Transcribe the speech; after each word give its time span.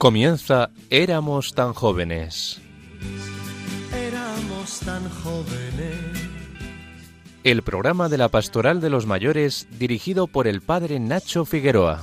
Comienza 0.00 0.70
Éramos 0.88 1.52
tan 1.52 1.74
jóvenes. 1.74 2.58
Éramos 3.94 4.80
tan 4.80 5.06
jóvenes. 5.10 5.94
El 7.44 7.60
programa 7.60 8.08
de 8.08 8.16
la 8.16 8.30
Pastoral 8.30 8.80
de 8.80 8.88
los 8.88 9.04
Mayores 9.04 9.68
dirigido 9.78 10.26
por 10.26 10.46
el 10.46 10.62
padre 10.62 10.98
Nacho 11.00 11.44
Figueroa. 11.44 12.02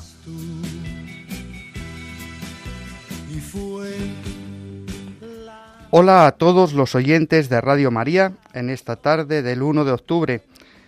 Hola 5.90 6.28
a 6.28 6.32
todos 6.34 6.74
los 6.74 6.94
oyentes 6.94 7.50
de 7.50 7.62
Radio 7.62 7.90
María 7.90 8.34
en 8.54 8.70
esta 8.70 8.98
tarde 8.98 9.42
del 9.42 9.64
1 9.64 9.86
de 9.86 9.92
octubre, 9.94 10.44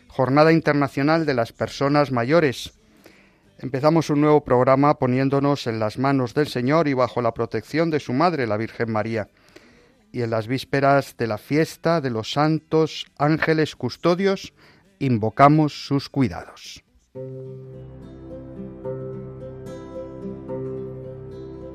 Jornada 0.10 0.54
Internacional 0.54 1.26
de 1.26 1.34
las 1.34 1.54
Personas 1.54 2.12
Mayores. 2.12 2.79
Empezamos 3.62 4.10
un 4.10 4.22
nuevo 4.22 4.44
programa 4.44 5.00
poniéndonos 5.00 5.68
en 5.68 5.80
las 5.80 5.98
manos 5.98 6.34
del 6.34 6.48
Señor 6.48 6.88
y 6.88 6.94
bajo 6.94 7.22
la 7.22 7.34
protección 7.34 7.90
de 7.90 8.00
su 8.00 8.14
Madre, 8.14 8.48
la 8.48 8.56
Virgen 8.56 8.90
María. 8.90 9.28
Y 10.14 10.22
en 10.22 10.30
las 10.30 10.48
vísperas 10.48 11.18
de 11.18 11.28
la 11.28 11.38
fiesta 11.38 12.00
de 12.00 12.10
los 12.10 12.32
santos 12.32 13.06
ángeles 13.18 13.76
custodios, 13.76 14.54
invocamos 15.00 15.86
sus 15.86 16.08
cuidados. 16.10 16.84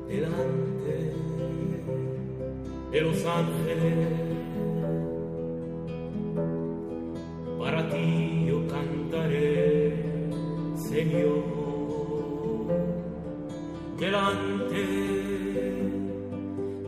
delante 0.07 1.13
de 2.91 3.01
los 3.01 3.25
ángeles. 3.25 4.07
Para 7.59 7.89
ti 7.89 8.45
yo 8.47 8.67
cantaré, 8.67 9.93
Señor. 10.75 11.54
Delante 13.97 14.75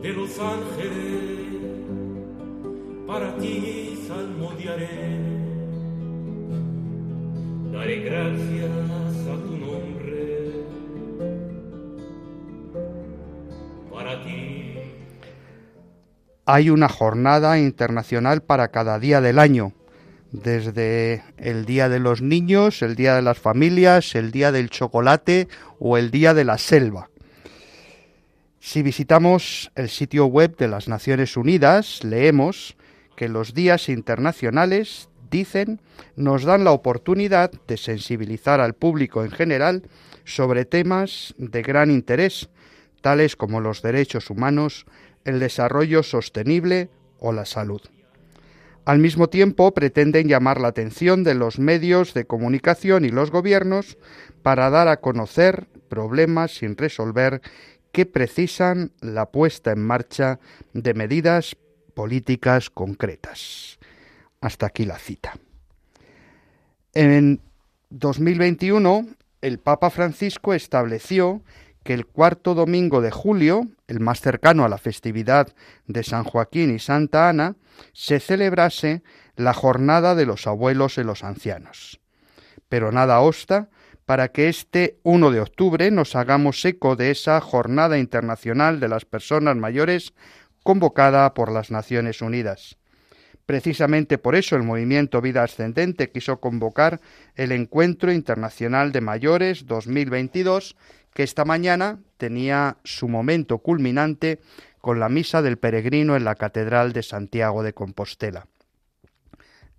de 0.02 0.12
los 0.12 0.38
ángeles, 0.38 1.48
para 3.06 3.34
ti 3.38 3.98
salmodiaré. 4.06 5.18
Daré 7.72 8.00
gracias 8.00 8.70
a 9.26 9.36
tu 9.42 9.56
nombre 9.56 10.66
para 13.90 14.22
ti. 14.22 14.74
Hay 16.44 16.68
una 16.68 16.90
jornada 16.90 17.58
internacional 17.58 18.42
para 18.42 18.68
cada 18.68 18.98
día 18.98 19.22
del 19.22 19.38
año, 19.38 19.72
desde 20.32 21.22
el 21.36 21.64
Día 21.64 21.88
de 21.88 22.00
los 22.00 22.20
Niños, 22.20 22.82
el 22.82 22.96
Día 22.96 23.14
de 23.14 23.22
las 23.22 23.38
Familias, 23.38 24.14
el 24.14 24.30
Día 24.30 24.52
del 24.52 24.70
Chocolate 24.70 25.48
o 25.78 25.96
el 25.96 26.10
Día 26.10 26.34
de 26.34 26.44
la 26.44 26.58
Selva. 26.58 27.10
Si 28.60 28.82
visitamos 28.82 29.70
el 29.74 29.88
sitio 29.88 30.26
web 30.26 30.56
de 30.56 30.68
las 30.68 30.88
Naciones 30.88 31.36
Unidas, 31.36 32.04
leemos 32.04 32.76
que 33.16 33.28
los 33.28 33.54
días 33.54 33.88
internacionales, 33.88 35.08
dicen, 35.30 35.80
nos 36.16 36.44
dan 36.44 36.64
la 36.64 36.72
oportunidad 36.72 37.50
de 37.66 37.76
sensibilizar 37.76 38.60
al 38.60 38.74
público 38.74 39.24
en 39.24 39.30
general 39.30 39.82
sobre 40.24 40.64
temas 40.64 41.34
de 41.38 41.62
gran 41.62 41.90
interés, 41.90 42.48
tales 43.00 43.36
como 43.36 43.60
los 43.60 43.82
derechos 43.82 44.30
humanos, 44.30 44.86
el 45.24 45.40
desarrollo 45.40 46.02
sostenible 46.02 46.90
o 47.18 47.32
la 47.32 47.44
salud. 47.44 47.80
Al 48.88 49.00
mismo 49.00 49.28
tiempo, 49.28 49.74
pretenden 49.74 50.28
llamar 50.28 50.62
la 50.62 50.68
atención 50.68 51.22
de 51.22 51.34
los 51.34 51.58
medios 51.58 52.14
de 52.14 52.24
comunicación 52.24 53.04
y 53.04 53.10
los 53.10 53.30
gobiernos 53.30 53.98
para 54.40 54.70
dar 54.70 54.88
a 54.88 55.02
conocer 55.02 55.68
problemas 55.90 56.52
sin 56.52 56.74
resolver 56.74 57.42
que 57.92 58.06
precisan 58.06 58.92
la 59.02 59.26
puesta 59.26 59.72
en 59.72 59.84
marcha 59.84 60.40
de 60.72 60.94
medidas 60.94 61.54
políticas 61.92 62.70
concretas. 62.70 63.78
Hasta 64.40 64.64
aquí 64.64 64.86
la 64.86 64.98
cita. 64.98 65.36
En 66.94 67.42
2021, 67.90 69.06
el 69.42 69.58
Papa 69.58 69.90
Francisco 69.90 70.54
estableció 70.54 71.42
que 71.88 71.94
el 71.94 72.04
cuarto 72.04 72.54
domingo 72.54 73.00
de 73.00 73.10
julio, 73.10 73.66
el 73.86 73.98
más 73.98 74.20
cercano 74.20 74.62
a 74.62 74.68
la 74.68 74.76
festividad 74.76 75.54
de 75.86 76.02
San 76.02 76.22
Joaquín 76.22 76.70
y 76.70 76.78
Santa 76.78 77.30
Ana, 77.30 77.56
se 77.94 78.20
celebrase 78.20 79.02
la 79.36 79.54
jornada 79.54 80.14
de 80.14 80.26
los 80.26 80.46
abuelos 80.46 80.98
y 80.98 81.02
los 81.02 81.24
ancianos. 81.24 81.98
Pero 82.68 82.92
nada 82.92 83.20
obsta 83.20 83.70
para 84.04 84.28
que 84.28 84.50
este 84.50 84.98
1 85.02 85.30
de 85.30 85.40
octubre 85.40 85.90
nos 85.90 86.14
hagamos 86.14 86.62
eco 86.66 86.94
de 86.94 87.10
esa 87.10 87.40
Jornada 87.40 87.96
Internacional 87.96 88.80
de 88.80 88.88
las 88.88 89.06
Personas 89.06 89.56
Mayores 89.56 90.12
convocada 90.62 91.32
por 91.32 91.50
las 91.50 91.70
Naciones 91.70 92.20
Unidas. 92.20 92.76
Precisamente 93.48 94.18
por 94.18 94.34
eso 94.34 94.56
el 94.56 94.62
movimiento 94.62 95.22
Vida 95.22 95.42
Ascendente 95.42 96.10
quiso 96.10 96.38
convocar 96.38 97.00
el 97.34 97.50
Encuentro 97.50 98.12
Internacional 98.12 98.92
de 98.92 99.00
Mayores 99.00 99.64
2022, 99.64 100.76
que 101.18 101.24
esta 101.24 101.44
mañana 101.44 101.98
tenía 102.16 102.76
su 102.84 103.08
momento 103.08 103.58
culminante 103.58 104.38
con 104.80 105.00
la 105.00 105.08
misa 105.08 105.42
del 105.42 105.58
peregrino 105.58 106.14
en 106.14 106.22
la 106.22 106.36
Catedral 106.36 106.92
de 106.92 107.02
Santiago 107.02 107.64
de 107.64 107.72
Compostela. 107.72 108.46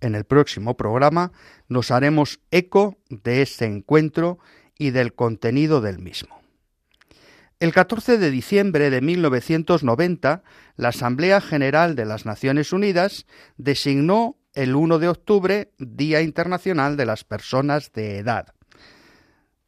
En 0.02 0.14
el 0.14 0.24
próximo 0.24 0.76
programa 0.76 1.32
nos 1.66 1.92
haremos 1.92 2.40
eco 2.50 2.98
de 3.08 3.40
ese 3.40 3.64
encuentro 3.64 4.38
y 4.76 4.90
del 4.90 5.14
contenido 5.14 5.80
del 5.80 5.98
mismo. 5.98 6.42
El 7.58 7.72
14 7.72 8.18
de 8.18 8.30
diciembre 8.30 8.90
de 8.90 9.00
1990, 9.00 10.42
la 10.76 10.88
Asamblea 10.90 11.40
General 11.40 11.94
de 11.94 12.04
las 12.04 12.26
Naciones 12.26 12.74
Unidas 12.74 13.24
designó 13.56 14.36
el 14.52 14.76
1 14.76 14.98
de 14.98 15.08
octubre 15.08 15.72
Día 15.78 16.20
Internacional 16.20 16.98
de 16.98 17.06
las 17.06 17.24
Personas 17.24 17.94
de 17.94 18.18
Edad. 18.18 18.52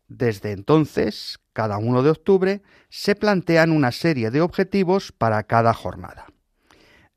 Desde 0.09 0.53
entonces, 0.53 1.39
cada 1.53 1.79
1 1.79 2.03
de 2.03 2.11
octubre, 2.11 2.63
se 2.89 3.15
plantean 3.15 3.71
una 3.71 3.93
serie 3.93 4.31
de 4.31 4.41
objetivos 4.41 5.13
para 5.13 5.43
cada 5.45 5.75
jornada. 5.75 6.27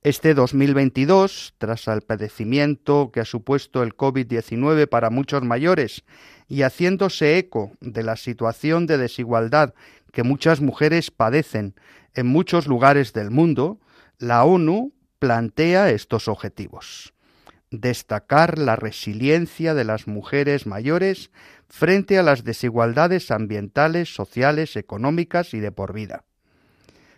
Este 0.06 0.35
2022, 0.35 1.56
tras 1.57 1.88
el 1.88 2.01
padecimiento 2.01 3.09
que 3.12 3.22
ha 3.22 3.25
supuesto 3.25 3.81
el 3.81 3.97
COVID-19 3.97 4.88
para 4.88 5.09
muchos 5.09 5.41
mayores 5.41 6.03
y 6.47 6.62
haciéndose 6.62 7.40
eco 7.40 7.72
de 7.81 8.03
la 8.03 8.16
situación 8.16 8.85
de 8.85 9.00
desigualdad 9.00 9.73
que 10.12 10.22
muchas 10.22 10.62
mujeres 10.62 11.09
padecen 11.09 11.73
en 12.13 12.28
muchos 12.28 12.67
lugares 12.67 13.13
del 13.13 13.31
mundo, 13.31 13.79
la 14.19 14.44
ONU 14.46 14.94
plantea 15.17 15.90
estos 15.90 16.28
objetivos. 16.28 17.14
Destacar 17.79 18.57
la 18.57 18.75
resiliencia 18.75 19.73
de 19.73 19.83
las 19.83 20.07
mujeres 20.07 20.65
mayores 20.65 21.29
frente 21.67 22.17
a 22.17 22.23
las 22.23 22.43
desigualdades 22.43 23.31
ambientales, 23.31 24.13
sociales, 24.13 24.75
económicas 24.75 25.53
y 25.53 25.59
de 25.59 25.71
por 25.71 25.93
vida. 25.93 26.23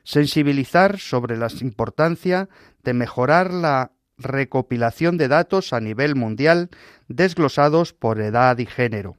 Sensibilizar 0.04 1.00
sobre 1.00 1.38
la 1.38 1.50
importancia 1.62 2.50
de 2.84 2.94
mejorar 2.94 3.54
la 3.54 3.92
recopilación 4.18 5.18
de 5.18 5.28
datos 5.28 5.74
a 5.74 5.80
nivel 5.80 6.16
mundial 6.16 6.70
desglosados 7.08 7.94
por 7.94 8.20
edad 8.20 8.58
y 8.58 8.66
género. 8.66 9.18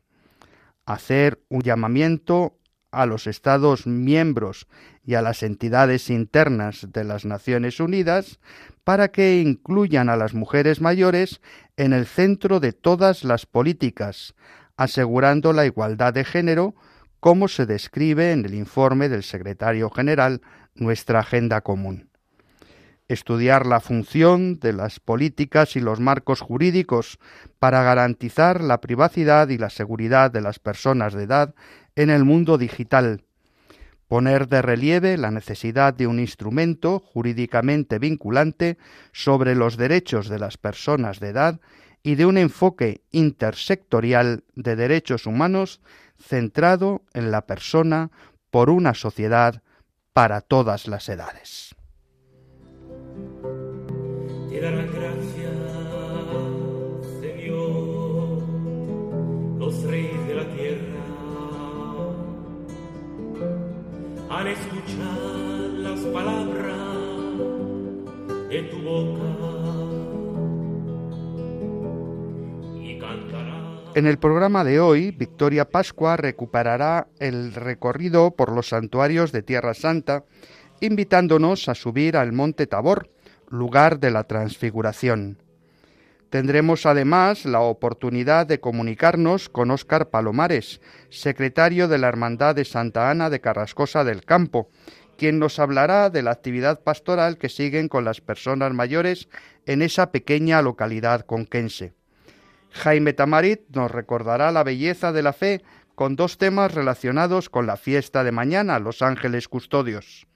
Hacer 0.86 1.40
un 1.48 1.62
llamamiento 1.62 2.57
a 2.90 3.06
los 3.06 3.26
Estados 3.26 3.86
miembros 3.86 4.66
y 5.04 5.14
a 5.14 5.22
las 5.22 5.42
entidades 5.42 6.10
internas 6.10 6.88
de 6.92 7.04
las 7.04 7.24
Naciones 7.24 7.80
Unidas 7.80 8.40
para 8.84 9.08
que 9.08 9.40
incluyan 9.40 10.08
a 10.08 10.16
las 10.16 10.34
mujeres 10.34 10.80
mayores 10.80 11.40
en 11.76 11.92
el 11.92 12.06
centro 12.06 12.60
de 12.60 12.72
todas 12.72 13.24
las 13.24 13.46
políticas, 13.46 14.34
asegurando 14.76 15.52
la 15.52 15.66
igualdad 15.66 16.14
de 16.14 16.24
género, 16.24 16.74
como 17.20 17.48
se 17.48 17.66
describe 17.66 18.32
en 18.32 18.44
el 18.44 18.54
informe 18.54 19.08
del 19.08 19.22
secretario 19.22 19.90
general 19.90 20.40
Nuestra 20.74 21.20
Agenda 21.20 21.60
Común. 21.60 22.07
Estudiar 23.08 23.64
la 23.64 23.80
función 23.80 24.60
de 24.60 24.74
las 24.74 25.00
políticas 25.00 25.76
y 25.76 25.80
los 25.80 25.98
marcos 25.98 26.42
jurídicos 26.42 27.18
para 27.58 27.82
garantizar 27.82 28.62
la 28.62 28.82
privacidad 28.82 29.48
y 29.48 29.56
la 29.56 29.70
seguridad 29.70 30.30
de 30.30 30.42
las 30.42 30.58
personas 30.58 31.14
de 31.14 31.24
edad 31.24 31.54
en 31.96 32.10
el 32.10 32.24
mundo 32.24 32.58
digital. 32.58 33.24
Poner 34.08 34.46
de 34.48 34.60
relieve 34.60 35.16
la 35.16 35.30
necesidad 35.30 35.94
de 35.94 36.06
un 36.06 36.20
instrumento 36.20 37.00
jurídicamente 37.00 37.98
vinculante 37.98 38.76
sobre 39.12 39.54
los 39.54 39.78
derechos 39.78 40.28
de 40.28 40.38
las 40.38 40.58
personas 40.58 41.18
de 41.18 41.28
edad 41.28 41.60
y 42.02 42.14
de 42.14 42.26
un 42.26 42.36
enfoque 42.36 43.00
intersectorial 43.10 44.44
de 44.54 44.76
derechos 44.76 45.24
humanos 45.24 45.80
centrado 46.18 47.02
en 47.14 47.30
la 47.30 47.46
persona 47.46 48.10
por 48.50 48.68
una 48.68 48.92
sociedad 48.92 49.62
para 50.12 50.42
todas 50.42 50.88
las 50.88 51.08
edades. 51.08 51.77
Señor, 57.20 58.42
los 59.58 59.82
reyes 59.84 60.26
de 60.26 60.34
la 60.34 60.44
tierra. 60.54 60.98
al 64.30 64.46
escuchar 64.46 65.18
las 65.78 66.00
palabras 66.00 66.88
tu 68.70 68.78
boca. 68.82 69.38
En 73.94 74.06
el 74.06 74.18
programa 74.18 74.64
de 74.64 74.80
hoy, 74.80 75.10
Victoria 75.10 75.68
Pascua 75.68 76.16
recuperará 76.16 77.08
el 77.18 77.52
recorrido 77.52 78.30
por 78.30 78.52
los 78.52 78.68
santuarios 78.68 79.32
de 79.32 79.42
Tierra 79.42 79.74
Santa, 79.74 80.24
invitándonos 80.80 81.68
a 81.68 81.74
subir 81.74 82.16
al 82.16 82.32
Monte 82.32 82.66
Tabor, 82.66 83.10
lugar 83.48 84.00
de 84.00 84.10
la 84.10 84.24
transfiguración. 84.24 85.38
Tendremos 86.30 86.84
además 86.84 87.46
la 87.46 87.60
oportunidad 87.60 88.46
de 88.46 88.60
comunicarnos 88.60 89.48
con 89.48 89.70
Óscar 89.70 90.10
Palomares, 90.10 90.80
secretario 91.08 91.88
de 91.88 91.96
la 91.96 92.08
Hermandad 92.08 92.54
de 92.54 92.66
Santa 92.66 93.10
Ana 93.10 93.30
de 93.30 93.40
Carrascosa 93.40 94.04
del 94.04 94.24
Campo, 94.24 94.68
quien 95.16 95.38
nos 95.38 95.58
hablará 95.58 96.10
de 96.10 96.22
la 96.22 96.30
actividad 96.30 96.82
pastoral 96.82 97.38
que 97.38 97.48
siguen 97.48 97.88
con 97.88 98.04
las 98.04 98.20
personas 98.20 98.72
mayores 98.74 99.28
en 99.64 99.82
esa 99.82 100.12
pequeña 100.12 100.60
localidad 100.60 101.24
conquense. 101.24 101.94
Jaime 102.70 103.14
Tamarit 103.14 103.62
nos 103.74 103.90
recordará 103.90 104.52
la 104.52 104.62
belleza 104.64 105.12
de 105.12 105.22
la 105.22 105.32
fe 105.32 105.62
con 105.94 106.14
dos 106.14 106.38
temas 106.38 106.74
relacionados 106.74 107.48
con 107.48 107.66
la 107.66 107.76
fiesta 107.76 108.22
de 108.22 108.32
mañana, 108.32 108.78
los 108.78 109.02
ángeles 109.02 109.48
custodios. 109.48 110.26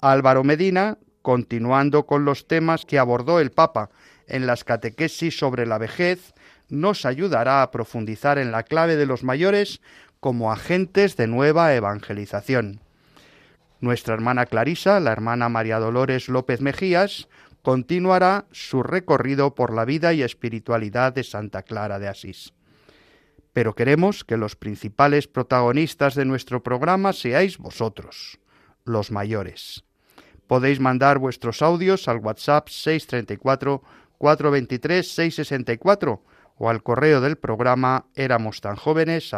Álvaro 0.00 0.42
Medina, 0.42 0.98
continuando 1.22 2.04
con 2.06 2.24
los 2.24 2.46
temas 2.46 2.84
que 2.84 2.98
abordó 2.98 3.40
el 3.40 3.50
Papa 3.50 3.90
en 4.26 4.46
las 4.46 4.64
catequesis 4.64 5.38
sobre 5.38 5.66
la 5.66 5.78
vejez, 5.78 6.34
nos 6.68 7.06
ayudará 7.06 7.62
a 7.62 7.70
profundizar 7.70 8.38
en 8.38 8.52
la 8.52 8.62
clave 8.62 8.96
de 8.96 9.06
los 9.06 9.24
mayores 9.24 9.80
como 10.20 10.52
agentes 10.52 11.16
de 11.16 11.26
nueva 11.26 11.74
evangelización. 11.74 12.80
Nuestra 13.80 14.14
hermana 14.14 14.46
Clarisa, 14.46 15.00
la 15.00 15.12
hermana 15.12 15.48
María 15.48 15.78
Dolores 15.80 16.28
López 16.28 16.60
Mejías, 16.60 17.28
continuará 17.62 18.46
su 18.52 18.82
recorrido 18.82 19.54
por 19.54 19.72
la 19.72 19.84
vida 19.84 20.12
y 20.12 20.22
espiritualidad 20.22 21.12
de 21.12 21.24
Santa 21.24 21.62
Clara 21.62 21.98
de 21.98 22.08
Asís. 22.08 22.52
Pero 23.52 23.74
queremos 23.74 24.24
que 24.24 24.36
los 24.36 24.56
principales 24.56 25.28
protagonistas 25.28 26.14
de 26.14 26.24
nuestro 26.24 26.62
programa 26.62 27.12
seáis 27.12 27.58
vosotros, 27.58 28.38
los 28.84 29.10
mayores. 29.10 29.84
Podéis 30.46 30.80
mandar 30.80 31.18
vuestros 31.18 31.62
audios 31.62 32.08
al 32.08 32.18
WhatsApp 32.18 32.68
634 32.68 33.82
423 34.18 35.06
664 35.06 36.22
o 36.58 36.68
al 36.70 36.82
correo 36.82 37.20
del 37.20 37.36
programa 37.36 38.06
éramos 38.14 38.60
tan 38.60 38.76
jóvenes. 38.76 39.32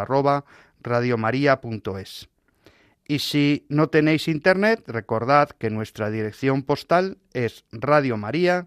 Y 3.06 3.18
si 3.18 3.66
no 3.68 3.88
tenéis 3.88 4.28
internet, 4.28 4.84
recordad 4.86 5.50
que 5.50 5.70
nuestra 5.70 6.10
dirección 6.10 6.62
postal 6.62 7.18
es 7.32 7.64
Radio 7.72 8.16
María, 8.16 8.66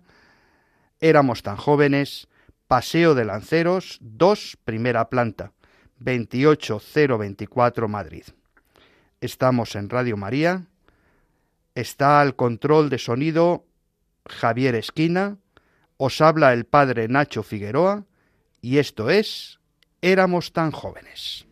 éramos 0.99 1.43
tan 1.43 1.57
jóvenes, 1.57 2.27
Paseo 2.67 3.15
de 3.15 3.25
Lanceros 3.25 3.99
2, 4.01 4.57
primera 4.65 5.09
planta, 5.09 5.53
28024 5.99 7.87
Madrid. 7.87 8.23
Estamos 9.21 9.75
en 9.75 9.89
Radio 9.89 10.17
María. 10.17 10.65
Está 11.77 12.21
al 12.21 12.35
control 12.35 12.89
de 12.89 12.97
sonido 12.97 13.67
Javier 14.27 14.73
Esquina. 14.73 15.37
Os 15.97 16.21
habla 16.21 16.51
el 16.51 16.65
padre 16.65 17.07
Nacho 17.07 17.43
Figueroa 17.43 18.03
y 18.61 18.79
esto 18.79 19.11
es 19.11 19.59
Éramos 20.01 20.53
tan 20.53 20.71
jóvenes. 20.71 21.45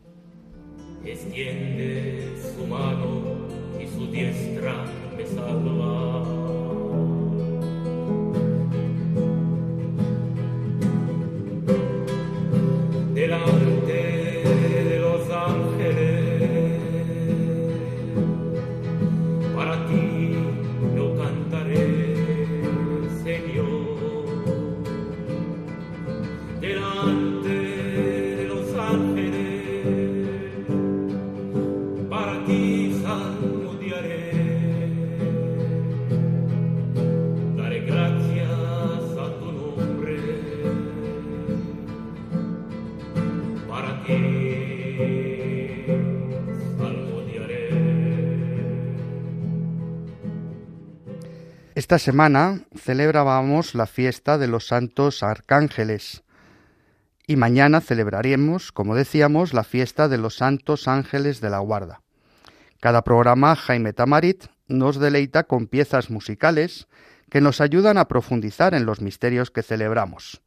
Esta 51.85 51.99
semana 51.99 52.61
celebrábamos 52.75 53.75
la 53.75 53.85
fiesta 53.85 54.39
de 54.39 54.47
los 54.47 54.65
santos 54.65 55.21
arcángeles 55.21 56.23
y 57.27 57.35
mañana 57.35 57.79
celebraremos, 57.79 58.71
como 58.71 58.95
decíamos, 58.95 59.53
la 59.53 59.63
fiesta 59.63 60.07
de 60.07 60.17
los 60.17 60.35
santos 60.35 60.87
ángeles 60.87 61.41
de 61.41 61.51
la 61.51 61.59
guarda. 61.59 62.01
Cada 62.79 63.03
programa 63.03 63.55
Jaime 63.55 63.93
Tamarit 63.93 64.45
nos 64.67 64.97
deleita 64.97 65.43
con 65.43 65.67
piezas 65.67 66.09
musicales 66.09 66.87
que 67.29 67.39
nos 67.39 67.61
ayudan 67.61 67.99
a 67.99 68.07
profundizar 68.07 68.73
en 68.73 68.87
los 68.87 68.99
misterios 68.99 69.51
que 69.51 69.61
celebramos. 69.61 70.41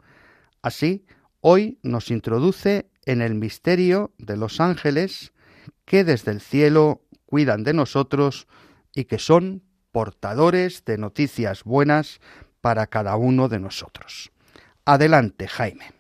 Así, 0.60 1.06
hoy 1.40 1.78
nos 1.84 2.10
introduce 2.10 2.90
en 3.06 3.22
el 3.22 3.36
misterio 3.36 4.10
de 4.18 4.36
los 4.36 4.58
ángeles 4.58 5.32
que 5.84 6.02
desde 6.02 6.32
el 6.32 6.40
cielo 6.40 7.04
cuidan 7.26 7.62
de 7.62 7.74
nosotros 7.74 8.48
y 8.92 9.04
que 9.04 9.20
son 9.20 9.67
portadores 9.92 10.84
de 10.84 10.98
noticias 10.98 11.64
buenas 11.64 12.20
para 12.60 12.86
cada 12.86 13.16
uno 13.16 13.48
de 13.48 13.60
nosotros. 13.60 14.30
Adelante, 14.84 15.48
Jaime. 15.48 15.92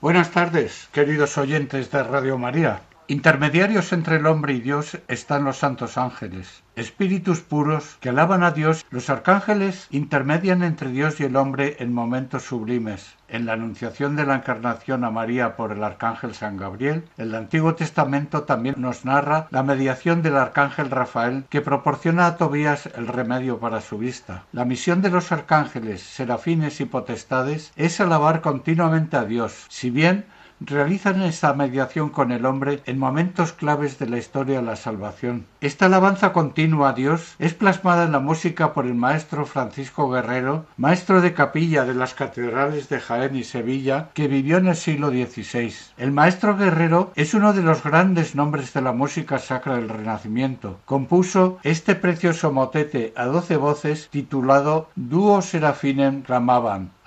Buenas 0.00 0.30
tardes, 0.30 0.88
queridos 0.92 1.36
oyentes 1.38 1.90
de 1.90 2.02
Radio 2.02 2.38
María. 2.38 2.82
Intermediarios 3.10 3.94
entre 3.94 4.16
el 4.16 4.26
hombre 4.26 4.52
y 4.52 4.60
Dios 4.60 4.98
están 5.08 5.42
los 5.42 5.56
santos 5.56 5.96
ángeles, 5.96 6.62
espíritus 6.76 7.40
puros 7.40 7.96
que 8.00 8.10
alaban 8.10 8.42
a 8.42 8.50
Dios. 8.50 8.84
Los 8.90 9.08
arcángeles 9.08 9.88
intermedian 9.90 10.62
entre 10.62 10.90
Dios 10.90 11.18
y 11.18 11.24
el 11.24 11.36
hombre 11.36 11.78
en 11.78 11.94
momentos 11.94 12.42
sublimes. 12.42 13.16
En 13.26 13.46
la 13.46 13.54
anunciación 13.54 14.14
de 14.14 14.26
la 14.26 14.34
encarnación 14.34 15.04
a 15.04 15.10
María 15.10 15.56
por 15.56 15.72
el 15.72 15.82
arcángel 15.84 16.34
San 16.34 16.58
Gabriel, 16.58 17.08
el 17.16 17.34
Antiguo 17.34 17.74
Testamento 17.74 18.42
también 18.42 18.74
nos 18.76 19.06
narra 19.06 19.48
la 19.50 19.62
mediación 19.62 20.20
del 20.20 20.36
arcángel 20.36 20.90
Rafael 20.90 21.44
que 21.48 21.62
proporciona 21.62 22.26
a 22.26 22.36
Tobías 22.36 22.90
el 22.94 23.06
remedio 23.06 23.58
para 23.58 23.80
su 23.80 23.96
vista. 23.96 24.44
La 24.52 24.66
misión 24.66 25.00
de 25.00 25.08
los 25.08 25.32
arcángeles, 25.32 26.02
serafines 26.02 26.78
y 26.82 26.84
potestades 26.84 27.72
es 27.76 28.02
alabar 28.02 28.42
continuamente 28.42 29.16
a 29.16 29.24
Dios, 29.24 29.64
si 29.70 29.88
bien 29.88 30.26
realizan 30.60 31.22
esta 31.22 31.52
mediación 31.54 32.10
con 32.10 32.32
el 32.32 32.46
hombre 32.46 32.80
en 32.86 32.98
momentos 32.98 33.52
claves 33.52 33.98
de 33.98 34.08
la 34.08 34.18
historia 34.18 34.60
de 34.60 34.66
la 34.66 34.76
salvación. 34.76 35.46
Esta 35.60 35.86
alabanza 35.86 36.32
continua 36.32 36.90
a 36.90 36.92
Dios 36.92 37.34
es 37.38 37.54
plasmada 37.54 38.04
en 38.04 38.12
la 38.12 38.20
música 38.20 38.72
por 38.72 38.86
el 38.86 38.94
maestro 38.94 39.46
Francisco 39.46 40.08
Guerrero, 40.10 40.66
maestro 40.76 41.20
de 41.20 41.34
capilla 41.34 41.84
de 41.84 41.94
las 41.94 42.14
catedrales 42.14 42.88
de 42.88 43.00
Jaén 43.00 43.36
y 43.36 43.44
Sevilla, 43.44 44.10
que 44.14 44.28
vivió 44.28 44.58
en 44.58 44.68
el 44.68 44.76
siglo 44.76 45.10
XVI. 45.10 45.74
El 45.96 46.12
maestro 46.12 46.56
Guerrero 46.56 47.12
es 47.14 47.34
uno 47.34 47.52
de 47.52 47.62
los 47.62 47.82
grandes 47.82 48.34
nombres 48.34 48.72
de 48.72 48.82
la 48.82 48.92
música 48.92 49.38
sacra 49.38 49.76
del 49.76 49.88
Renacimiento. 49.88 50.78
Compuso 50.84 51.58
este 51.62 51.94
precioso 51.94 52.52
motete 52.52 53.12
a 53.16 53.26
doce 53.26 53.56
voces 53.56 54.08
titulado 54.10 54.88
Duo 54.94 55.42
Serafinem 55.42 56.22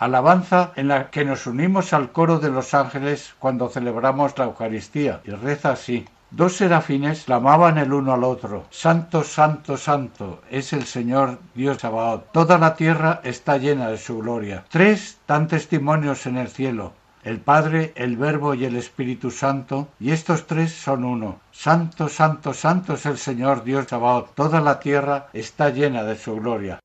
alabanza 0.01 0.71
en 0.77 0.87
la 0.87 1.11
que 1.11 1.23
nos 1.23 1.45
unimos 1.45 1.93
al 1.93 2.11
coro 2.11 2.39
de 2.39 2.49
los 2.49 2.73
ángeles 2.73 3.35
cuando 3.37 3.69
celebramos 3.69 4.35
la 4.35 4.45
Eucaristía, 4.45 5.21
y 5.23 5.29
reza 5.29 5.73
así. 5.73 6.07
Dos 6.31 6.55
serafines 6.55 7.25
clamaban 7.25 7.77
el 7.77 7.93
uno 7.93 8.13
al 8.13 8.23
otro, 8.23 8.65
Santo, 8.71 9.23
Santo, 9.23 9.77
Santo, 9.77 10.41
es 10.49 10.73
el 10.73 10.85
Señor 10.85 11.37
Dios 11.53 11.77
Sabaoth. 11.77 12.31
Toda 12.31 12.57
la 12.57 12.75
tierra 12.75 13.21
está 13.23 13.57
llena 13.57 13.89
de 13.89 13.99
su 13.99 14.17
gloria. 14.17 14.65
Tres 14.69 15.19
dan 15.27 15.47
testimonios 15.47 16.25
en 16.25 16.37
el 16.37 16.47
cielo, 16.47 16.93
el 17.23 17.39
Padre, 17.39 17.93
el 17.95 18.17
Verbo 18.17 18.55
y 18.55 18.65
el 18.65 18.77
Espíritu 18.77 19.29
Santo, 19.29 19.89
y 19.99 20.09
estos 20.13 20.47
tres 20.47 20.71
son 20.71 21.03
uno. 21.03 21.41
Santo, 21.51 22.09
Santo, 22.09 22.55
Santo 22.55 22.95
es 22.95 23.05
el 23.05 23.19
Señor 23.19 23.63
Dios 23.63 23.85
Sabaoth. 23.87 24.33
Toda 24.33 24.61
la 24.61 24.79
tierra 24.79 25.27
está 25.31 25.69
llena 25.69 26.03
de 26.03 26.15
su 26.15 26.37
gloria. 26.37 26.79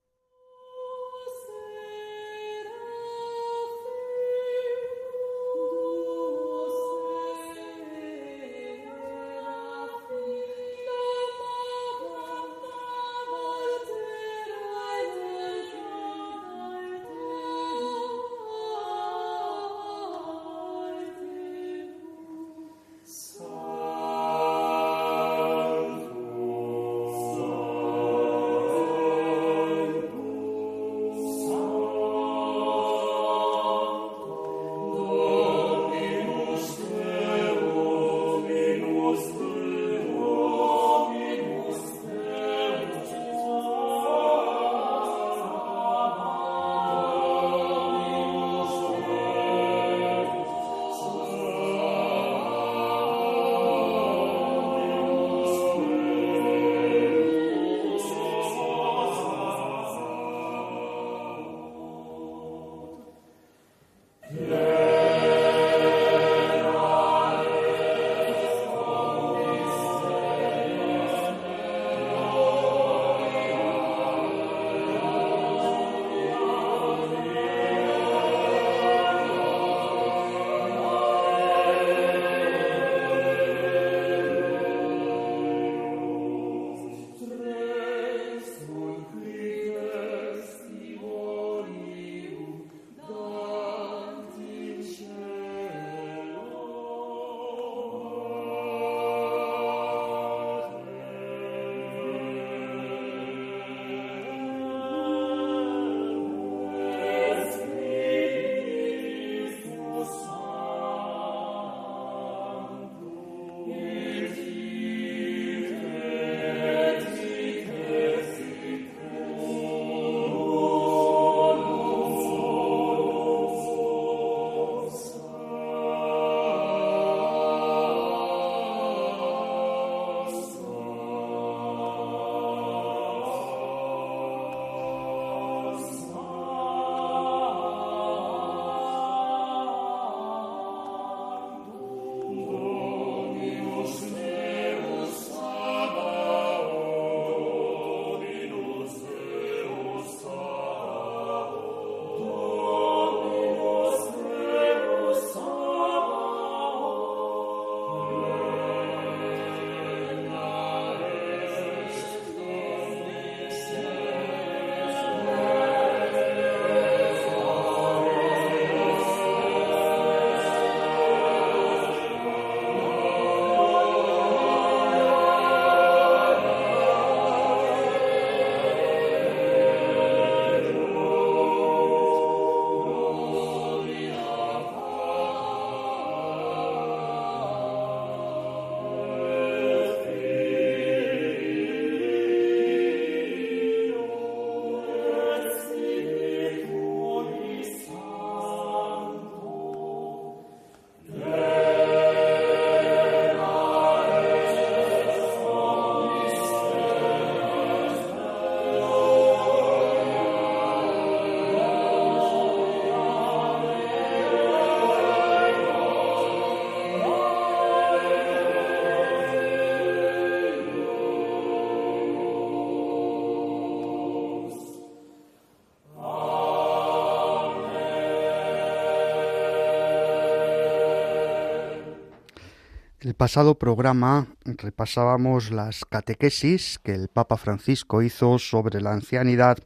Pasado 233.17 233.59
programa 233.59 234.27
repasábamos 234.45 235.51
las 235.51 235.85
catequesis 235.85 236.79
que 236.79 236.95
el 236.95 237.09
Papa 237.09 237.39
Francisco 237.39 238.03
hizo 238.03 238.39
sobre 238.39 238.81
la 238.81 238.93
ancianidad 238.93 239.59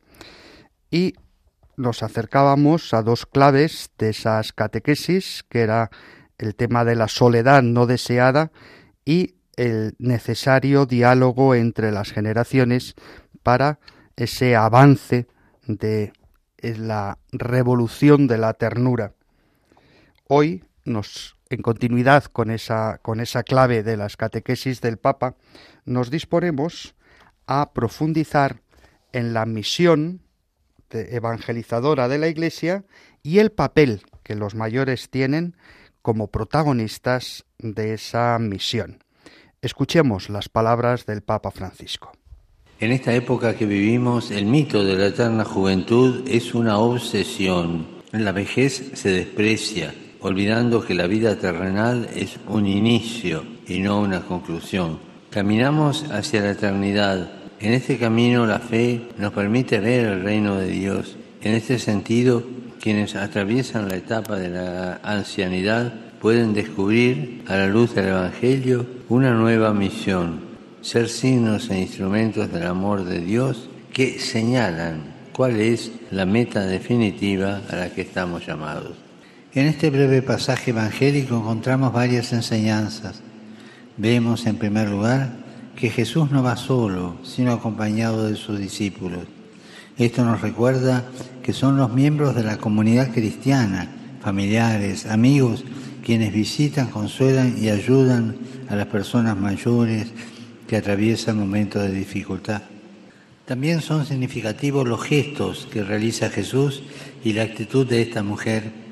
y 0.91 1.15
nos 1.77 2.03
acercábamos 2.03 2.95
a 2.95 3.03
dos 3.03 3.27
claves 3.27 3.91
de 3.99 4.11
esas 4.11 4.53
catequesis, 4.53 5.45
que 5.49 5.61
era 5.61 5.91
el 6.39 6.55
tema 6.55 6.85
de 6.85 6.95
la 6.95 7.09
soledad 7.09 7.63
no 7.63 7.87
deseada 7.87 8.53
y 9.05 9.35
el 9.57 9.97
necesario 9.99 10.87
diálogo 10.87 11.55
entre 11.55 11.91
las 11.91 12.13
generaciones 12.13 12.95
para 13.43 13.81
ese 14.17 14.55
avance 14.55 15.27
de 15.67 16.13
la 16.61 17.19
revolución 17.33 18.29
de 18.29 18.39
la 18.39 18.55
ternura. 18.55 19.15
Hoy 20.29 20.65
nos 20.85 21.37
en 21.51 21.63
continuidad 21.63 22.25
con 22.25 22.51
esa, 22.51 22.99
con 23.03 23.21
esa 23.21 23.43
clave 23.43 23.83
de 23.83 23.97
las 23.97 24.17
catequesis 24.17 24.81
del 24.81 24.97
Papa, 24.97 25.35
nos 25.85 26.11
disponemos 26.11 26.95
a 27.47 27.73
profundizar 27.73 28.63
en 29.13 29.35
la 29.35 29.45
misión 29.45 30.23
evangelizadora 30.93 32.09
de 32.09 32.19
la 32.19 32.29
Iglesia 32.29 32.85
y 33.23 33.39
el 33.39 33.51
papel 33.51 34.03
que 34.23 34.35
los 34.35 34.55
mayores 34.55 35.11
tienen 35.11 35.57
como 36.03 36.29
protagonistas 36.29 37.45
de 37.59 37.95
esa 37.95 38.39
misión. 38.39 39.05
Escuchemos 39.61 40.31
las 40.31 40.49
palabras 40.49 41.05
del 41.05 41.23
Papa 41.23 41.51
Francisco. 41.51 42.13
En 42.79 42.93
esta 42.93 43.13
época 43.13 43.57
que 43.57 43.67
vivimos, 43.67 44.31
el 44.31 44.47
mito 44.47 44.83
de 44.83 44.97
la 44.97 45.09
eterna 45.09 45.45
juventud 45.45 46.27
es 46.27 46.55
una 46.55 46.79
obsesión. 46.79 48.01
La 48.13 48.33
vejez 48.33 48.93
se 48.95 49.11
desprecia, 49.11 49.95
olvidando 50.23 50.85
que 50.85 50.95
la 50.95 51.07
vida 51.07 51.37
terrenal 51.37 52.09
es 52.15 52.39
un 52.49 52.67
inicio 52.67 53.45
y 53.67 53.81
no 53.81 54.01
una 54.01 54.21
conclusión. 54.23 54.99
Caminamos 55.31 56.05
hacia 56.11 56.43
la 56.43 56.51
eternidad. 56.51 57.31
En 57.61 57.73
este 57.73 57.99
camino 57.99 58.47
la 58.47 58.59
fe 58.59 59.09
nos 59.19 59.33
permite 59.33 59.81
ver 59.81 60.07
el 60.07 60.23
reino 60.23 60.57
de 60.57 60.69
Dios. 60.69 61.17
En 61.43 61.55
este 61.55 61.79
sentido, 61.79 62.43
quienes 62.81 63.15
atraviesan 63.15 63.89
la 63.89 63.97
etapa 63.97 64.37
de 64.37 64.49
la 64.49 65.01
ancianidad 65.03 65.93
pueden 66.21 66.53
descubrir 66.53 67.43
a 67.47 67.57
la 67.57 67.67
luz 67.67 67.95
del 67.95 68.09
Evangelio 68.09 68.87
una 69.09 69.33
nueva 69.33 69.73
misión, 69.73 70.41
ser 70.81 71.09
signos 71.09 71.71
e 71.71 71.81
instrumentos 71.81 72.53
del 72.53 72.67
amor 72.67 73.05
de 73.05 73.21
Dios 73.21 73.69
que 73.93 74.19
señalan 74.19 75.15
cuál 75.33 75.61
es 75.61 75.93
la 76.11 76.27
meta 76.27 76.67
definitiva 76.67 77.63
a 77.71 77.77
la 77.77 77.91
que 77.91 78.03
estamos 78.03 78.47
llamados. 78.47 79.00
En 79.53 79.67
este 79.67 79.91
breve 79.91 80.23
pasaje 80.23 80.71
evangélico 80.71 81.37
encontramos 81.37 81.93
varias 81.93 82.33
enseñanzas. 82.33 83.21
Vemos 83.97 84.47
en 84.47 84.59
primer 84.59 84.89
lugar 84.89 85.33
que 85.75 85.91
Jesús 85.91 86.31
no 86.31 86.41
va 86.41 86.57
solo, 86.57 87.17
sino 87.25 87.51
acompañado 87.51 88.29
de 88.29 88.37
sus 88.37 88.61
discípulos. 88.61 89.25
Esto 89.99 90.25
nos 90.25 90.41
recuerda 90.41 91.05
que 91.43 91.53
son 91.53 91.77
los 91.77 91.93
miembros 91.93 92.37
de 92.37 92.45
la 92.45 92.59
comunidad 92.59 93.11
cristiana, 93.11 93.91
familiares, 94.23 95.07
amigos, 95.07 95.65
quienes 96.05 96.33
visitan, 96.33 96.87
consuelan 96.87 97.57
y 97.61 97.71
ayudan 97.71 98.37
a 98.69 98.77
las 98.77 98.87
personas 98.87 99.37
mayores 99.37 100.07
que 100.69 100.77
atraviesan 100.77 101.37
momentos 101.37 101.83
de 101.83 101.93
dificultad. 101.93 102.63
También 103.47 103.81
son 103.81 104.07
significativos 104.07 104.87
los 104.87 105.03
gestos 105.03 105.67
que 105.73 105.83
realiza 105.83 106.31
Jesús 106.31 106.85
y 107.25 107.33
la 107.33 107.43
actitud 107.43 107.85
de 107.85 108.03
esta 108.03 108.23
mujer. 108.23 108.90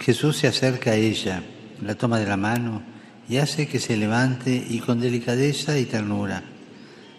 Jesús 0.00 0.38
se 0.38 0.46
acerca 0.46 0.92
a 0.92 0.96
ella, 0.96 1.42
la 1.84 1.94
toma 1.94 2.18
de 2.18 2.26
la 2.26 2.38
mano 2.38 2.82
y 3.28 3.36
hace 3.36 3.68
que 3.68 3.78
se 3.78 3.96
levante 3.96 4.64
y 4.68 4.78
con 4.80 5.00
delicadeza 5.00 5.78
y 5.78 5.84
ternura. 5.84 6.42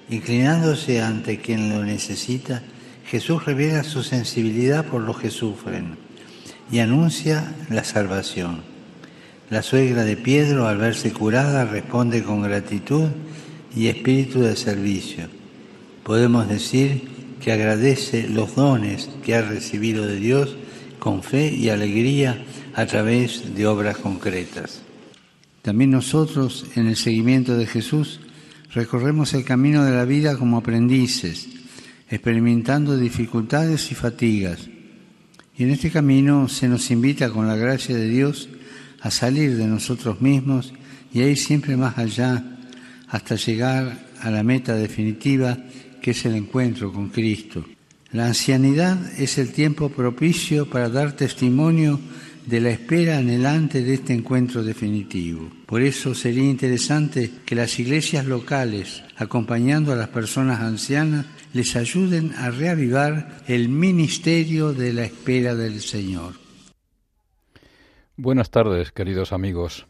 Inclinándose 0.09 1.01
ante 1.01 1.37
quien 1.39 1.69
lo 1.69 1.85
necesita, 1.85 2.63
Jesús 3.05 3.45
revela 3.45 3.83
su 3.83 4.03
sensibilidad 4.03 4.85
por 4.85 5.01
los 5.01 5.19
que 5.19 5.29
sufren 5.29 5.97
y 6.71 6.79
anuncia 6.79 7.53
la 7.69 7.83
salvación. 7.83 8.61
La 9.49 9.61
suegra 9.61 10.03
de 10.03 10.17
Pedro, 10.17 10.67
al 10.67 10.77
verse 10.77 11.11
curada, 11.11 11.65
responde 11.65 12.23
con 12.23 12.41
gratitud 12.41 13.09
y 13.75 13.87
espíritu 13.87 14.41
de 14.41 14.55
servicio. 14.55 15.27
Podemos 16.03 16.47
decir 16.47 17.09
que 17.41 17.51
agradece 17.51 18.27
los 18.27 18.55
dones 18.55 19.09
que 19.23 19.35
ha 19.35 19.41
recibido 19.41 20.07
de 20.07 20.15
Dios 20.15 20.55
con 20.99 21.23
fe 21.23 21.51
y 21.51 21.69
alegría 21.69 22.43
a 22.75 22.85
través 22.85 23.55
de 23.55 23.67
obras 23.67 23.97
concretas. 23.97 24.81
También 25.61 25.91
nosotros, 25.91 26.65
en 26.75 26.87
el 26.87 26.95
seguimiento 26.95 27.55
de 27.55 27.67
Jesús, 27.67 28.19
recorremos 28.73 29.33
el 29.33 29.43
camino 29.43 29.83
de 29.83 29.91
la 29.91 30.05
vida 30.05 30.37
como 30.37 30.57
aprendices, 30.57 31.47
experimentando 32.09 32.97
dificultades 32.97 33.91
y 33.91 33.95
fatigas. 33.95 34.67
Y 35.57 35.63
en 35.63 35.69
este 35.71 35.91
camino 35.91 36.47
se 36.47 36.67
nos 36.67 36.89
invita 36.89 37.29
con 37.29 37.47
la 37.47 37.55
gracia 37.55 37.95
de 37.95 38.07
Dios 38.07 38.49
a 39.01 39.11
salir 39.11 39.57
de 39.57 39.67
nosotros 39.67 40.21
mismos 40.21 40.73
y 41.13 41.21
a 41.21 41.27
ir 41.27 41.37
siempre 41.37 41.77
más 41.77 41.97
allá 41.97 42.43
hasta 43.07 43.35
llegar 43.35 44.07
a 44.21 44.31
la 44.31 44.43
meta 44.43 44.75
definitiva 44.75 45.57
que 46.01 46.11
es 46.11 46.25
el 46.25 46.35
encuentro 46.35 46.91
con 46.91 47.09
Cristo. 47.09 47.65
La 48.11 48.27
ancianidad 48.27 48.97
es 49.19 49.37
el 49.37 49.51
tiempo 49.51 49.89
propicio 49.89 50.69
para 50.69 50.89
dar 50.89 51.13
testimonio 51.13 51.99
de 52.51 52.59
la 52.59 52.71
espera 52.71 53.17
anhelante 53.17 53.81
de 53.81 53.93
este 53.93 54.13
encuentro 54.13 54.61
definitivo. 54.61 55.49
Por 55.65 55.81
eso 55.81 56.13
sería 56.13 56.43
interesante 56.43 57.31
que 57.45 57.55
las 57.55 57.79
iglesias 57.79 58.25
locales, 58.25 59.05
acompañando 59.15 59.93
a 59.93 59.95
las 59.95 60.09
personas 60.09 60.59
ancianas, 60.59 61.27
les 61.53 61.77
ayuden 61.77 62.33
a 62.37 62.51
reavivar 62.51 63.41
el 63.47 63.69
ministerio 63.69 64.73
de 64.73 64.91
la 64.91 65.05
espera 65.05 65.55
del 65.55 65.79
Señor. 65.79 66.33
Buenas 68.17 68.51
tardes, 68.51 68.91
queridos 68.91 69.31
amigos. 69.31 69.87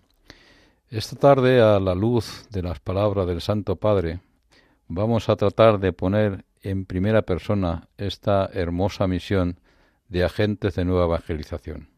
Esta 0.91 1.15
tarde, 1.15 1.61
a 1.61 1.79
la 1.79 1.95
luz 1.95 2.45
de 2.51 2.61
las 2.61 2.79
palabras 2.79 3.25
del 3.25 3.41
Santo 3.41 3.75
Padre, 3.77 4.19
vamos 4.87 5.29
a 5.29 5.35
tratar 5.35 5.79
de 5.79 5.93
poner 5.93 6.45
en 6.61 6.85
primera 6.85 7.23
persona 7.23 7.87
esta 7.97 8.51
hermosa 8.53 9.07
misión 9.07 9.59
de 10.09 10.23
agentes 10.23 10.75
de 10.75 10.85
nueva 10.85 11.05
evangelización. 11.05 11.90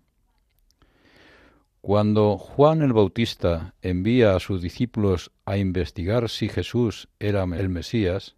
Cuando 1.86 2.38
Juan 2.38 2.82
el 2.82 2.94
Bautista 2.94 3.74
envía 3.82 4.38
a 4.38 4.40
sus 4.40 4.62
discípulos 4.62 5.34
a 5.44 5.58
investigar 5.58 6.30
si 6.30 6.48
Jesús 6.48 7.10
era 7.20 7.44
el 7.44 7.68
Mesías, 7.68 8.38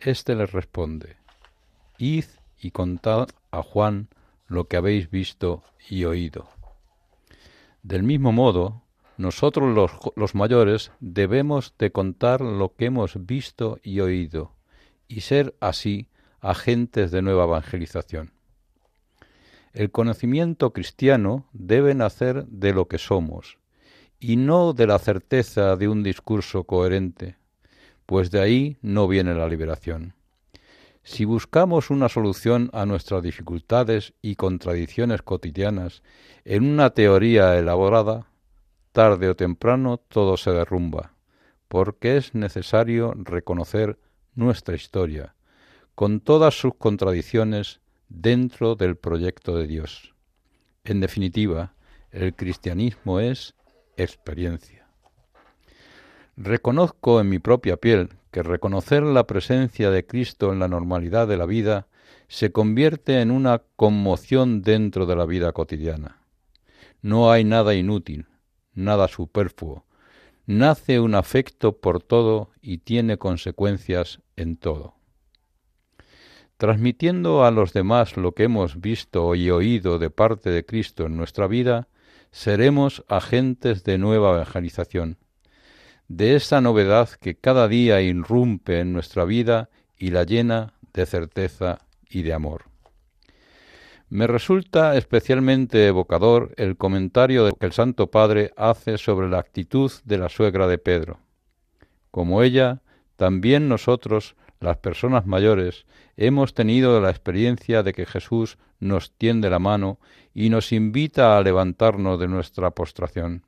éste 0.00 0.34
les 0.34 0.50
responde, 0.50 1.18
Id 1.98 2.24
y 2.58 2.70
contad 2.70 3.28
a 3.50 3.62
Juan 3.62 4.08
lo 4.46 4.66
que 4.66 4.78
habéis 4.78 5.10
visto 5.10 5.62
y 5.90 6.06
oído. 6.06 6.48
Del 7.82 8.02
mismo 8.02 8.32
modo, 8.32 8.80
nosotros 9.18 9.74
los, 9.74 9.90
los, 10.16 10.34
mayores 10.34 10.90
debemos 10.98 11.74
de 11.78 11.92
contar 11.92 12.40
lo 12.40 12.76
que 12.76 12.86
hemos 12.86 13.26
visto 13.26 13.78
y 13.82 14.00
oído, 14.00 14.52
y 15.06 15.20
ser 15.20 15.54
así 15.60 16.08
agentes 16.40 17.10
de 17.10 17.20
nueva 17.20 17.44
evangelización. 17.44 18.35
El 19.76 19.90
conocimiento 19.90 20.72
cristiano 20.72 21.50
debe 21.52 21.94
nacer 21.94 22.46
de 22.46 22.72
lo 22.72 22.88
que 22.88 22.96
somos, 22.96 23.58
y 24.18 24.36
no 24.36 24.72
de 24.72 24.86
la 24.86 24.98
certeza 24.98 25.76
de 25.76 25.86
un 25.86 26.02
discurso 26.02 26.64
coherente, 26.64 27.36
pues 28.06 28.30
de 28.30 28.40
ahí 28.40 28.78
no 28.80 29.06
viene 29.06 29.34
la 29.34 29.46
liberación. 29.46 30.14
Si 31.02 31.26
buscamos 31.26 31.90
una 31.90 32.08
solución 32.08 32.70
a 32.72 32.86
nuestras 32.86 33.22
dificultades 33.22 34.14
y 34.22 34.36
contradicciones 34.36 35.20
cotidianas 35.20 36.02
en 36.46 36.64
una 36.64 36.88
teoría 36.88 37.58
elaborada, 37.58 38.28
tarde 38.92 39.28
o 39.28 39.36
temprano 39.36 39.98
todo 39.98 40.38
se 40.38 40.52
derrumba, 40.52 41.12
porque 41.68 42.16
es 42.16 42.34
necesario 42.34 43.12
reconocer 43.14 43.98
nuestra 44.34 44.74
historia, 44.74 45.34
con 45.94 46.20
todas 46.20 46.58
sus 46.58 46.74
contradicciones 46.76 47.80
dentro 48.08 48.74
del 48.74 48.96
proyecto 48.96 49.56
de 49.56 49.66
Dios. 49.66 50.14
En 50.84 51.00
definitiva, 51.00 51.74
el 52.10 52.34
cristianismo 52.34 53.20
es 53.20 53.54
experiencia. 53.96 54.86
Reconozco 56.36 57.20
en 57.20 57.28
mi 57.28 57.38
propia 57.38 57.76
piel 57.78 58.10
que 58.30 58.42
reconocer 58.42 59.02
la 59.02 59.26
presencia 59.26 59.90
de 59.90 60.06
Cristo 60.06 60.52
en 60.52 60.58
la 60.58 60.68
normalidad 60.68 61.26
de 61.26 61.38
la 61.38 61.46
vida 61.46 61.86
se 62.28 62.52
convierte 62.52 63.20
en 63.20 63.30
una 63.30 63.62
conmoción 63.76 64.62
dentro 64.62 65.06
de 65.06 65.16
la 65.16 65.24
vida 65.24 65.52
cotidiana. 65.52 66.20
No 67.00 67.30
hay 67.30 67.44
nada 67.44 67.74
inútil, 67.74 68.26
nada 68.74 69.08
superfluo. 69.08 69.84
Nace 70.44 71.00
un 71.00 71.14
afecto 71.14 71.78
por 71.78 72.02
todo 72.02 72.50
y 72.60 72.78
tiene 72.78 73.16
consecuencias 73.16 74.20
en 74.36 74.56
todo. 74.56 74.95
Transmitiendo 76.56 77.44
a 77.44 77.50
los 77.50 77.72
demás 77.72 78.16
lo 78.16 78.32
que 78.32 78.44
hemos 78.44 78.80
visto 78.80 79.34
y 79.34 79.50
oído 79.50 79.98
de 79.98 80.10
parte 80.10 80.50
de 80.50 80.64
Cristo 80.64 81.06
en 81.06 81.16
nuestra 81.16 81.46
vida, 81.46 81.88
seremos 82.30 83.04
agentes 83.08 83.84
de 83.84 83.98
nueva 83.98 84.34
evangelización 84.34 85.18
de 86.08 86.36
esa 86.36 86.60
novedad 86.60 87.10
que 87.20 87.36
cada 87.36 87.68
día 87.68 88.00
irrumpe 88.00 88.80
en 88.80 88.92
nuestra 88.92 89.24
vida 89.24 89.70
y 89.98 90.10
la 90.10 90.24
llena 90.24 90.74
de 90.92 91.06
certeza 91.06 91.78
y 92.08 92.22
de 92.22 92.32
amor. 92.32 92.64
Me 94.08 94.28
resulta 94.28 94.96
especialmente 94.96 95.88
evocador 95.88 96.54
el 96.56 96.76
comentario 96.76 97.52
que 97.56 97.66
el 97.66 97.72
Santo 97.72 98.08
Padre 98.08 98.52
hace 98.56 98.98
sobre 98.98 99.28
la 99.28 99.38
actitud 99.38 99.90
de 100.04 100.18
la 100.18 100.28
suegra 100.28 100.68
de 100.68 100.78
Pedro. 100.78 101.18
Como 102.12 102.42
ella, 102.42 102.82
también 103.16 103.68
nosotros, 103.68 104.36
las 104.60 104.78
personas 104.78 105.26
mayores, 105.26 105.86
hemos 106.16 106.54
tenido 106.54 107.00
la 107.00 107.10
experiencia 107.10 107.82
de 107.82 107.92
que 107.92 108.06
Jesús 108.06 108.58
nos 108.78 109.12
tiende 109.12 109.50
la 109.50 109.58
mano 109.58 109.98
y 110.34 110.50
nos 110.50 110.72
invita 110.72 111.36
a 111.36 111.42
levantarnos 111.42 112.18
de 112.18 112.28
nuestra 112.28 112.70
postración. 112.70 113.44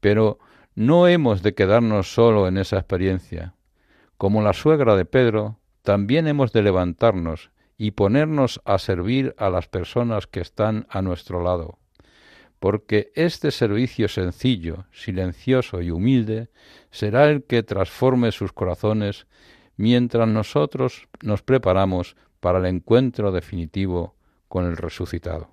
Pero 0.00 0.38
no 0.74 1.06
hemos 1.06 1.42
de 1.42 1.54
quedarnos 1.54 2.12
solo 2.12 2.48
en 2.48 2.56
esa 2.56 2.76
experiencia. 2.78 3.54
Como 4.16 4.42
la 4.42 4.52
suegra 4.52 4.96
de 4.96 5.04
Pedro, 5.04 5.58
también 5.82 6.26
hemos 6.28 6.52
de 6.52 6.62
levantarnos 6.62 7.50
y 7.76 7.92
ponernos 7.92 8.60
a 8.64 8.78
servir 8.78 9.34
a 9.38 9.50
las 9.50 9.68
personas 9.68 10.26
que 10.26 10.40
están 10.40 10.86
a 10.88 11.02
nuestro 11.02 11.42
lado, 11.42 11.78
porque 12.60 13.10
este 13.16 13.50
servicio 13.50 14.06
sencillo, 14.06 14.86
silencioso 14.92 15.82
y 15.82 15.90
humilde 15.90 16.50
será 16.92 17.28
el 17.28 17.42
que 17.42 17.64
transforme 17.64 18.30
sus 18.30 18.52
corazones 18.52 19.26
mientras 19.76 20.28
nosotros 20.28 21.08
nos 21.22 21.42
preparamos 21.42 22.16
para 22.40 22.58
el 22.58 22.66
encuentro 22.66 23.32
definitivo 23.32 24.14
con 24.48 24.66
el 24.66 24.76
resucitado. 24.76 25.48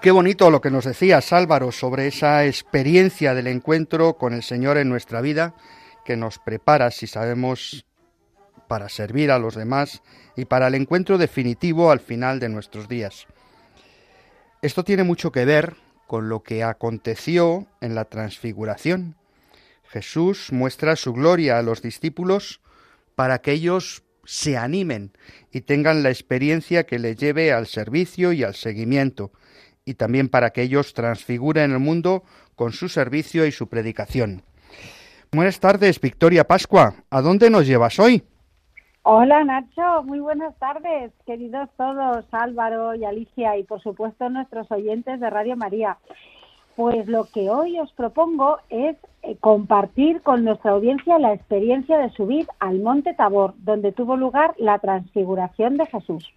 Qué 0.00 0.10
bonito 0.12 0.50
lo 0.50 0.62
que 0.62 0.70
nos 0.70 0.86
decías 0.86 1.30
Álvaro 1.34 1.72
sobre 1.72 2.06
esa 2.06 2.46
experiencia 2.46 3.34
del 3.34 3.48
encuentro 3.48 4.14
con 4.14 4.32
el 4.32 4.42
Señor 4.42 4.78
en 4.78 4.88
nuestra 4.88 5.20
vida 5.20 5.52
que 6.04 6.16
nos 6.16 6.38
prepara, 6.38 6.90
si 6.90 7.06
sabemos, 7.06 7.86
para 8.68 8.88
servir 8.88 9.30
a 9.30 9.38
los 9.38 9.54
demás 9.54 10.02
y 10.36 10.44
para 10.44 10.68
el 10.68 10.74
encuentro 10.74 11.18
definitivo 11.18 11.90
al 11.90 12.00
final 12.00 12.38
de 12.38 12.48
nuestros 12.48 12.88
días. 12.88 13.26
Esto 14.62 14.84
tiene 14.84 15.02
mucho 15.02 15.32
que 15.32 15.44
ver 15.44 15.74
con 16.06 16.28
lo 16.28 16.42
que 16.42 16.62
aconteció 16.62 17.66
en 17.80 17.94
la 17.94 18.04
transfiguración. 18.04 19.16
Jesús 19.88 20.52
muestra 20.52 20.96
su 20.96 21.12
gloria 21.12 21.58
a 21.58 21.62
los 21.62 21.82
discípulos 21.82 22.60
para 23.14 23.40
que 23.40 23.52
ellos 23.52 24.04
se 24.24 24.56
animen 24.56 25.12
y 25.50 25.62
tengan 25.62 26.02
la 26.02 26.10
experiencia 26.10 26.84
que 26.84 26.98
les 26.98 27.16
lleve 27.16 27.52
al 27.52 27.66
servicio 27.66 28.32
y 28.32 28.44
al 28.44 28.54
seguimiento, 28.54 29.32
y 29.84 29.94
también 29.94 30.28
para 30.28 30.50
que 30.50 30.62
ellos 30.62 30.94
transfiguren 30.94 31.72
el 31.72 31.80
mundo 31.80 32.22
con 32.54 32.72
su 32.72 32.88
servicio 32.88 33.46
y 33.46 33.52
su 33.52 33.68
predicación. 33.68 34.44
Buenas 35.32 35.60
tardes, 35.60 36.00
Victoria 36.00 36.42
Pascua. 36.42 36.94
¿A 37.08 37.20
dónde 37.20 37.50
nos 37.50 37.64
llevas 37.64 38.00
hoy? 38.00 38.24
Hola 39.02 39.44
Nacho, 39.44 40.02
muy 40.02 40.18
buenas 40.18 40.58
tardes, 40.58 41.12
queridos 41.24 41.68
todos, 41.76 42.24
Álvaro 42.32 42.96
y 42.96 43.04
Alicia 43.04 43.56
y 43.56 43.62
por 43.62 43.80
supuesto 43.80 44.28
nuestros 44.28 44.68
oyentes 44.72 45.20
de 45.20 45.30
Radio 45.30 45.56
María. 45.56 45.98
Pues 46.74 47.06
lo 47.06 47.26
que 47.26 47.48
hoy 47.48 47.78
os 47.78 47.92
propongo 47.92 48.58
es 48.70 48.96
eh, 49.22 49.36
compartir 49.38 50.20
con 50.22 50.42
nuestra 50.44 50.72
audiencia 50.72 51.18
la 51.20 51.32
experiencia 51.32 51.98
de 51.98 52.10
subir 52.10 52.48
al 52.58 52.80
Monte 52.80 53.14
Tabor, 53.14 53.54
donde 53.58 53.92
tuvo 53.92 54.16
lugar 54.16 54.54
la 54.58 54.80
transfiguración 54.80 55.76
de 55.76 55.86
Jesús. 55.86 56.28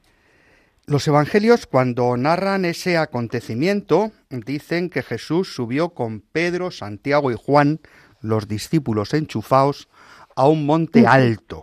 Los 0.86 1.08
evangelios 1.08 1.66
cuando 1.66 2.16
narran 2.16 2.66
ese 2.66 2.98
acontecimiento 2.98 4.12
dicen 4.30 4.90
que 4.90 5.02
Jesús 5.02 5.56
subió 5.56 5.90
con 5.90 6.20
Pedro, 6.20 6.72
Santiago 6.72 7.32
y 7.32 7.36
Juan, 7.36 7.80
los 8.24 8.48
discípulos 8.48 9.14
enchufados, 9.14 9.88
a 10.36 10.48
un 10.48 10.66
monte 10.66 11.06
alto. 11.06 11.62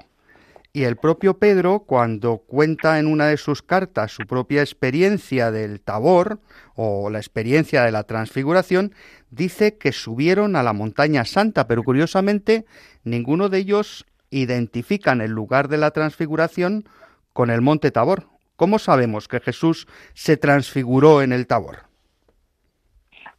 Y 0.73 0.85
el 0.85 0.94
propio 0.94 1.38
Pedro, 1.38 1.81
cuando 1.81 2.38
cuenta 2.38 3.01
en 3.01 3.09
una 3.09 3.27
de 3.27 3.37
sus 3.37 3.61
cartas 3.61 4.12
su 4.12 4.23
propia 4.29 4.61
experiencia 4.61 5.51
del 5.51 5.81
tabor 5.81 6.38
o 6.77 7.11
la 7.11 7.18
experiencia 7.18 7.83
de 7.83 7.90
la 7.90 8.05
transfiguración, 8.05 8.94
dice 9.33 9.77
que 9.77 9.90
subieron 9.90 10.55
a 10.55 10.62
la 10.62 10.73
montaña 10.73 11.25
santa, 11.25 11.66
pero 11.66 11.83
curiosamente 11.83 12.64
ninguno 13.03 13.49
de 13.49 13.59
ellos 13.59 14.07
identifican 14.31 15.20
el 15.20 15.33
lugar 15.33 15.66
de 15.66 15.79
la 15.79 15.90
transfiguración 15.90 16.88
con 17.33 17.51
el 17.51 17.62
monte 17.62 17.90
Tabor, 17.90 18.29
¿Cómo 18.61 18.79
sabemos 18.79 19.27
que 19.27 19.40
Jesús 19.40 19.88
se 20.12 20.37
transfiguró 20.37 21.23
en 21.23 21.33
el 21.33 21.46
Tabor? 21.46 21.89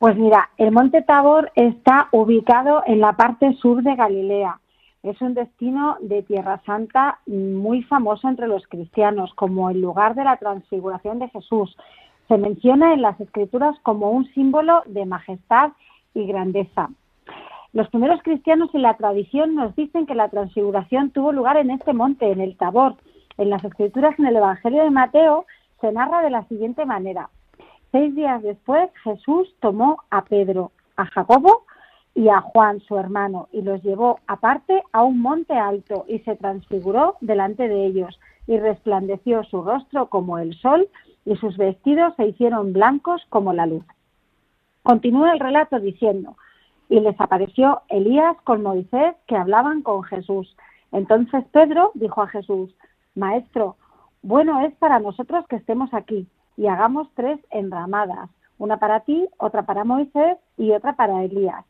Pues 0.01 0.17
mira, 0.17 0.49
el 0.57 0.71
monte 0.71 1.03
Tabor 1.03 1.51
está 1.53 2.07
ubicado 2.11 2.81
en 2.87 3.01
la 3.01 3.13
parte 3.13 3.53
sur 3.57 3.83
de 3.83 3.95
Galilea. 3.95 4.59
Es 5.03 5.21
un 5.21 5.35
destino 5.35 5.97
de 6.01 6.23
Tierra 6.23 6.59
Santa 6.65 7.19
muy 7.27 7.83
famoso 7.83 8.27
entre 8.27 8.47
los 8.47 8.65
cristianos 8.65 9.31
como 9.35 9.69
el 9.69 9.79
lugar 9.79 10.15
de 10.15 10.23
la 10.23 10.37
transfiguración 10.37 11.19
de 11.19 11.29
Jesús. 11.29 11.77
Se 12.29 12.39
menciona 12.39 12.95
en 12.95 13.03
las 13.03 13.21
escrituras 13.21 13.77
como 13.83 14.09
un 14.09 14.25
símbolo 14.33 14.81
de 14.87 15.05
majestad 15.05 15.73
y 16.15 16.25
grandeza. 16.25 16.89
Los 17.71 17.87
primeros 17.89 18.23
cristianos 18.23 18.71
y 18.73 18.79
la 18.79 18.97
tradición 18.97 19.53
nos 19.53 19.75
dicen 19.75 20.07
que 20.07 20.15
la 20.15 20.29
transfiguración 20.29 21.11
tuvo 21.11 21.31
lugar 21.31 21.57
en 21.57 21.69
este 21.69 21.93
monte, 21.93 22.31
en 22.31 22.41
el 22.41 22.57
Tabor, 22.57 22.95
en 23.37 23.51
las 23.51 23.63
escrituras, 23.63 24.17
en 24.17 24.25
el 24.25 24.35
Evangelio 24.35 24.83
de 24.83 24.89
Mateo, 24.89 25.45
se 25.79 25.91
narra 25.91 26.23
de 26.23 26.31
la 26.31 26.43
siguiente 26.45 26.87
manera. 26.87 27.29
Seis 27.91 28.15
días 28.15 28.41
después, 28.41 28.89
Jesús 29.03 29.53
tomó 29.59 29.97
a 30.11 30.23
Pedro, 30.23 30.71
a 30.95 31.05
Jacobo 31.07 31.65
y 32.15 32.29
a 32.29 32.39
Juan, 32.39 32.79
su 32.79 32.97
hermano, 32.97 33.49
y 33.51 33.63
los 33.63 33.83
llevó 33.83 34.19
aparte 34.27 34.81
a 34.93 35.03
un 35.03 35.21
monte 35.21 35.53
alto 35.55 36.05
y 36.07 36.19
se 36.19 36.37
transfiguró 36.37 37.17
delante 37.19 37.67
de 37.67 37.85
ellos, 37.85 38.17
y 38.47 38.57
resplandeció 38.57 39.43
su 39.43 39.61
rostro 39.61 40.07
como 40.07 40.37
el 40.39 40.57
sol, 40.59 40.87
y 41.25 41.35
sus 41.35 41.57
vestidos 41.57 42.13
se 42.15 42.27
hicieron 42.27 42.71
blancos 42.71 43.21
como 43.27 43.51
la 43.51 43.65
luz. 43.65 43.83
Continúa 44.83 45.33
el 45.33 45.39
relato 45.41 45.77
diciendo, 45.79 46.37
y 46.87 47.01
les 47.01 47.19
apareció 47.19 47.81
Elías 47.89 48.37
con 48.45 48.63
Moisés 48.63 49.15
que 49.27 49.35
hablaban 49.35 49.81
con 49.81 50.03
Jesús. 50.03 50.55
Entonces 50.93 51.43
Pedro 51.51 51.91
dijo 51.93 52.21
a 52.21 52.27
Jesús, 52.27 52.73
Maestro, 53.15 53.75
bueno 54.21 54.61
es 54.61 54.73
para 54.75 54.99
nosotros 54.99 55.45
que 55.47 55.57
estemos 55.57 55.93
aquí 55.93 56.25
y 56.61 56.67
hagamos 56.67 57.07
tres 57.15 57.39
enramadas, 57.49 58.29
una 58.59 58.77
para 58.77 58.99
ti, 58.99 59.27
otra 59.39 59.63
para 59.63 59.83
Moisés 59.83 60.37
y 60.57 60.73
otra 60.73 60.95
para 60.95 61.23
Elías, 61.23 61.65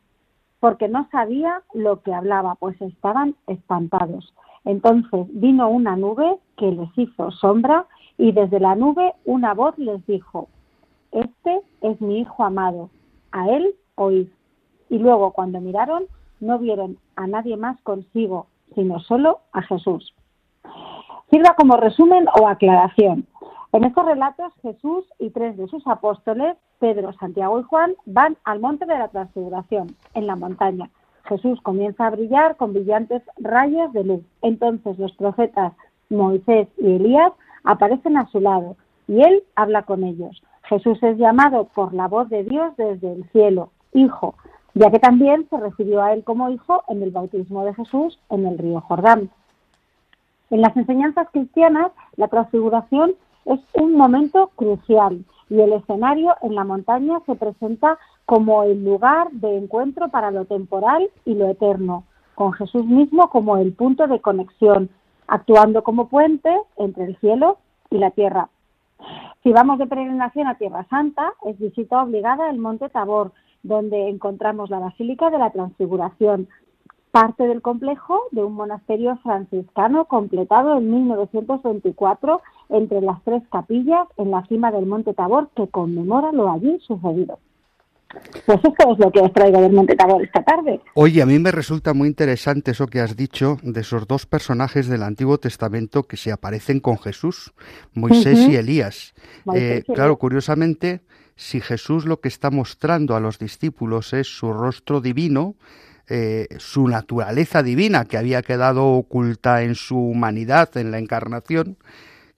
porque 0.60 0.86
no 0.86 1.08
sabía 1.10 1.62
lo 1.72 2.02
que 2.02 2.12
hablaba, 2.12 2.56
pues 2.56 2.78
estaban 2.82 3.34
espantados. 3.46 4.34
Entonces 4.66 5.28
vino 5.30 5.70
una 5.70 5.96
nube 5.96 6.36
que 6.58 6.70
les 6.72 6.90
hizo 6.98 7.30
sombra 7.30 7.86
y 8.18 8.32
desde 8.32 8.60
la 8.60 8.74
nube 8.74 9.14
una 9.24 9.54
voz 9.54 9.78
les 9.78 10.04
dijo, 10.06 10.48
Este 11.10 11.62
es 11.80 11.98
mi 12.02 12.18
Hijo 12.18 12.44
amado, 12.44 12.90
a 13.30 13.48
él 13.48 13.74
oíd. 13.94 14.28
Y 14.90 14.98
luego 14.98 15.30
cuando 15.30 15.58
miraron 15.58 16.04
no 16.40 16.58
vieron 16.58 16.98
a 17.16 17.26
nadie 17.26 17.56
más 17.56 17.80
consigo, 17.80 18.46
sino 18.74 19.00
solo 19.00 19.40
a 19.52 19.62
Jesús 19.62 20.12
sirva 21.32 21.54
como 21.56 21.78
resumen 21.78 22.26
o 22.38 22.46
aclaración. 22.46 23.26
En 23.72 23.84
estos 23.84 24.04
relatos, 24.04 24.52
Jesús 24.60 25.06
y 25.18 25.30
tres 25.30 25.56
de 25.56 25.66
sus 25.66 25.86
apóstoles, 25.86 26.56
Pedro, 26.78 27.14
Santiago 27.14 27.58
y 27.58 27.62
Juan, 27.62 27.94
van 28.04 28.36
al 28.44 28.60
monte 28.60 28.84
de 28.84 28.98
la 28.98 29.08
transfiguración, 29.08 29.96
en 30.12 30.26
la 30.26 30.36
montaña. 30.36 30.90
Jesús 31.24 31.58
comienza 31.62 32.06
a 32.06 32.10
brillar 32.10 32.56
con 32.56 32.74
brillantes 32.74 33.22
rayos 33.38 33.90
de 33.94 34.04
luz. 34.04 34.20
Entonces 34.42 34.98
los 34.98 35.12
profetas 35.12 35.72
Moisés 36.10 36.68
y 36.76 36.96
Elías 36.96 37.32
aparecen 37.64 38.18
a 38.18 38.26
su 38.26 38.40
lado 38.40 38.76
y 39.08 39.22
él 39.22 39.42
habla 39.56 39.84
con 39.84 40.04
ellos. 40.04 40.42
Jesús 40.64 41.02
es 41.02 41.16
llamado 41.16 41.64
por 41.74 41.94
la 41.94 42.08
voz 42.08 42.28
de 42.28 42.44
Dios 42.44 42.76
desde 42.76 43.10
el 43.12 43.24
cielo, 43.30 43.70
Hijo, 43.94 44.34
ya 44.74 44.90
que 44.90 44.98
también 44.98 45.48
se 45.48 45.56
refirió 45.56 46.02
a 46.02 46.12
él 46.12 46.24
como 46.24 46.50
Hijo 46.50 46.82
en 46.88 47.02
el 47.02 47.10
bautismo 47.10 47.64
de 47.64 47.74
Jesús 47.74 48.18
en 48.28 48.46
el 48.46 48.58
río 48.58 48.82
Jordán. 48.82 49.30
En 50.50 50.60
las 50.60 50.76
enseñanzas 50.76 51.28
cristianas, 51.30 51.92
la 52.16 52.28
transfiguración 52.28 53.14
es 53.44 53.60
un 53.74 53.94
momento 53.94 54.50
crucial 54.54 55.24
y 55.48 55.60
el 55.60 55.72
escenario 55.72 56.34
en 56.42 56.54
la 56.54 56.64
montaña 56.64 57.20
se 57.26 57.34
presenta 57.34 57.98
como 58.24 58.62
el 58.62 58.84
lugar 58.84 59.30
de 59.32 59.58
encuentro 59.58 60.08
para 60.08 60.30
lo 60.30 60.44
temporal 60.44 61.10
y 61.24 61.34
lo 61.34 61.48
eterno, 61.48 62.04
con 62.34 62.52
Jesús 62.52 62.86
mismo 62.86 63.28
como 63.28 63.56
el 63.58 63.72
punto 63.72 64.06
de 64.06 64.20
conexión, 64.20 64.88
actuando 65.26 65.82
como 65.82 66.08
puente 66.08 66.54
entre 66.76 67.04
el 67.04 67.16
cielo 67.18 67.58
y 67.90 67.98
la 67.98 68.10
tierra. 68.10 68.48
Si 69.42 69.52
vamos 69.52 69.78
de 69.78 69.86
peregrinación 69.86 70.46
a 70.46 70.56
Tierra 70.56 70.86
Santa, 70.88 71.34
es 71.44 71.58
visita 71.58 72.02
obligada 72.02 72.48
el 72.48 72.58
Monte 72.58 72.88
Tabor, 72.88 73.32
donde 73.62 74.08
encontramos 74.08 74.70
la 74.70 74.78
Basílica 74.78 75.30
de 75.30 75.38
la 75.38 75.50
Transfiguración, 75.50 76.48
parte 77.10 77.46
del 77.46 77.60
complejo 77.60 78.20
de 78.30 78.42
un 78.42 78.54
monasterio 78.54 79.16
franciscano 79.16 80.06
completado 80.06 80.78
en 80.78 80.90
1924 80.90 82.40
entre 82.72 83.00
las 83.00 83.22
tres 83.24 83.42
capillas 83.50 84.06
en 84.16 84.30
la 84.30 84.44
cima 84.46 84.70
del 84.70 84.86
Monte 84.86 85.14
Tabor 85.14 85.50
que 85.54 85.68
conmemora 85.68 86.32
lo 86.32 86.50
allí 86.50 86.78
sucedido. 86.86 87.38
Pues 88.44 88.58
esto 88.62 88.92
es 88.92 88.98
lo 88.98 89.10
que 89.10 89.20
os 89.20 89.32
traigo 89.32 89.60
del 89.60 89.72
Monte 89.72 89.96
Tabor 89.96 90.22
esta 90.22 90.42
tarde. 90.42 90.80
Oye, 90.94 91.22
a 91.22 91.26
mí 91.26 91.38
me 91.38 91.50
resulta 91.50 91.94
muy 91.94 92.08
interesante 92.08 92.72
eso 92.72 92.86
que 92.86 93.00
has 93.00 93.16
dicho 93.16 93.56
de 93.62 93.80
esos 93.80 94.06
dos 94.06 94.26
personajes 94.26 94.86
del 94.88 95.02
Antiguo 95.02 95.38
Testamento 95.38 96.02
que 96.02 96.16
se 96.16 96.32
aparecen 96.32 96.80
con 96.80 96.98
Jesús, 96.98 97.52
Moisés 97.94 98.38
y 98.48 98.56
Elías. 98.56 99.14
Eh, 99.54 99.82
claro, 99.86 100.18
curiosamente, 100.18 101.00
si 101.36 101.60
Jesús 101.60 102.04
lo 102.04 102.20
que 102.20 102.28
está 102.28 102.50
mostrando 102.50 103.16
a 103.16 103.20
los 103.20 103.38
discípulos 103.38 104.12
es 104.12 104.26
su 104.26 104.52
rostro 104.52 105.00
divino, 105.00 105.54
eh, 106.08 106.48
su 106.58 106.88
naturaleza 106.88 107.62
divina 107.62 108.04
que 108.04 108.18
había 108.18 108.42
quedado 108.42 108.86
oculta 108.88 109.62
en 109.62 109.74
su 109.74 109.96
humanidad, 109.96 110.76
en 110.76 110.90
la 110.90 110.98
encarnación. 110.98 111.78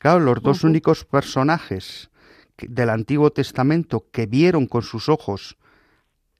Claro, 0.04 0.20
los 0.20 0.42
dos 0.42 0.64
únicos 0.64 1.06
personajes 1.06 2.10
del 2.58 2.90
Antiguo 2.90 3.30
Testamento 3.30 4.04
que 4.12 4.26
vieron 4.26 4.66
con 4.66 4.82
sus 4.82 5.08
ojos 5.08 5.56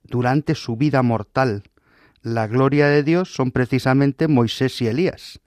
durante 0.03 0.53
su 0.53 0.77
vida 0.77 1.01
mortal 1.01 1.63
la 2.21 2.45
gloria 2.45 2.89
de 2.89 3.01
Dios 3.01 3.33
son 3.33 3.49
precisamente 3.49 4.27
Moisés 4.27 4.79
y 4.83 4.87
Elías, 4.87 5.39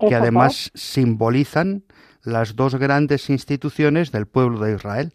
que 0.00 0.16
además 0.16 0.72
simbolizan 0.74 1.84
las 2.24 2.56
dos 2.56 2.74
grandes 2.74 3.30
instituciones 3.30 4.10
del 4.10 4.26
pueblo 4.26 4.58
de 4.58 4.74
Israel, 4.74 5.12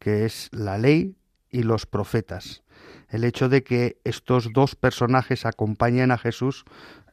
que 0.00 0.24
es 0.24 0.48
la 0.50 0.78
ley 0.78 1.14
y 1.48 1.62
los 1.62 1.86
profetas. 1.86 2.64
El 3.08 3.22
hecho 3.22 3.48
de 3.48 3.62
que 3.62 4.00
estos 4.02 4.52
dos 4.52 4.74
personajes 4.74 5.46
acompañen 5.46 6.10
a 6.10 6.18
Jesús 6.18 6.64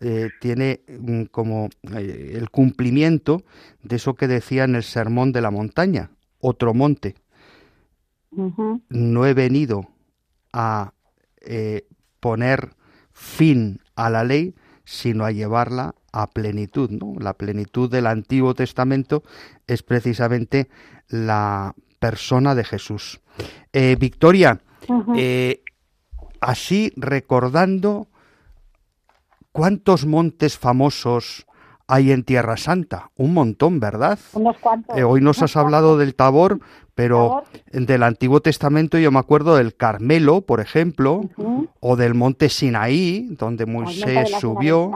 eh, 0.04 0.32
tiene 0.40 0.82
mm, 0.88 1.26
como 1.26 1.70
eh, 1.96 2.34
el 2.34 2.50
cumplimiento 2.50 3.44
de 3.84 3.98
eso 3.98 4.16
que 4.16 4.28
decía 4.28 4.64
en 4.64 4.74
el 4.74 4.82
Sermón 4.82 5.32
de 5.32 5.42
la 5.42 5.52
Montaña, 5.52 6.10
otro 6.40 6.74
monte. 6.74 7.14
No 8.90 9.26
he 9.28 9.34
venido 9.36 9.90
a 10.54 10.94
eh, 11.42 11.86
poner 12.20 12.72
fin 13.12 13.82
a 13.96 14.10
la 14.10 14.24
ley, 14.24 14.56
sino 14.86 15.24
a 15.24 15.32
llevarla 15.32 15.94
a 16.12 16.32
plenitud. 16.32 16.90
¿no? 16.90 17.14
La 17.20 17.36
plenitud 17.36 17.88
del 17.92 18.08
Antiguo 18.08 18.56
Testamento 18.56 19.22
es 19.68 19.84
precisamente 19.84 20.68
la 21.10 21.76
persona 22.00 22.56
de 22.56 22.64
Jesús. 22.64 23.22
Victoria, 24.00 24.62
así 26.40 26.92
recordando 26.96 28.08
cuántos 29.52 30.06
montes 30.06 30.58
famosos 30.58 31.46
hay 31.88 32.12
en 32.12 32.24
Tierra 32.24 32.56
Santa. 32.56 33.12
Un 33.18 33.34
montón, 33.34 33.80
¿verdad? 33.82 34.18
Unos 34.34 34.58
cuantos. 34.60 34.98
Eh, 34.98 35.04
hoy 35.04 35.20
nos 35.20 35.42
has 35.42 35.58
hablado 35.58 35.98
del 35.98 36.16
Tabor, 36.16 36.60
pero 36.96 37.44
del 37.72 38.04
Antiguo 38.04 38.40
Testamento 38.42 38.98
yo 38.98 39.12
me 39.12 39.20
acuerdo 39.20 39.58
del 39.58 39.76
Carmelo, 39.76 40.42
por 40.42 40.62
ejemplo, 40.62 41.22
o 41.80 41.96
del 41.96 42.14
monte 42.14 42.48
Sinaí, 42.48 43.28
donde 43.38 43.66
Moisés 43.66 44.30
subió. 44.40 44.92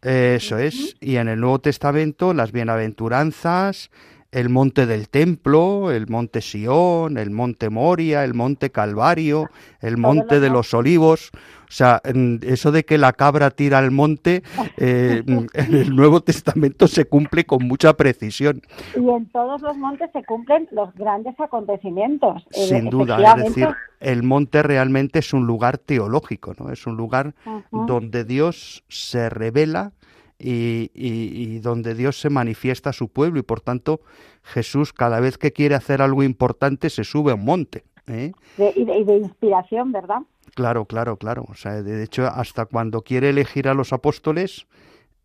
Eso 0.00 0.58
es. 0.58 0.96
Y 1.00 1.16
en 1.16 1.28
el 1.28 1.40
Nuevo 1.40 1.58
Testamento 1.58 2.32
las 2.32 2.52
bienaventuranzas, 2.52 3.90
el 4.32 4.48
monte 4.48 4.86
del 4.86 5.08
templo, 5.08 5.92
el 5.92 6.08
monte 6.08 6.40
Sión, 6.40 7.18
el 7.18 7.30
monte 7.30 7.70
Moria, 7.70 8.24
el 8.24 8.34
monte 8.34 8.70
Calvario, 8.70 9.50
el 9.80 9.96
monte 9.96 10.40
de 10.40 10.50
los 10.50 10.72
olivos. 10.74 11.30
O 11.74 11.76
sea, 11.76 12.00
eso 12.42 12.70
de 12.70 12.84
que 12.84 12.98
la 12.98 13.12
cabra 13.12 13.50
tira 13.50 13.78
al 13.78 13.90
monte, 13.90 14.44
eh, 14.76 15.24
en 15.26 15.74
el 15.74 15.96
Nuevo 15.96 16.20
Testamento 16.20 16.86
se 16.86 17.06
cumple 17.06 17.46
con 17.46 17.66
mucha 17.66 17.96
precisión. 17.96 18.62
Y 18.94 19.00
en 19.00 19.26
todos 19.30 19.60
los 19.60 19.76
montes 19.76 20.08
se 20.12 20.22
cumplen 20.22 20.68
los 20.70 20.94
grandes 20.94 21.34
acontecimientos. 21.40 22.46
Eh, 22.52 22.68
Sin 22.68 22.90
duda, 22.90 23.20
es 23.38 23.46
decir, 23.46 23.68
el 23.98 24.22
monte 24.22 24.62
realmente 24.62 25.18
es 25.18 25.32
un 25.32 25.48
lugar 25.48 25.78
teológico, 25.78 26.54
¿no? 26.60 26.70
Es 26.70 26.86
un 26.86 26.96
lugar 26.96 27.34
donde 27.72 28.22
Dios 28.22 28.84
se 28.86 29.28
revela 29.28 29.90
y, 30.38 31.58
donde 31.58 31.96
Dios 31.96 32.20
se 32.20 32.30
manifiesta 32.30 32.90
a 32.90 32.92
su 32.92 33.08
pueblo 33.08 33.40
y 33.40 33.42
por 33.42 33.60
tanto 33.60 34.00
Jesús 34.44 34.92
cada 34.92 35.18
vez 35.18 35.38
que 35.38 35.52
quiere 35.52 35.74
hacer 35.74 36.02
algo 36.02 36.22
importante 36.22 36.88
se 36.88 37.02
sube 37.02 37.32
a 37.32 37.34
un 37.34 37.44
monte. 37.44 37.82
¿Eh? 38.08 38.32
y, 38.58 38.84
de, 38.84 39.16
inspiración, 39.16 39.92
¿verdad? 39.92 40.22
Claro, 40.54 40.84
claro, 40.84 41.16
claro. 41.16 41.44
O 41.48 41.54
sea, 41.54 41.82
de 41.82 42.02
hecho, 42.02 42.26
hasta 42.26 42.66
cuando 42.66 43.02
quiere 43.02 43.30
elegir 43.30 43.68
a 43.68 43.74
los 43.74 43.92
apóstoles, 43.92 44.66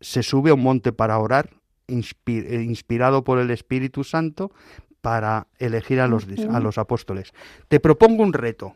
se 0.00 0.22
sube 0.22 0.50
a 0.50 0.54
un 0.54 0.62
monte 0.62 0.92
para 0.92 1.18
orar, 1.18 1.50
eh, 1.88 2.64
inspirado 2.66 3.24
por 3.24 3.38
el 3.38 3.50
Espíritu 3.50 4.04
Santo, 4.04 4.50
para 5.00 5.46
elegir 5.58 6.00
a 6.00 6.06
los, 6.06 6.26
a 6.50 6.60
los 6.60 6.78
apóstoles. 6.78 7.32
Te 7.68 7.80
propongo 7.80 8.22
un 8.22 8.32
reto 8.32 8.74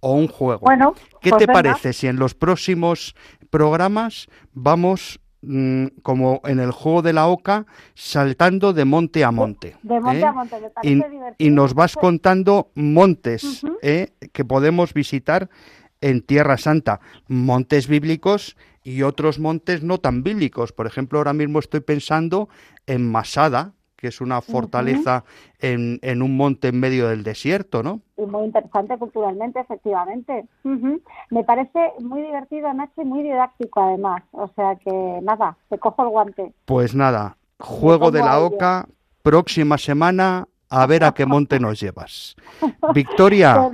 o 0.00 0.12
un 0.12 0.28
juego. 0.28 0.60
Bueno, 0.60 0.94
¿Qué 1.20 1.30
pues 1.30 1.40
te 1.40 1.46
parece 1.46 1.92
si 1.92 2.06
en 2.06 2.16
los 2.16 2.34
próximos 2.34 3.14
programas 3.50 4.26
vamos 4.52 5.20
Mm, 5.42 5.86
como 6.02 6.40
en 6.44 6.58
el 6.58 6.72
juego 6.72 7.02
de 7.02 7.12
la 7.12 7.28
oca, 7.28 7.66
saltando 7.94 8.72
de 8.72 8.84
monte 8.84 9.22
a 9.22 9.30
monte. 9.30 9.76
De, 9.82 10.00
monte 10.00 10.20
¿eh? 10.20 10.24
a 10.24 10.32
monte, 10.32 10.56
y, 11.38 11.50
nos 11.50 11.74
vas 11.74 11.94
contando 11.94 12.72
montes 12.74 13.62
¿eh? 13.82 14.12
que 14.32 14.44
podemos 14.44 14.92
visitar 14.94 15.48
en 16.00 16.22
Tierra 16.22 16.56
Santa, 16.56 17.00
montes 17.28 17.86
bíblicos 17.86 18.56
y 18.82 19.02
otros 19.02 19.38
montes 19.38 19.82
no 19.82 19.98
tan 19.98 20.22
bíblicos. 20.22 20.72
Por 20.72 20.86
ejemplo, 20.86 21.18
ahora 21.18 21.32
mismo 21.32 21.58
estoy 21.58 21.80
pensando 21.80 22.48
en 22.86 23.08
Masada, 23.08 23.75
que 23.96 24.08
es 24.08 24.20
una 24.20 24.40
fortaleza 24.40 25.24
en, 25.58 25.98
en, 26.02 26.22
un 26.22 26.36
monte 26.36 26.68
en 26.68 26.78
medio 26.78 27.08
del 27.08 27.22
desierto, 27.22 27.82
¿no? 27.82 28.00
Y 28.16 28.22
muy 28.22 28.44
interesante 28.44 28.96
culturalmente, 28.98 29.60
efectivamente. 29.60 30.44
Me 30.62 31.44
parece 31.44 31.92
muy 32.00 32.22
divertido, 32.22 32.72
Nacho, 32.74 33.02
y 33.02 33.04
muy 33.04 33.22
didáctico 33.22 33.80
además. 33.80 34.22
O 34.32 34.48
sea 34.54 34.76
que 34.76 35.20
nada, 35.22 35.56
te 35.70 35.78
cojo 35.78 36.02
el 36.02 36.08
guante. 36.10 36.52
Pues 36.66 36.94
nada, 36.94 37.36
juego 37.58 38.10
de 38.10 38.20
la 38.20 38.40
oca, 38.40 38.86
próxima 39.22 39.78
semana, 39.78 40.46
a 40.68 40.86
ver 40.86 41.04
a 41.04 41.12
qué 41.12 41.26
monte 41.26 41.58
nos 41.58 41.80
llevas. 41.80 42.36
Victoria, 42.94 43.70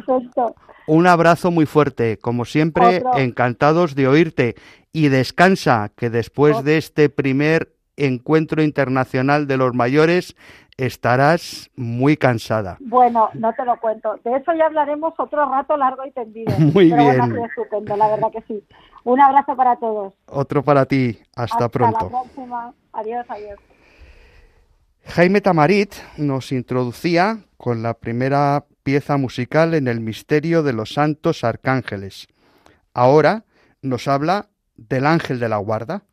un 0.87 1.07
abrazo 1.07 1.51
muy 1.51 1.67
fuerte, 1.67 2.19
como 2.19 2.45
siempre, 2.45 3.03
encantados 3.17 3.95
de 3.95 4.09
oírte. 4.09 4.55
Y 4.93 5.09
descansa, 5.09 5.91
que 5.97 6.11
después 6.11 6.65
de 6.65 6.77
este 6.77 7.09
primer 7.09 7.73
encuentro 8.07 8.63
internacional 8.63 9.47
de 9.47 9.57
los 9.57 9.75
mayores, 9.75 10.37
estarás 10.77 11.71
muy 11.77 12.17
cansada. 12.17 12.77
Bueno, 12.81 13.31
no 13.35 13.53
te 13.53 13.65
lo 13.65 13.79
cuento. 13.79 14.19
De 14.25 14.37
eso 14.37 14.53
ya 14.55 14.67
hablaremos 14.67 15.15
otro 15.19 15.49
rato 15.51 15.77
largo 15.77 16.05
y 16.05 16.11
tendido. 16.11 16.53
Muy 16.59 16.87
bien. 16.87 16.99
la 16.99 18.09
verdad 18.09 18.33
que 18.33 18.43
sí. 18.49 18.65
Un 19.05 19.21
abrazo 19.21 19.57
para 19.57 19.77
todos. 19.77 20.15
Otro 20.27 20.63
para 20.63 20.87
ti. 20.87 21.19
Hasta, 21.37 21.69
pronto. 21.69 21.97
Hasta 21.97 22.05
la 22.05 22.23
próxima. 22.23 22.75
Adiós, 22.93 23.27
adiós. 23.29 23.59
Jaime 25.05 25.41
Tamarit 25.41 25.95
nos 26.17 26.53
introducía 26.53 27.39
con 27.57 27.83
la 27.83 27.95
primera 27.95 28.65
pieza 28.83 29.17
musical 29.17 29.75
en 29.75 29.89
el 29.89 30.01
misterio 30.01 30.63
de 30.63 30.73
los 30.73 30.95
santos 30.95 31.45
arcángeles. 31.45 32.29
Ahora 32.95 33.45
nos 33.81 34.07
habla 34.07 34.49
del 34.77 35.07
ángel 35.07 35.41
de 35.41 35.49
la 35.49 35.57
guarda, 35.57 36.05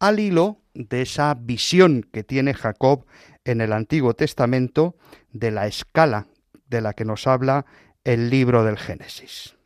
al 0.00 0.18
hilo 0.18 0.58
de 0.74 1.02
esa 1.02 1.34
visión 1.34 2.06
que 2.12 2.24
tiene 2.24 2.54
Jacob 2.54 3.06
en 3.44 3.60
el 3.60 3.72
Antiguo 3.72 4.14
Testamento 4.14 4.96
de 5.32 5.50
la 5.50 5.66
escala 5.66 6.26
de 6.68 6.80
la 6.80 6.92
que 6.94 7.04
nos 7.04 7.26
habla 7.26 7.66
el 8.04 8.30
libro 8.30 8.64
del 8.64 8.78
Génesis. 8.78 9.56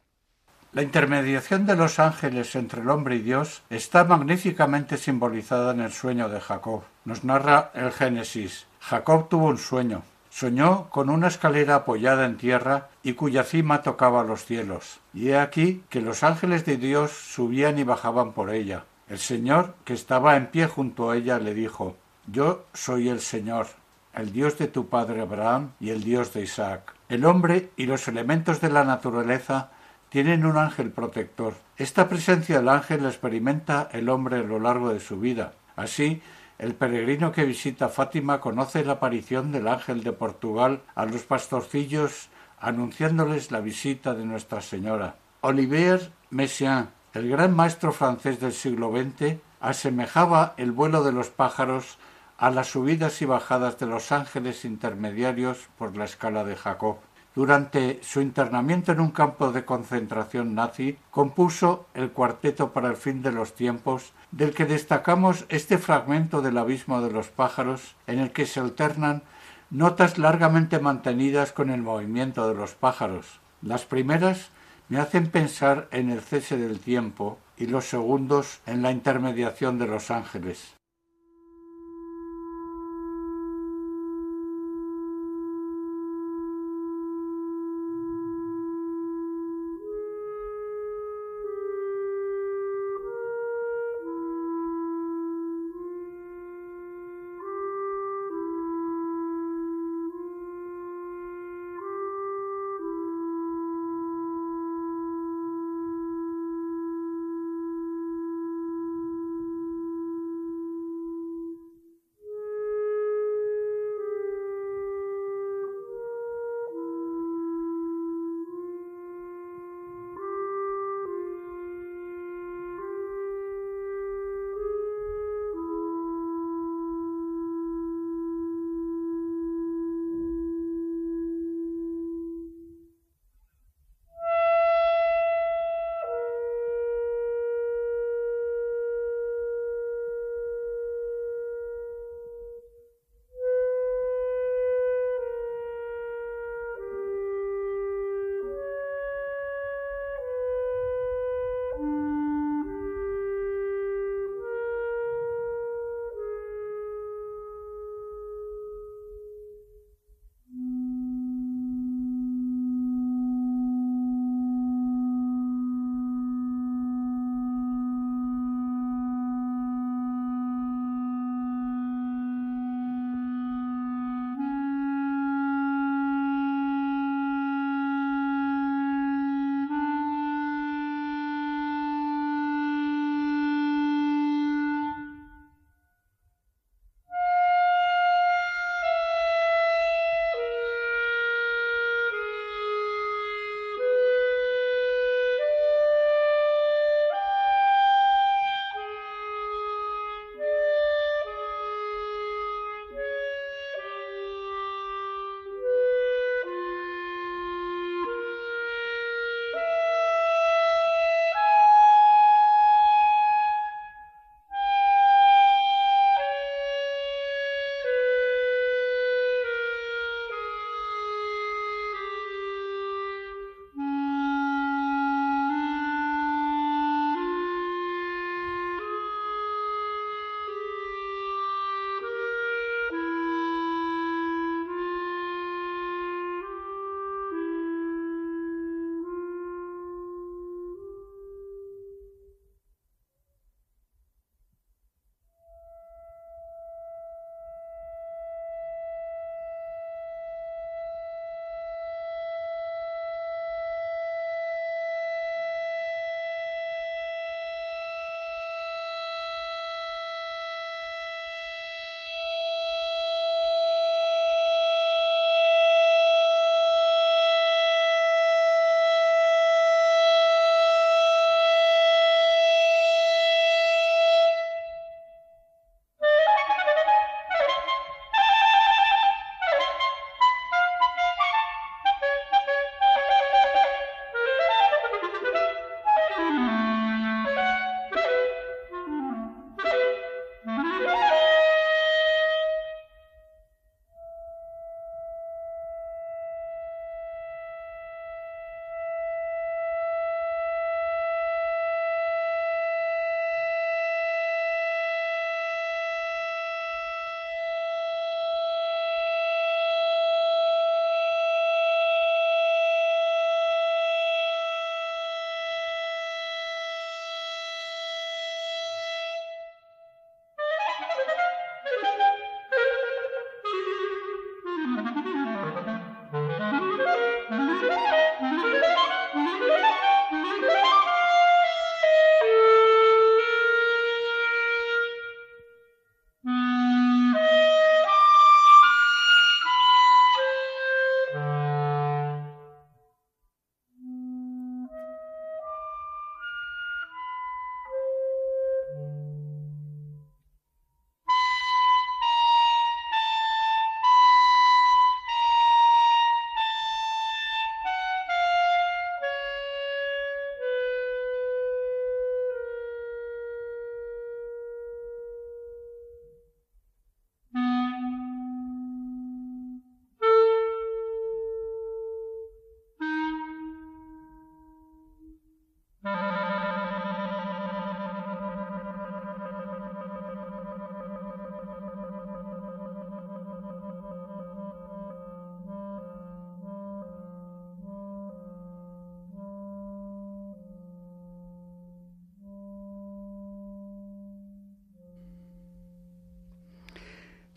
La 0.73 0.83
intermediación 0.83 1.65
de 1.65 1.75
los 1.75 1.99
ángeles 1.99 2.55
entre 2.55 2.83
el 2.83 2.91
hombre 2.91 3.17
y 3.17 3.21
Dios 3.21 3.63
está 3.71 4.05
magníficamente 4.05 4.99
simbolizada 4.99 5.73
en 5.73 5.81
el 5.81 5.91
sueño 5.91 6.29
de 6.29 6.39
Jacob. 6.39 6.83
Nos 7.07 7.25
narra 7.25 7.71
el 7.73 7.93
Génesis. 7.93 8.67
Jacob 8.81 9.31
tuvo 9.31 9.47
un 9.47 9.57
sueño. 9.57 10.03
Soñó 10.29 10.91
con 10.91 11.09
una 11.09 11.29
escalera 11.29 11.77
apoyada 11.77 12.27
en 12.27 12.37
tierra 12.37 12.91
y 13.03 13.15
cuya 13.15 13.43
cima 13.43 13.81
tocaba 13.81 14.23
los 14.23 14.45
cielos. 14.45 15.01
Y 15.15 15.31
he 15.31 15.39
aquí 15.39 15.83
que 15.89 16.03
los 16.03 16.23
ángeles 16.23 16.67
de 16.67 16.77
Dios 16.77 17.11
subían 17.11 17.79
y 17.79 17.85
bajaban 17.85 18.33
por 18.33 18.51
ella. 18.53 18.85
El 19.09 19.19
Señor, 19.19 19.77
que 19.85 19.95
estaba 19.95 20.37
en 20.37 20.49
pie 20.49 20.67
junto 20.67 21.11
a 21.11 21.17
ella, 21.17 21.39
le 21.39 21.55
dijo, 21.55 21.97
Yo 22.27 22.65
soy 22.75 23.09
el 23.09 23.21
Señor, 23.21 23.69
el 24.15 24.33
Dios 24.33 24.59
de 24.59 24.67
tu 24.67 24.89
padre 24.89 25.21
Abraham 25.21 25.73
y 25.79 25.91
el 25.91 26.03
Dios 26.03 26.33
de 26.33 26.43
Isaac. 26.43 26.95
El 27.09 27.25
hombre 27.25 27.71
y 27.77 27.87
los 27.87 28.09
elementos 28.09 28.61
de 28.61 28.69
la 28.69 28.83
naturaleza 28.83 29.71
tienen 30.09 30.45
un 30.45 30.57
ángel 30.57 30.91
protector. 30.91 31.55
Esta 31.77 32.09
presencia 32.09 32.57
del 32.57 32.69
ángel 32.69 33.05
la 33.05 33.11
experimenta 33.11 33.89
el 33.93 34.09
hombre 34.09 34.39
a 34.39 34.43
lo 34.43 34.59
largo 34.59 34.93
de 34.93 34.99
su 34.99 35.21
vida. 35.21 35.53
Así, 35.77 36.21
el 36.59 36.75
peregrino 36.75 37.31
que 37.31 37.45
visita 37.45 37.89
Fátima 37.89 38.41
conoce 38.41 38.85
la 38.85 38.95
aparición 38.95 39.53
del 39.53 39.69
ángel 39.69 40.03
de 40.03 40.13
Portugal 40.13 40.83
a 40.95 41.05
los 41.05 41.23
pastorcillos 41.23 42.29
anunciándoles 42.59 43.53
la 43.53 43.61
visita 43.61 44.15
de 44.15 44.25
Nuestra 44.25 44.63
Señora. 44.63 45.17
Olivier 45.43 46.11
Messiaen, 46.31 46.89
el 47.17 47.31
gran 47.31 47.57
maestro 47.57 47.93
francés 47.93 48.41
del 48.41 48.53
siglo 48.53 48.93
XX, 48.93 49.39
asemejaba 49.61 50.53
el 50.59 50.71
vuelo 50.71 51.03
de 51.03 51.13
los 51.13 51.31
pájaros 51.31 51.97
a 52.37 52.51
las 52.51 52.69
subidas 52.69 53.23
y 53.23 53.25
bajadas 53.25 53.79
de 53.79 53.87
los 53.87 54.13
ángeles 54.13 54.67
intermediarios 54.67 55.69
por 55.79 55.97
la 55.97 56.05
escala 56.05 56.45
de 56.45 56.57
Jacob. 56.57 56.99
Durante 57.35 58.01
su 58.03 58.21
internamiento 58.21 58.93
en 58.93 59.01
un 59.01 59.13
campo 59.13 59.51
de 59.51 59.65
concentración 59.65 60.55
nazi, 60.55 60.99
compuso 61.11 61.87
el 61.95 62.11
Cuarteto 62.11 62.73
para 62.73 62.89
el 62.89 62.97
fin 62.97 63.23
de 63.23 63.33
los 63.33 63.55
tiempos, 63.55 64.13
del 64.31 64.53
que 64.53 64.67
destacamos 64.67 65.47
este 65.49 65.79
fragmento 65.79 66.43
del 66.43 66.59
Abismo 66.59 67.01
de 67.01 67.11
los 67.11 67.29
pájaros, 67.29 67.97
en 68.07 68.19
el 68.19 68.31
que 68.31 68.45
se 68.45 68.61
alternan 68.61 69.23
notas 69.71 70.19
largamente 70.19 70.81
mantenidas 70.81 71.53
con 71.53 71.71
el 71.71 71.81
movimiento 71.81 72.47
de 72.47 72.55
los 72.55 72.75
pájaros. 72.75 73.41
Las 73.63 73.87
primeras 73.87 74.51
me 74.89 74.99
hacen 74.99 75.31
pensar 75.31 75.89
en 75.91 76.11
el 76.11 76.21
cese 76.21 76.57
del 76.57 76.79
tiempo 76.79 77.39
y 77.57 77.67
los 77.67 77.87
segundos 77.87 78.61
en 78.67 78.83
la 78.83 78.93
intermediación 78.93 79.79
de 79.79 79.87
los 79.87 80.11
ángeles. 80.11 80.76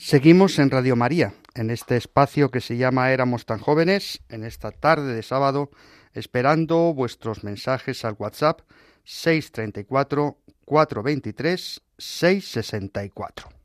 Seguimos 0.10 0.58
en 0.58 0.72
Radio 0.72 0.96
María, 0.96 1.36
en 1.54 1.70
este 1.70 1.96
espacio 1.96 2.50
que 2.50 2.62
se 2.62 2.78
llama 2.78 3.12
Éramos 3.12 3.46
tan 3.46 3.60
jóvenes, 3.60 4.24
en 4.28 4.44
esta 4.44 4.72
tarde 4.72 5.14
de 5.14 5.22
sábado, 5.22 5.70
esperando 6.14 6.96
vuestros 6.96 7.44
mensajes 7.44 8.04
al 8.04 8.16
WhatsApp 8.18 8.62
634 9.04 10.36
423 10.66 11.82
664. 12.00 13.59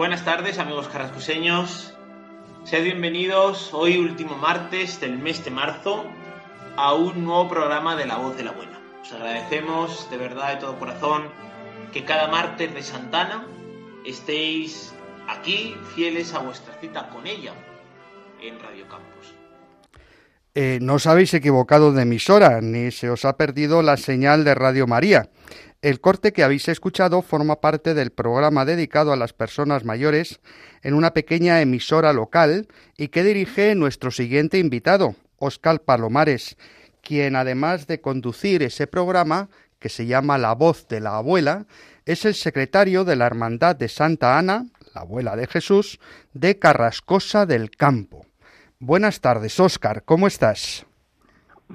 Buenas 0.00 0.24
tardes 0.24 0.58
amigos 0.58 0.88
carrascoseños, 0.88 1.92
Sed 2.64 2.84
bienvenidos 2.84 3.74
hoy 3.74 3.98
último 3.98 4.34
martes 4.34 4.98
del 4.98 5.18
mes 5.18 5.44
de 5.44 5.50
marzo 5.50 6.06
a 6.74 6.94
un 6.94 7.22
nuevo 7.22 7.50
programa 7.50 7.94
de 7.96 8.06
La 8.06 8.16
Voz 8.16 8.34
de 8.34 8.44
la 8.44 8.52
Buena. 8.52 8.80
Os 9.02 9.12
agradecemos 9.12 10.10
de 10.10 10.16
verdad 10.16 10.54
de 10.54 10.60
todo 10.60 10.78
corazón 10.78 11.24
que 11.92 12.06
cada 12.06 12.28
martes 12.28 12.72
de 12.72 12.82
Santana 12.82 13.46
estéis 14.06 14.94
aquí 15.28 15.76
fieles 15.94 16.32
a 16.32 16.38
vuestra 16.38 16.72
cita 16.80 17.10
con 17.10 17.26
ella 17.26 17.52
en 18.40 18.58
Radio 18.58 18.88
Campos. 18.88 19.34
Eh, 20.54 20.78
no 20.80 20.94
os 20.94 21.06
habéis 21.06 21.34
equivocado 21.34 21.92
de 21.92 22.02
emisora, 22.02 22.62
ni 22.62 22.90
se 22.90 23.10
os 23.10 23.26
ha 23.26 23.36
perdido 23.36 23.82
la 23.82 23.98
señal 23.98 24.44
de 24.44 24.54
Radio 24.54 24.86
María. 24.86 25.28
El 25.82 26.00
corte 26.00 26.34
que 26.34 26.44
habéis 26.44 26.68
escuchado 26.68 27.22
forma 27.22 27.62
parte 27.62 27.94
del 27.94 28.10
programa 28.10 28.66
dedicado 28.66 29.14
a 29.14 29.16
las 29.16 29.32
personas 29.32 29.84
mayores 29.86 30.40
en 30.82 30.92
una 30.92 31.14
pequeña 31.14 31.62
emisora 31.62 32.12
local 32.12 32.68
y 32.98 33.08
que 33.08 33.24
dirige 33.24 33.74
nuestro 33.74 34.10
siguiente 34.10 34.58
invitado, 34.58 35.16
Óscar 35.38 35.80
Palomares, 35.80 36.58
quien 37.02 37.34
además 37.34 37.86
de 37.86 38.02
conducir 38.02 38.62
ese 38.62 38.86
programa, 38.86 39.48
que 39.78 39.88
se 39.88 40.04
llama 40.04 40.36
La 40.36 40.54
voz 40.54 40.86
de 40.86 41.00
la 41.00 41.16
abuela, 41.16 41.64
es 42.04 42.26
el 42.26 42.34
secretario 42.34 43.06
de 43.06 43.16
la 43.16 43.24
Hermandad 43.24 43.74
de 43.74 43.88
Santa 43.88 44.38
Ana, 44.38 44.66
la 44.94 45.00
abuela 45.00 45.34
de 45.34 45.46
Jesús, 45.46 45.98
de 46.34 46.58
Carrascosa 46.58 47.46
del 47.46 47.70
Campo. 47.70 48.26
Buenas 48.80 49.22
tardes, 49.22 49.58
Óscar, 49.58 50.02
¿cómo 50.04 50.26
estás? 50.26 50.84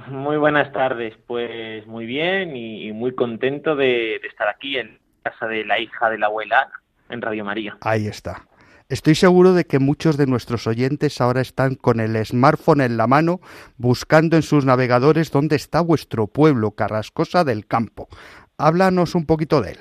Muy 0.07 0.35
buenas 0.35 0.73
tardes, 0.73 1.15
pues 1.25 1.87
muy 1.87 2.05
bien 2.05 2.57
y, 2.57 2.91
muy 2.91 3.15
contento 3.15 3.77
de, 3.77 4.17
estar 4.17 4.49
aquí 4.49 4.77
en 4.77 4.99
casa 5.23 5.47
de 5.47 5.63
la 5.63 5.79
hija 5.79 6.09
de 6.09 6.17
la 6.17 6.25
abuela 6.25 6.69
en 7.09 7.21
Radio 7.21 7.45
María. 7.45 7.77
Ahí 7.79 8.05
está. 8.05 8.45
Estoy 8.89 9.15
seguro 9.15 9.53
de 9.53 9.63
que 9.63 9.79
muchos 9.79 10.17
de 10.17 10.27
nuestros 10.27 10.67
oyentes 10.67 11.21
ahora 11.21 11.39
están 11.39 11.75
con 11.75 12.01
el 12.01 12.23
smartphone 12.25 12.81
en 12.81 12.97
la 12.97 13.07
mano 13.07 13.39
buscando 13.77 14.35
en 14.35 14.43
sus 14.43 14.65
navegadores 14.65 15.31
dónde 15.31 15.55
está 15.55 15.79
vuestro 15.79 16.27
pueblo, 16.27 16.71
Carrascosa 16.71 17.45
del 17.45 17.65
Campo. 17.65 18.09
Háblanos 18.57 19.15
un 19.15 19.25
poquito 19.25 19.61
de 19.61 19.71
él. 19.71 19.77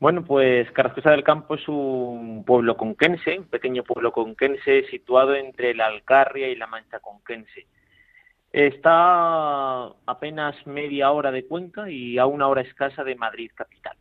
Bueno, 0.00 0.22
pues 0.22 0.70
Carrascosa 0.72 1.12
del 1.12 1.24
Campo 1.24 1.54
es 1.54 1.66
un 1.66 2.44
pueblo 2.46 2.76
conquense, 2.76 3.38
un 3.38 3.46
pequeño 3.46 3.84
pueblo 3.84 4.12
conquense 4.12 4.84
situado 4.90 5.34
entre 5.34 5.74
la 5.74 5.86
Alcarria 5.86 6.48
y 6.48 6.56
la 6.56 6.66
Mancha 6.66 7.00
conquense 7.00 7.66
Está 8.52 9.84
apenas 10.06 10.56
media 10.66 11.10
hora 11.12 11.30
de 11.30 11.46
Cuenca 11.46 11.88
y 11.88 12.18
a 12.18 12.26
una 12.26 12.48
hora 12.48 12.62
escasa 12.62 13.04
de 13.04 13.14
Madrid 13.14 13.50
capital. 13.54 13.96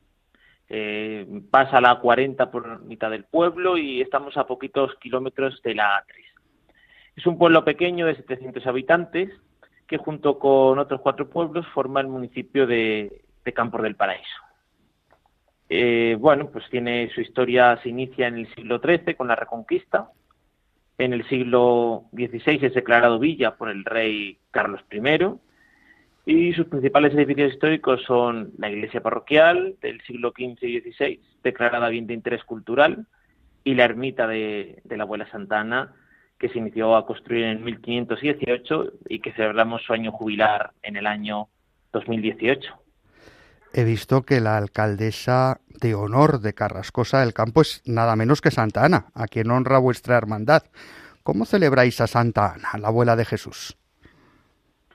Eh, 0.71 1.25
pasa 1.49 1.81
la 1.81 1.99
40 1.99 2.51
por 2.51 2.83
mitad 2.83 3.09
del 3.11 3.25
pueblo 3.25 3.77
y 3.77 4.01
estamos 4.01 4.37
a 4.37 4.47
poquitos 4.47 4.95
kilómetros 4.95 5.61
de 5.63 5.75
la 5.75 6.03
A3. 6.03 6.25
Es 7.15 7.25
un 7.25 7.37
pueblo 7.37 7.65
pequeño 7.65 8.05
de 8.05 8.15
700 8.15 8.65
habitantes 8.65 9.29
que 9.87 9.97
junto 9.97 10.37
con 10.37 10.77
otros 10.77 11.01
cuatro 11.01 11.29
pueblos 11.29 11.65
forma 11.73 12.01
el 12.01 12.07
municipio 12.07 12.67
de, 12.67 13.23
Campos 13.55 13.81
del 13.81 13.95
Paraíso. 13.95 14.43
Eh, 15.67 16.15
bueno, 16.19 16.51
pues 16.51 16.69
tiene 16.69 17.09
su 17.15 17.21
historia, 17.21 17.79
se 17.81 17.89
inicia 17.89 18.27
en 18.27 18.35
el 18.35 18.53
siglo 18.53 18.79
XIII 18.79 19.15
con 19.15 19.27
la 19.27 19.35
Reconquista, 19.35 20.11
en 20.99 21.13
el 21.13 21.27
siglo 21.27 22.03
XVI 22.11 22.59
es 22.65 22.73
declarado 22.73 23.17
villa 23.19 23.55
por 23.55 23.69
el 23.69 23.85
rey 23.85 24.37
Carlos 24.51 24.81
I 24.91 25.39
y 26.25 26.53
sus 26.53 26.67
principales 26.67 27.13
edificios 27.15 27.53
históricos 27.53 28.03
son 28.03 28.51
la 28.57 28.69
iglesia 28.69 29.01
parroquial 29.01 29.77
del 29.81 29.99
siglo 30.01 30.31
XV 30.37 30.63
y 30.63 30.79
XVI, 30.81 31.19
declarada 31.41 31.89
bien 31.89 32.05
de 32.05 32.13
interés 32.13 32.43
cultural, 32.43 33.07
y 33.63 33.73
la 33.73 33.85
ermita 33.85 34.27
de, 34.27 34.81
la 34.89 35.03
abuela 35.03 35.27
Santana, 35.31 35.95
que 36.37 36.49
se 36.49 36.59
inició 36.59 36.95
a 36.95 37.05
construir 37.05 37.45
en 37.45 37.63
1518 37.63 38.93
y 39.07 39.19
que 39.19 39.31
celebramos 39.31 39.81
su 39.81 39.93
año 39.93 40.11
jubilar 40.11 40.71
en 40.83 40.97
el 40.97 41.07
año 41.07 41.47
2018. 41.93 42.73
He 43.73 43.83
visto 43.83 44.23
que 44.23 44.41
la 44.41 44.57
alcaldesa 44.57 45.59
de 45.79 45.93
honor 45.93 46.39
de 46.39 46.53
Carrascosa 46.53 47.19
del 47.19 47.33
Campo 47.33 47.61
es 47.61 47.83
nada 47.85 48.15
menos 48.15 48.41
que 48.41 48.49
Santa 48.49 48.83
Ana, 48.83 49.05
a 49.13 49.27
quien 49.27 49.51
honra 49.51 49.77
vuestra 49.77 50.17
hermandad. 50.17 50.63
¿Cómo 51.23 51.45
celebráis 51.45 52.01
a 52.01 52.07
Santa 52.07 52.53
Ana, 52.53 52.69
la 52.79 52.87
abuela 52.87 53.15
de 53.15 53.25
Jesús? 53.25 53.77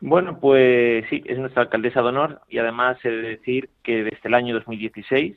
Bueno, 0.01 0.41
pues 0.41 1.05
sí, 1.09 1.23
es 1.25 1.39
nuestra 1.39 1.63
alcaldesa 1.63 2.03
de 2.03 2.09
honor 2.09 2.41
y 2.49 2.59
además 2.59 2.99
he 3.05 3.11
de 3.11 3.23
decir 3.23 3.71
que 3.83 4.03
desde 4.03 4.21
el 4.25 4.35
año 4.35 4.55
2016 4.55 5.37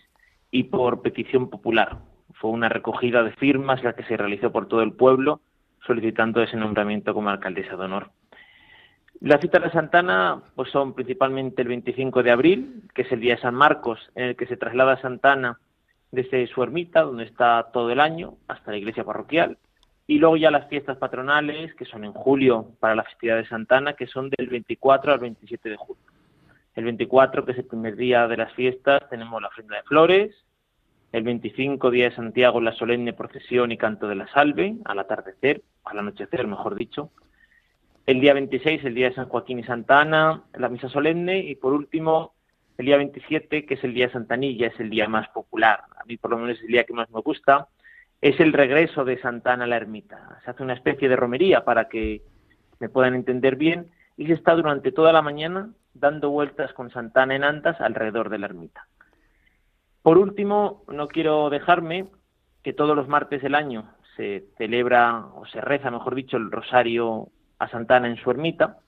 y 0.52 0.64
por 0.64 1.02
petición 1.02 1.50
popular 1.50 2.00
fue 2.34 2.50
una 2.50 2.70
recogida 2.70 3.24
de 3.24 3.32
firmas 3.34 3.84
la 3.84 3.94
que 3.94 4.04
se 4.04 4.18
realizó 4.18 4.52
por 4.52 4.68
todo 4.68 4.82
el 4.82 4.94
pueblo 4.94 5.42
solicitando 5.86 6.42
ese 6.42 6.58
nombramiento 6.58 7.14
como 7.14 7.30
alcaldesa 7.30 7.78
de 7.78 7.86
honor. 7.86 8.10
Las 9.20 9.42
citas 9.42 9.64
de 9.64 9.72
Santana 9.72 10.44
pues 10.56 10.70
son 10.70 10.94
principalmente 10.94 11.64
el 11.64 11.68
25 11.70 12.22
de 12.22 12.32
abril, 12.32 12.84
que 12.94 13.02
es 13.02 13.12
el 13.12 13.20
día 13.20 13.36
de 13.36 13.42
San 13.42 13.56
Marcos, 13.56 14.00
en 14.14 14.26
el 14.26 14.36
que 14.36 14.46
se 14.46 14.58
traslada 14.58 15.02
Santana 15.02 15.60
desde 16.12 16.46
su 16.48 16.62
ermita, 16.62 17.02
donde 17.02 17.24
está 17.24 17.70
todo 17.74 17.90
el 17.90 18.00
año, 18.00 18.36
hasta 18.48 18.72
la 18.72 18.78
iglesia 18.78 19.04
parroquial. 19.04 19.58
Y 20.06 20.20
luego 20.20 20.38
ya 20.38 20.52
las 20.52 20.68
fiestas 20.70 20.98
patronales, 20.98 21.74
que 21.74 21.86
son 21.86 22.06
en 22.06 22.14
julio 22.14 22.74
para 22.80 22.96
la 22.96 23.04
festividad 23.04 23.38
de 23.38 23.48
Santana, 23.48 23.94
que 23.94 24.06
son 24.06 24.30
del 24.30 24.48
24 24.48 25.14
al 25.14 25.20
27 25.20 25.68
de 25.68 25.78
julio. 25.78 26.04
El 26.76 26.86
24, 26.86 27.44
que 27.44 27.54
es 27.54 27.58
el 27.58 27.66
primer 27.66 27.96
día 27.96 28.28
de 28.28 28.38
las 28.38 28.54
fiestas, 28.54 29.10
tenemos 29.10 29.42
la 29.42 29.48
ofrenda 29.48 29.78
de 29.78 29.84
flores. 29.84 30.36
El 31.12 31.24
25, 31.24 31.90
día 31.90 32.10
de 32.10 32.16
Santiago, 32.16 32.62
la 32.62 32.74
solemne 32.74 33.14
procesión 33.14 33.72
y 33.72 33.78
canto 33.78 34.08
de 34.08 34.16
la 34.16 34.28
salve, 34.28 34.78
al 34.86 35.00
atardecer, 35.00 35.64
al 35.86 36.00
anochecer, 36.00 36.46
mejor 36.46 36.76
dicho 36.76 37.10
el 38.08 38.22
día 38.22 38.34
26, 38.34 38.86
el 38.86 38.96
día 38.96 39.10
de 39.10 39.16
San 39.16 39.28
Joaquín 39.28 39.60
y 39.60 39.64
Santa 39.64 40.00
Ana, 40.00 40.44
la 40.54 40.70
misa 40.70 40.88
solemne, 40.88 41.40
y 41.40 41.56
por 41.56 41.74
último, 41.74 42.36
el 42.78 42.86
día 42.86 42.96
27, 42.96 43.66
que 43.66 43.74
es 43.74 43.84
el 43.84 43.94
día 43.94 44.08
de 44.08 44.14
Santanilla, 44.14 44.68
es 44.68 44.80
el 44.80 44.90
día 44.90 45.10
más 45.10 45.28
popular, 45.30 45.82
a 46.00 46.06
mí 46.06 46.16
por 46.16 46.32
lo 46.32 46.38
menos 46.38 46.58
es 46.58 46.64
el 46.64 46.70
día 46.70 46.86
que 46.86 46.94
más 46.94 47.10
me 47.12 47.20
gusta, 47.20 47.68
es 48.22 48.40
el 48.40 48.54
regreso 48.54 49.04
de 49.04 49.20
Santa 49.20 49.54
Ana 49.54 49.66
a 49.66 49.68
la 49.68 49.76
ermita. 49.76 50.40
Se 50.46 50.52
hace 50.52 50.64
una 50.64 50.74
especie 50.74 51.10
de 51.10 51.18
romería 51.18 51.66
para 51.66 51.90
que 51.90 52.22
me 52.80 52.88
puedan 52.88 53.14
entender 53.14 53.58
bien, 53.58 53.92
y 54.16 54.28
se 54.28 54.34
está 54.34 54.56
durante 54.56 54.94
toda 54.94 55.12
la 55.12 55.22
mañana 55.22 55.72
dando 55.94 56.30
vueltas 56.30 56.72
con 56.74 56.90
Santana 56.90 57.36
en 57.36 57.44
andas 57.44 57.82
alrededor 57.82 58.30
de 58.30 58.40
la 58.40 58.46
ermita. 58.46 58.88
Por 60.02 60.18
último, 60.18 60.86
no 60.88 61.10
quiero 61.10 61.50
dejarme 61.50 62.08
que 62.64 62.72
todos 62.72 62.96
los 62.96 63.10
martes 63.10 63.42
del 63.42 63.54
año 63.54 63.92
se 64.16 64.46
celebra 64.58 65.26
o 65.36 65.46
se 65.46 65.60
reza, 65.60 65.92
mejor 65.92 66.16
dicho, 66.16 66.38
el 66.38 66.50
rosario 66.50 67.32
a 67.60 67.68
Santana 67.70 68.08
en 68.08 68.18
su 68.18 68.30
ermita. 68.32 68.80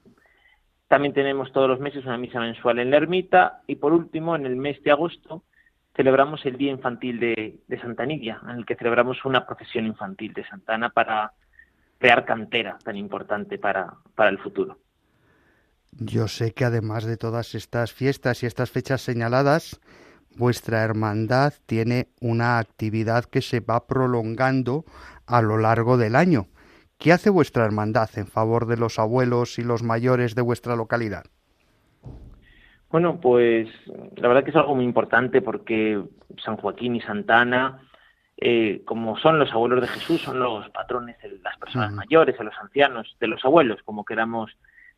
También 0.88 1.14
tenemos 1.14 1.52
todos 1.52 1.70
los 1.70 1.80
meses 1.80 2.06
una 2.06 2.18
misa 2.18 2.40
mensual 2.40 2.80
en 2.80 2.92
la 2.92 2.98
ermita 2.98 3.62
y 3.68 3.76
por 3.76 3.94
último, 3.94 4.36
en 4.36 4.46
el 4.46 4.56
mes 4.56 4.82
de 4.84 4.92
agosto, 4.92 5.44
celebramos 5.96 6.46
el 6.46 6.58
Día 6.58 6.72
Infantil 6.72 7.20
de, 7.20 7.60
de 7.68 7.82
Santanilla, 7.82 8.40
en 8.44 8.52
el 8.58 8.66
que 8.66 8.76
celebramos 8.76 9.24
una 9.26 9.46
procesión 9.46 9.86
infantil 9.86 10.34
de 10.34 10.48
Santana 10.48 10.90
para 10.90 11.34
crear 12.00 12.26
cantera 12.26 12.78
tan 12.84 12.96
importante 12.96 13.60
para, 13.60 13.94
para 14.16 14.30
el 14.30 14.40
futuro. 14.40 14.80
Yo 15.92 16.28
sé 16.28 16.54
que 16.54 16.66
además 16.66 17.06
de 17.06 17.18
todas 17.18 17.56
estas 17.56 17.92
fiestas 17.92 18.44
y 18.44 18.46
estas 18.46 18.72
fechas 18.72 19.02
señaladas, 19.02 19.80
vuestra 20.38 20.84
hermandad 20.84 21.54
tiene 21.66 22.10
una 22.22 22.60
actividad 22.60 23.26
que 23.26 23.42
se 23.42 23.60
va 23.60 23.86
prolongando 23.86 24.86
a 25.26 25.42
lo 25.42 25.58
largo 25.58 25.98
del 25.98 26.16
año. 26.16 26.48
¿Qué 27.00 27.14
hace 27.14 27.30
vuestra 27.30 27.64
hermandad 27.64 28.10
en 28.18 28.28
favor 28.28 28.66
de 28.68 28.76
los 28.76 29.00
abuelos 29.00 29.58
y 29.58 29.64
los 29.64 29.84
mayores 29.84 30.36
de 30.36 30.42
vuestra 30.42 30.76
localidad? 30.76 31.24
Bueno, 32.90 33.22
pues 33.22 33.70
la 34.18 34.28
verdad 34.28 34.44
que 34.44 34.50
es 34.50 34.56
algo 34.58 34.76
muy 34.76 34.84
importante 34.84 35.42
porque 35.42 36.04
San 36.44 36.58
Joaquín 36.58 36.98
y 36.98 37.02
Santana, 37.02 37.88
eh, 38.36 38.82
como 38.84 39.18
son 39.18 39.40
los 39.40 39.50
abuelos 39.54 39.80
de 39.80 39.88
Jesús, 39.88 40.22
son 40.22 40.40
los 40.40 40.70
patrones 40.72 41.18
de 41.22 41.40
las 41.42 41.58
personas 41.58 41.94
mayores, 41.94 42.38
de 42.38 42.44
los 42.44 42.56
ancianos, 42.62 43.16
de 43.18 43.28
los 43.28 43.46
abuelos, 43.46 43.82
como 43.86 44.04
queramos 44.04 44.52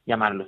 llamarlos. 0.08 0.47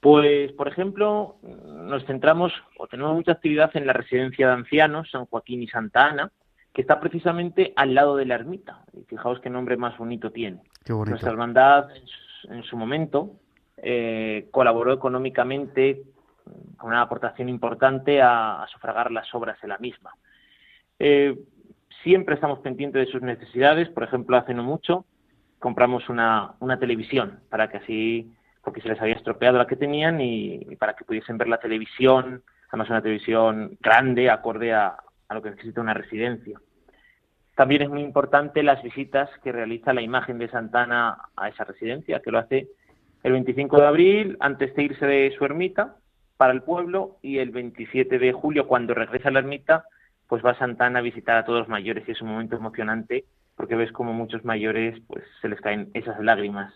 Pues, 0.00 0.52
por 0.52 0.68
ejemplo, 0.68 1.36
nos 1.42 2.04
centramos 2.04 2.52
o 2.76 2.86
tenemos 2.88 3.14
mucha 3.14 3.32
actividad 3.32 3.70
en 3.74 3.86
la 3.86 3.94
residencia 3.94 4.48
de 4.48 4.52
ancianos 4.52 5.10
San 5.10 5.24
Joaquín 5.24 5.62
y 5.62 5.68
Santa 5.68 6.08
Ana, 6.08 6.30
que 6.72 6.82
está 6.82 7.00
precisamente 7.00 7.72
al 7.76 7.94
lado 7.94 8.16
de 8.16 8.26
la 8.26 8.36
ermita. 8.36 8.84
Y 8.92 9.02
fijaos 9.04 9.40
qué 9.40 9.50
nombre 9.50 9.76
más 9.76 9.96
bonito 9.98 10.30
tiene. 10.30 10.60
Nuestra 10.88 11.30
hermandad, 11.30 11.88
en 12.48 12.62
su 12.62 12.76
momento, 12.76 13.32
eh, 13.76 14.48
colaboró 14.50 14.92
económicamente 14.92 16.02
con 16.76 16.90
una 16.90 17.02
aportación 17.02 17.48
importante 17.48 18.20
a, 18.22 18.66
sufragar 18.72 19.10
las 19.10 19.32
obras 19.34 19.60
de 19.60 19.68
la 19.68 19.78
misma. 19.78 20.14
Eh, 20.98 21.36
siempre 22.02 22.34
estamos 22.34 22.60
pendientes 22.60 23.06
de 23.06 23.12
sus 23.12 23.22
necesidades. 23.22 23.88
Por 23.88 24.04
ejemplo, 24.04 24.36
hace 24.36 24.54
no 24.54 24.62
mucho 24.62 25.04
compramos 25.60 26.08
una, 26.08 26.54
una 26.58 26.78
televisión 26.78 27.40
para 27.50 27.68
que 27.68 27.76
así, 27.76 28.32
porque 28.64 28.80
se 28.80 28.88
les 28.88 29.00
había 29.00 29.14
estropeado 29.14 29.58
la 29.58 29.66
que 29.66 29.76
tenían 29.76 30.20
y, 30.20 30.74
para 30.76 30.94
que 30.94 31.04
pudiesen 31.04 31.38
ver 31.38 31.48
la 31.48 31.60
televisión, 31.60 32.42
además 32.68 32.90
una 32.90 33.02
televisión 33.02 33.76
grande, 33.80 34.30
acorde 34.30 34.72
a, 34.72 34.96
a 35.30 35.34
lo 35.34 35.42
que 35.42 35.50
necesita 35.50 35.80
una 35.80 35.94
residencia. 35.94 36.60
También 37.54 37.82
es 37.82 37.88
muy 37.88 38.02
importante 38.02 38.62
las 38.62 38.82
visitas 38.82 39.30
que 39.42 39.52
realiza 39.52 39.94
la 39.94 40.02
imagen 40.02 40.38
de 40.38 40.48
Santana 40.48 41.16
a 41.36 41.48
esa 41.48 41.64
residencia, 41.64 42.20
que 42.20 42.32
lo 42.32 42.38
hace 42.38 42.68
el 43.22 43.32
25 43.32 43.80
de 43.80 43.86
abril, 43.86 44.36
antes 44.40 44.74
de 44.74 44.82
irse 44.82 45.06
de 45.06 45.32
su 45.38 45.44
ermita, 45.44 45.96
para 46.36 46.52
el 46.52 46.62
pueblo, 46.62 47.18
y 47.22 47.38
el 47.38 47.50
27 47.50 48.18
de 48.18 48.32
julio, 48.32 48.66
cuando 48.66 48.92
regresa 48.92 49.28
a 49.28 49.32
la 49.32 49.38
ermita, 49.38 49.84
pues 50.26 50.44
va 50.44 50.58
Santana 50.58 50.98
a 50.98 51.02
visitar 51.02 51.36
a 51.36 51.44
todos 51.44 51.60
los 51.60 51.68
mayores 51.68 52.08
y 52.08 52.12
es 52.12 52.22
un 52.22 52.28
momento 52.28 52.56
emocionante 52.56 53.24
porque 53.56 53.76
ves 53.76 53.92
como 53.92 54.12
muchos 54.14 54.44
mayores 54.44 54.98
pues 55.06 55.22
se 55.42 55.48
les 55.48 55.60
caen 55.60 55.90
esas 55.92 56.18
lágrimas 56.20 56.72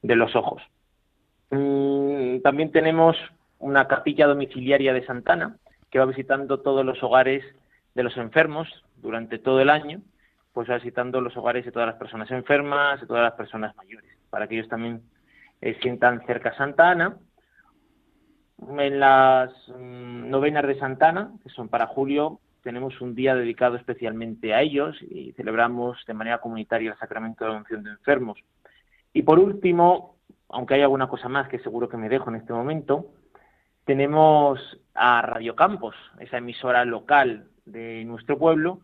de 0.00 0.16
los 0.16 0.34
ojos. 0.34 0.62
Mm, 1.50 2.40
también 2.42 2.72
tenemos 2.72 3.16
una 3.58 3.86
capilla 3.86 4.26
domiciliaria 4.26 4.94
de 4.94 5.04
Santana 5.04 5.56
que 5.90 5.98
va 5.98 6.06
visitando 6.06 6.60
todos 6.60 6.86
los 6.86 7.02
hogares 7.02 7.44
de 7.94 8.02
los 8.02 8.16
enfermos 8.16 8.68
durante 8.96 9.38
todo 9.38 9.60
el 9.60 9.70
año, 9.70 10.00
pues 10.52 10.68
visitando 10.68 11.20
los 11.20 11.36
hogares 11.36 11.64
de 11.64 11.72
todas 11.72 11.88
las 11.88 11.96
personas 11.96 12.30
enfermas, 12.30 13.00
de 13.00 13.06
todas 13.06 13.22
las 13.22 13.34
personas 13.34 13.74
mayores, 13.76 14.10
para 14.30 14.46
que 14.46 14.56
ellos 14.56 14.68
también 14.68 15.02
eh, 15.60 15.78
sientan 15.80 16.24
cerca 16.26 16.54
Santa 16.56 16.90
Ana. 16.90 17.16
En 18.78 19.00
las 19.00 19.50
mm, 19.68 20.30
novenas 20.30 20.66
de 20.66 20.78
Santana, 20.78 21.32
que 21.42 21.48
son 21.50 21.68
para 21.68 21.86
julio, 21.86 22.40
tenemos 22.62 23.00
un 23.00 23.14
día 23.14 23.34
dedicado 23.34 23.76
especialmente 23.76 24.54
a 24.54 24.60
ellos 24.60 24.96
y 25.02 25.32
celebramos 25.32 25.98
de 26.06 26.14
manera 26.14 26.38
comunitaria 26.38 26.92
el 26.92 26.98
sacramento 26.98 27.44
de 27.44 27.50
la 27.50 27.56
unción 27.58 27.82
de 27.82 27.90
enfermos. 27.90 28.38
Y 29.12 29.22
por 29.22 29.38
último, 29.38 30.16
aunque 30.48 30.74
hay 30.74 30.82
alguna 30.82 31.08
cosa 31.08 31.28
más 31.28 31.48
que 31.48 31.58
seguro 31.58 31.88
que 31.88 31.96
me 31.96 32.08
dejo 32.08 32.30
en 32.30 32.36
este 32.36 32.52
momento, 32.52 33.06
tenemos 33.84 34.60
a 34.94 35.22
Radio 35.22 35.56
Campos, 35.56 35.96
esa 36.20 36.38
emisora 36.38 36.84
local 36.84 37.48
de 37.64 38.04
nuestro 38.04 38.38
pueblo, 38.38 38.80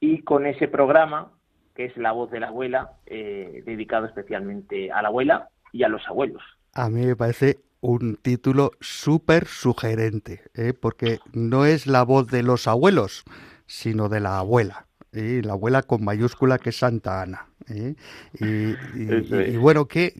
y 0.00 0.22
con 0.22 0.46
ese 0.46 0.68
programa, 0.68 1.32
que 1.74 1.86
es 1.86 1.96
La 1.96 2.12
Voz 2.12 2.30
de 2.30 2.40
la 2.40 2.48
Abuela, 2.48 2.92
eh, 3.06 3.62
dedicado 3.64 4.06
especialmente 4.06 4.90
a 4.90 5.02
la 5.02 5.08
abuela 5.08 5.48
y 5.72 5.82
a 5.82 5.88
los 5.88 6.06
abuelos. 6.08 6.42
A 6.72 6.90
mí 6.90 7.06
me 7.06 7.16
parece 7.16 7.60
un 7.80 8.16
título 8.16 8.72
súper 8.80 9.46
sugerente, 9.46 10.42
¿eh? 10.54 10.72
porque 10.72 11.20
no 11.32 11.64
es 11.64 11.86
la 11.86 12.02
voz 12.02 12.26
de 12.28 12.42
los 12.42 12.66
abuelos, 12.66 13.24
sino 13.66 14.08
de 14.08 14.20
la 14.20 14.38
abuela. 14.38 14.85
¿Eh? 15.16 15.42
La 15.42 15.52
abuela 15.52 15.82
con 15.82 16.04
mayúscula 16.04 16.58
que 16.58 16.70
es 16.70 16.78
Santa 16.78 17.22
Ana. 17.22 17.46
¿eh? 17.68 17.94
Y, 18.40 19.56
bueno, 19.56 19.86
¿qué, 19.86 20.12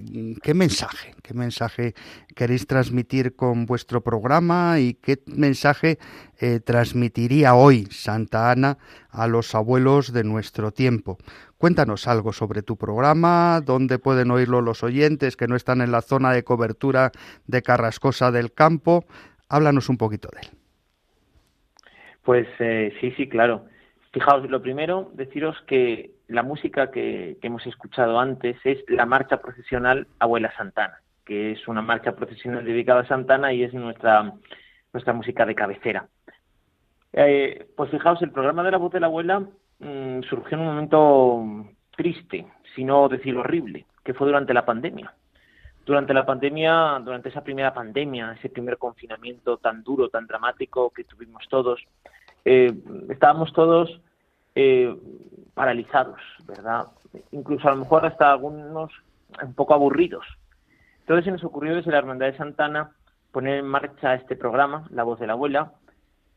¿qué 0.42 0.54
mensaje? 0.54 1.14
¿Qué 1.22 1.34
mensaje 1.34 1.94
queréis 2.34 2.66
transmitir 2.66 3.36
con 3.36 3.66
vuestro 3.66 4.02
programa 4.02 4.80
y 4.80 4.94
qué 4.94 5.18
mensaje 5.26 5.98
transmitiría 6.64 7.54
hoy 7.54 7.86
Santa 7.90 8.50
Ana 8.50 8.78
a 9.10 9.26
los 9.26 9.54
abuelos 9.54 10.12
de 10.12 10.24
nuestro 10.24 10.72
tiempo? 10.72 11.18
Cuéntanos 11.58 12.06
algo 12.06 12.32
sobre 12.32 12.62
tu 12.62 12.76
programa, 12.76 13.62
dónde 13.64 13.98
pueden 13.98 14.30
oírlo 14.30 14.60
los 14.60 14.82
oyentes 14.82 15.36
que 15.36 15.48
no 15.48 15.56
están 15.56 15.80
en 15.80 15.90
la 15.90 16.02
zona 16.02 16.32
de 16.32 16.44
cobertura 16.44 17.12
de 17.46 17.62
Carrascosa 17.62 18.30
del 18.30 18.52
Campo. 18.52 19.06
Háblanos 19.48 19.88
un 19.88 19.96
poquito 19.96 20.28
de 20.34 20.40
él. 20.40 20.48
Pues 22.24 22.46
eh, 22.58 22.92
sí, 23.00 23.12
sí, 23.16 23.28
claro. 23.28 23.64
Fijaos, 24.16 24.48
lo 24.48 24.62
primero, 24.62 25.10
deciros 25.12 25.60
que 25.66 26.12
la 26.28 26.42
música 26.42 26.90
que, 26.90 27.36
hemos 27.42 27.66
escuchado 27.66 28.18
antes 28.18 28.56
es 28.64 28.82
la 28.88 29.04
marcha 29.04 29.42
procesional 29.42 30.06
Abuela 30.18 30.50
Santana, 30.56 31.00
que 31.24 31.52
es 31.52 31.68
una 31.68 31.82
marcha 31.82 32.16
procesional 32.16 32.64
dedicada 32.64 33.02
a 33.02 33.08
Santana 33.08 33.52
y 33.52 33.62
es 33.62 33.74
nuestra, 33.74 34.32
nuestra 34.94 35.12
música 35.12 35.44
de 35.44 35.54
cabecera. 35.54 36.08
Eh, 37.12 37.66
pues 37.76 37.90
fijaos, 37.90 38.22
el 38.22 38.30
programa 38.30 38.62
de 38.62 38.70
la 38.70 38.78
voz 38.78 38.90
de 38.92 39.00
la 39.00 39.06
abuela 39.06 39.46
Mm, 39.78 40.22
surgió 40.22 40.56
en 40.56 40.60
un 40.60 40.66
momento 40.68 41.74
triste, 41.96 42.46
si 42.74 42.84
no 42.84 43.08
decir 43.08 43.36
horrible, 43.36 43.86
que 44.04 44.14
fue 44.14 44.26
durante 44.26 44.54
la 44.54 44.64
pandemia. 44.64 45.12
Durante 45.84 46.14
la 46.14 46.26
pandemia, 46.26 47.00
durante 47.04 47.28
esa 47.28 47.44
primera 47.44 47.72
pandemia, 47.72 48.32
ese 48.32 48.48
primer 48.48 48.78
confinamiento 48.78 49.58
tan 49.58 49.82
duro, 49.82 50.08
tan 50.08 50.26
dramático 50.26 50.90
que 50.90 51.04
tuvimos 51.04 51.46
todos, 51.48 51.84
eh, 52.44 52.72
estábamos 53.08 53.52
todos 53.52 54.00
eh, 54.56 54.96
paralizados, 55.54 56.20
¿verdad? 56.46 56.86
Incluso 57.30 57.68
a 57.68 57.72
lo 57.72 57.78
mejor 57.78 58.06
hasta 58.06 58.32
algunos 58.32 58.90
un 59.42 59.54
poco 59.54 59.74
aburridos. 59.74 60.26
Entonces 61.00 61.26
se 61.26 61.30
nos 61.30 61.44
ocurrió 61.44 61.76
desde 61.76 61.92
la 61.92 61.98
Hermandad 61.98 62.26
de 62.26 62.36
Santana 62.36 62.92
poner 63.30 63.58
en 63.58 63.66
marcha 63.66 64.14
este 64.14 64.34
programa, 64.34 64.86
La 64.90 65.04
Voz 65.04 65.20
de 65.20 65.26
la 65.26 65.34
Abuela, 65.34 65.72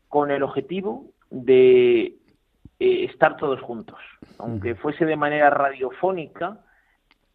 con 0.08 0.30
el 0.30 0.42
objetivo 0.42 1.06
de 1.30 2.14
eh, 2.78 3.04
estar 3.10 3.38
todos 3.38 3.60
juntos. 3.62 3.98
Aunque 4.38 4.74
fuese 4.74 5.06
de 5.06 5.16
manera 5.16 5.48
radiofónica, 5.48 6.58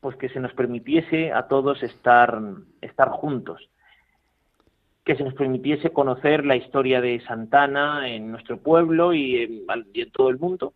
pues 0.01 0.15
que 0.17 0.29
se 0.29 0.39
nos 0.39 0.53
permitiese 0.53 1.33
a 1.33 1.47
todos 1.47 1.81
estar, 1.81 2.39
estar 2.81 3.09
juntos. 3.09 3.69
Que 5.05 5.15
se 5.15 5.23
nos 5.23 5.33
permitiese 5.35 5.91
conocer 5.91 6.45
la 6.45 6.57
historia 6.57 6.99
de 6.99 7.21
Santana 7.21 8.09
en 8.09 8.31
nuestro 8.31 8.57
pueblo 8.57 9.13
y 9.13 9.65
en, 9.65 10.11
todo 10.11 10.29
el 10.29 10.39
mundo. 10.39 10.73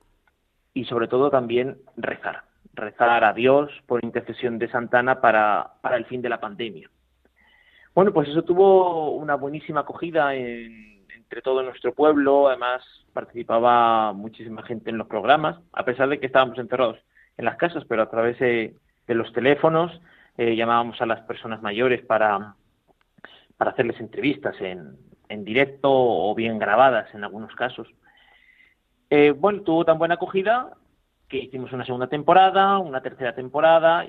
Y 0.73 0.85
sobre 0.85 1.07
todo 1.07 1.29
también 1.29 1.77
rezar. 1.97 2.43
Rezar 2.73 3.25
a 3.25 3.33
Dios 3.33 3.69
por 3.87 4.03
intercesión 4.03 4.59
de 4.59 4.69
Santana 4.69 5.19
para, 5.19 5.73
para 5.81 5.97
el 5.97 6.05
fin 6.05 6.21
de 6.21 6.29
la 6.29 6.39
pandemia. 6.39 6.89
Bueno, 7.93 8.13
pues 8.13 8.29
eso 8.29 8.43
tuvo 8.43 9.11
una 9.11 9.35
buenísima 9.35 9.81
acogida 9.81 10.35
en, 10.35 10.99
entre 11.29 11.43
todo 11.43 11.61
nuestro 11.61 11.93
pueblo, 11.93 12.47
además 12.47 12.83
participaba 13.13 14.13
muchísima 14.13 14.63
gente 14.63 14.89
en 14.89 14.97
los 14.97 15.05
programas, 15.05 15.59
a 15.73 15.85
pesar 15.85 16.09
de 16.09 16.19
que 16.19 16.25
estábamos 16.25 16.57
encerrados 16.57 16.97
en 17.37 17.45
las 17.45 17.55
casas, 17.57 17.83
pero 17.87 18.01
a 18.01 18.09
través 18.09 18.39
de, 18.39 18.73
los 19.07 19.31
teléfonos 19.31 19.91
eh, 20.37 20.55
llamábamos 20.55 20.99
a 21.01 21.05
las 21.05 21.21
personas 21.21 21.61
mayores 21.61 22.03
para, 22.03 22.55
para 23.59 23.71
hacerles 23.71 23.99
entrevistas 23.99 24.55
en, 24.61 24.95
en 25.27 25.43
directo 25.43 25.89
o 25.91 26.33
bien 26.33 26.57
grabadas 26.59 27.13
en 27.13 27.25
algunos 27.25 27.53
casos. 27.55 27.89
Eh, 29.09 29.31
bueno, 29.31 29.63
tuvo 29.63 29.83
tan 29.83 29.99
buena 29.99 30.15
acogida 30.15 30.77
que 31.27 31.39
hicimos 31.39 31.73
una 31.73 31.83
segunda 31.83 32.07
temporada, 32.07 32.79
una 32.79 33.01
tercera 33.01 33.35
temporada 33.35 34.05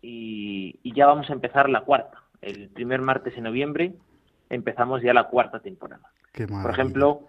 y, 0.00 0.78
y 0.84 0.94
ya 0.94 1.06
vamos 1.06 1.28
a 1.28 1.32
empezar 1.32 1.68
la 1.68 1.80
cuarta. 1.80 2.22
El 2.40 2.68
primer 2.68 3.00
martes 3.00 3.34
de 3.34 3.40
noviembre 3.40 3.92
empezamos 4.48 5.02
ya 5.02 5.12
la 5.12 5.24
cuarta 5.24 5.58
temporada. 5.58 6.08
Por 6.62 6.70
ejemplo, 6.70 7.26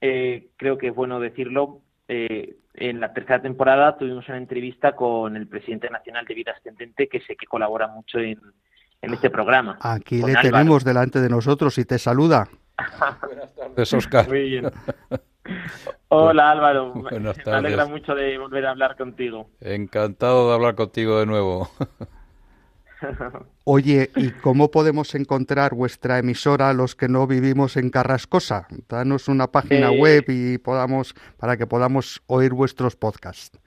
eh, 0.00 0.50
creo 0.56 0.78
que 0.78 0.88
es 0.88 0.94
bueno 0.94 1.18
decirlo, 1.18 1.80
eh, 2.06 2.54
en 2.74 3.00
la 3.00 3.12
tercera 3.12 3.42
temporada 3.42 3.98
tuvimos 3.98 4.28
una 4.28 4.38
entrevista 4.38 4.94
con 4.94 5.36
el 5.36 5.48
presidente 5.48 5.90
nacional 5.90 6.24
de 6.24 6.34
Vida 6.34 6.52
Ascendente, 6.56 7.08
que 7.08 7.20
sé 7.22 7.34
que 7.34 7.48
colabora 7.48 7.88
mucho 7.88 8.20
en, 8.20 8.38
este 9.02 9.30
programa. 9.30 9.78
Aquí 9.80 10.22
le 10.22 10.34
tenemos 10.36 10.84
delante 10.84 11.20
de 11.20 11.28
nosotros 11.28 11.78
y 11.78 11.84
te 11.84 11.98
saluda. 11.98 12.48
Buenas 13.26 13.54
tardes, 13.54 13.92
Oscar. 13.92 14.28
Muy 14.28 14.42
bien. 14.42 14.70
Hola 16.08 16.50
Álvaro, 16.50 16.94
me 16.94 17.52
alegra 17.52 17.86
mucho 17.86 18.14
de 18.14 18.36
volver 18.38 18.66
a 18.66 18.70
hablar 18.70 18.96
contigo. 18.96 19.48
Encantado 19.60 20.48
de 20.48 20.54
hablar 20.54 20.74
contigo 20.74 21.18
de 21.20 21.26
nuevo. 21.26 21.70
Oye, 23.64 24.10
¿y 24.16 24.30
cómo 24.30 24.70
podemos 24.70 25.14
encontrar 25.14 25.74
vuestra 25.74 26.18
emisora 26.18 26.72
los 26.72 26.96
que 26.96 27.08
no 27.08 27.26
vivimos 27.26 27.76
en 27.76 27.90
Carrascosa? 27.90 28.66
Danos 28.88 29.28
una 29.28 29.46
página 29.46 29.90
eh, 29.90 29.98
web 29.98 30.24
y 30.28 30.58
podamos 30.58 31.14
para 31.38 31.56
que 31.56 31.66
podamos 31.66 32.22
oír 32.26 32.52
vuestros 32.52 32.96
podcasts. 32.96 33.58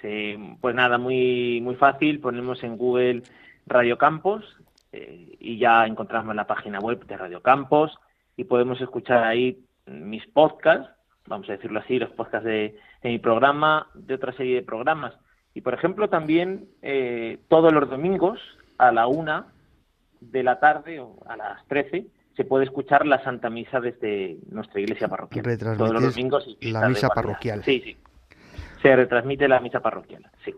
Sí, 0.00 0.36
pues 0.60 0.74
nada, 0.74 0.98
muy 0.98 1.60
muy 1.60 1.76
fácil. 1.76 2.20
Ponemos 2.20 2.62
en 2.64 2.76
Google 2.76 3.22
Radio 3.68 3.98
Campos 3.98 4.44
eh, 4.92 5.36
y 5.38 5.58
ya 5.58 5.86
encontramos 5.86 6.34
la 6.34 6.46
página 6.46 6.78
web 6.78 7.04
de 7.06 7.16
Radio 7.16 7.42
Campos 7.42 7.96
y 8.36 8.44
podemos 8.44 8.80
escuchar 8.80 9.24
ahí 9.24 9.64
mis 9.86 10.26
podcasts, 10.28 10.90
vamos 11.26 11.48
a 11.48 11.52
decirlo 11.52 11.80
así, 11.80 11.98
los 11.98 12.10
podcasts 12.10 12.46
de 12.46 12.78
mi 13.02 13.18
programa, 13.18 13.88
de 13.94 14.14
otra 14.14 14.32
serie 14.32 14.56
de 14.56 14.62
programas 14.62 15.14
y, 15.58 15.60
por 15.60 15.74
ejemplo, 15.74 16.08
también 16.08 16.68
eh, 16.82 17.40
todos 17.48 17.72
los 17.72 17.90
domingos 17.90 18.38
a 18.78 18.92
la 18.92 19.08
una 19.08 19.46
de 20.20 20.44
la 20.44 20.60
tarde, 20.60 21.04
a 21.26 21.36
las 21.36 21.66
13, 21.66 22.06
se 22.36 22.44
puede 22.44 22.64
escuchar 22.64 23.04
la 23.06 23.22
Santa 23.24 23.50
Misa 23.50 23.80
desde 23.80 24.38
nuestra 24.50 24.80
iglesia 24.80 25.08
parroquial. 25.08 25.58
Todos 25.76 25.90
los 25.92 26.14
domingos 26.14 26.46
la 26.60 26.88
misa 26.88 27.08
parroquial. 27.08 27.64
Sí, 27.64 27.80
sí. 27.84 27.96
Se 28.82 28.94
retransmite 28.94 29.48
la 29.48 29.58
misa 29.58 29.80
parroquial, 29.80 30.30
sí. 30.44 30.54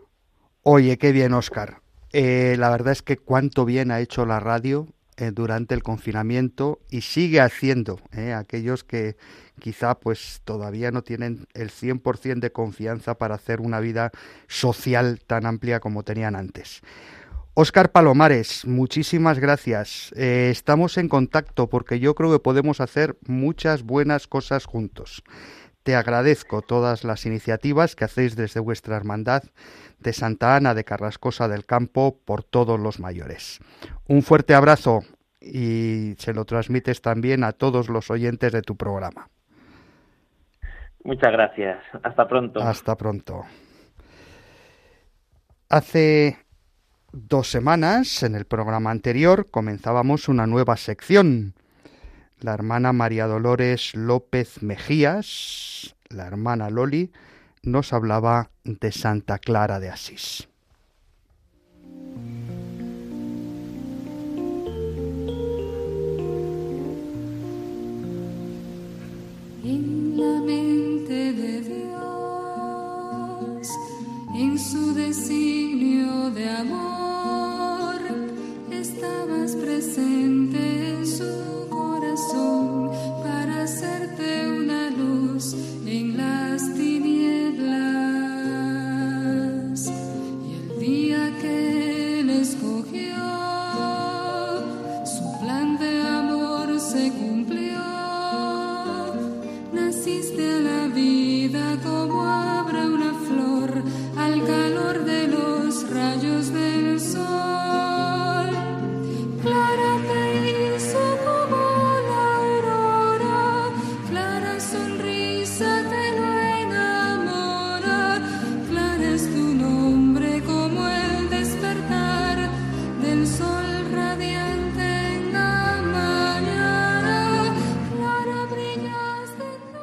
Oye, 0.61 0.99
qué 0.99 1.11
bien, 1.11 1.33
Óscar. 1.33 1.77
Eh, 2.13 2.55
la 2.57 2.69
verdad 2.69 2.91
es 2.91 3.01
que 3.01 3.17
cuánto 3.17 3.65
bien 3.65 3.91
ha 3.91 3.99
hecho 3.99 4.25
la 4.25 4.39
radio 4.39 4.87
eh, 5.17 5.31
durante 5.31 5.75
el 5.75 5.83
confinamiento 5.83 6.79
y 6.89 7.01
sigue 7.01 7.39
haciendo. 7.39 7.99
Eh, 8.11 8.33
aquellos 8.33 8.83
que 8.83 9.15
quizá 9.59 9.95
pues 9.95 10.41
todavía 10.43 10.91
no 10.91 11.03
tienen 11.03 11.47
el 11.53 11.69
100% 11.69 12.39
de 12.39 12.51
confianza 12.51 13.17
para 13.17 13.35
hacer 13.35 13.61
una 13.61 13.79
vida 13.79 14.11
social 14.47 15.19
tan 15.25 15.45
amplia 15.45 15.79
como 15.79 16.03
tenían 16.03 16.35
antes. 16.35 16.81
Óscar 17.53 17.91
Palomares, 17.91 18.65
muchísimas 18.65 19.37
gracias. 19.37 20.13
Estamos 20.13 20.97
en 20.97 21.09
contacto 21.09 21.67
porque 21.67 21.99
yo 21.99 22.15
creo 22.15 22.31
que 22.31 22.39
podemos 22.39 22.79
hacer 22.79 23.17
muchas 23.27 23.83
buenas 23.83 24.25
cosas 24.25 24.65
juntos. 24.65 25.21
Te 25.83 25.95
agradezco 25.95 26.61
todas 26.61 27.03
las 27.03 27.25
iniciativas 27.25 27.95
que 27.95 28.05
hacéis 28.05 28.35
desde 28.35 28.59
vuestra 28.59 28.95
hermandad 28.95 29.43
de 29.99 30.13
Santa 30.13 30.55
Ana 30.55 30.73
de 30.73 30.83
Carrascosa 30.83 31.47
del 31.47 31.65
Campo 31.65 32.19
por 32.23 32.43
todos 32.43 32.79
los 32.79 32.99
mayores. 32.99 33.59
Un 34.07 34.21
fuerte 34.21 34.53
abrazo 34.53 35.01
y 35.39 36.13
se 36.19 36.33
lo 36.33 36.45
transmites 36.45 37.01
también 37.01 37.43
a 37.43 37.51
todos 37.51 37.89
los 37.89 38.11
oyentes 38.11 38.51
de 38.51 38.61
tu 38.61 38.77
programa. 38.77 39.29
Muchas 41.03 41.31
gracias. 41.31 41.79
Hasta 42.03 42.27
pronto. 42.27 42.61
Hasta 42.61 42.95
pronto. 42.95 43.43
Hace 45.67 46.37
dos 47.11 47.49
semanas, 47.49 48.21
en 48.21 48.35
el 48.35 48.45
programa 48.45 48.91
anterior, 48.91 49.49
comenzábamos 49.49 50.29
una 50.29 50.45
nueva 50.45 50.77
sección. 50.77 51.55
La 52.41 52.53
hermana 52.55 52.91
María 52.91 53.27
Dolores 53.27 53.93
López 53.93 54.63
Mejías, 54.63 55.95
la 56.09 56.25
hermana 56.25 56.71
Loli, 56.71 57.11
nos 57.61 57.93
hablaba 57.93 58.49
de 58.63 58.91
Santa 58.91 59.37
Clara 59.37 59.79
de 59.79 59.91
Asís. 59.91 60.49
En 69.63 70.17
la 70.17 70.41
mente 70.41 71.33
de 71.33 71.61
Dios, 71.61 71.91
en 74.35 74.57
su 74.57 74.95
designio 74.95 76.31
de 76.31 76.49
amor 76.49 77.10
estabas 79.01 79.55
presente 79.55 80.89
en 80.89 81.07
su 81.07 81.67
corazón 81.69 82.91
para 83.23 83.63
hacerte 83.63 84.47
una 84.47 84.91
luz 84.91 85.55
en 85.87 86.17
las 86.17 86.75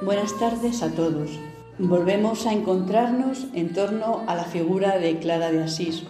Buenas 0.09 0.38
tardes 0.38 0.82
a 0.82 0.94
todos. 0.94 1.38
Volvemos 1.78 2.46
a 2.46 2.54
encontrarnos 2.54 3.46
en 3.52 3.74
torno 3.74 4.24
a 4.26 4.34
la 4.36 4.44
figura 4.44 4.98
de 4.98 5.18
Clara 5.18 5.52
de 5.52 5.62
Asís. 5.62 6.04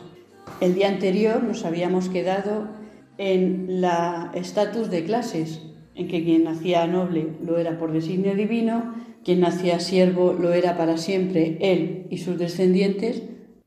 El 0.61 0.77
día 0.77 0.87
anterior 0.87 1.43
nos 1.43 1.65
habíamos 1.65 2.09
quedado 2.09 2.69
en 3.17 3.81
la 3.81 4.31
estatus 4.35 4.89
de 4.89 5.03
clases, 5.03 5.63
en 5.97 6.07
que 6.07 6.23
quien 6.23 6.45
nacía 6.45 6.87
noble 6.87 7.27
lo 7.45 7.59
era 7.59 7.77
por 7.77 7.91
designio 7.91 8.37
divino, 8.37 8.95
quien 9.25 9.41
nacía 9.41 9.81
siervo 9.81 10.33
lo 10.33 10.53
era 10.53 10.77
para 10.77 10.97
siempre, 10.97 11.59
él 11.61 12.07
y 12.09 12.19
sus 12.19 12.39
descendientes, 12.39 13.25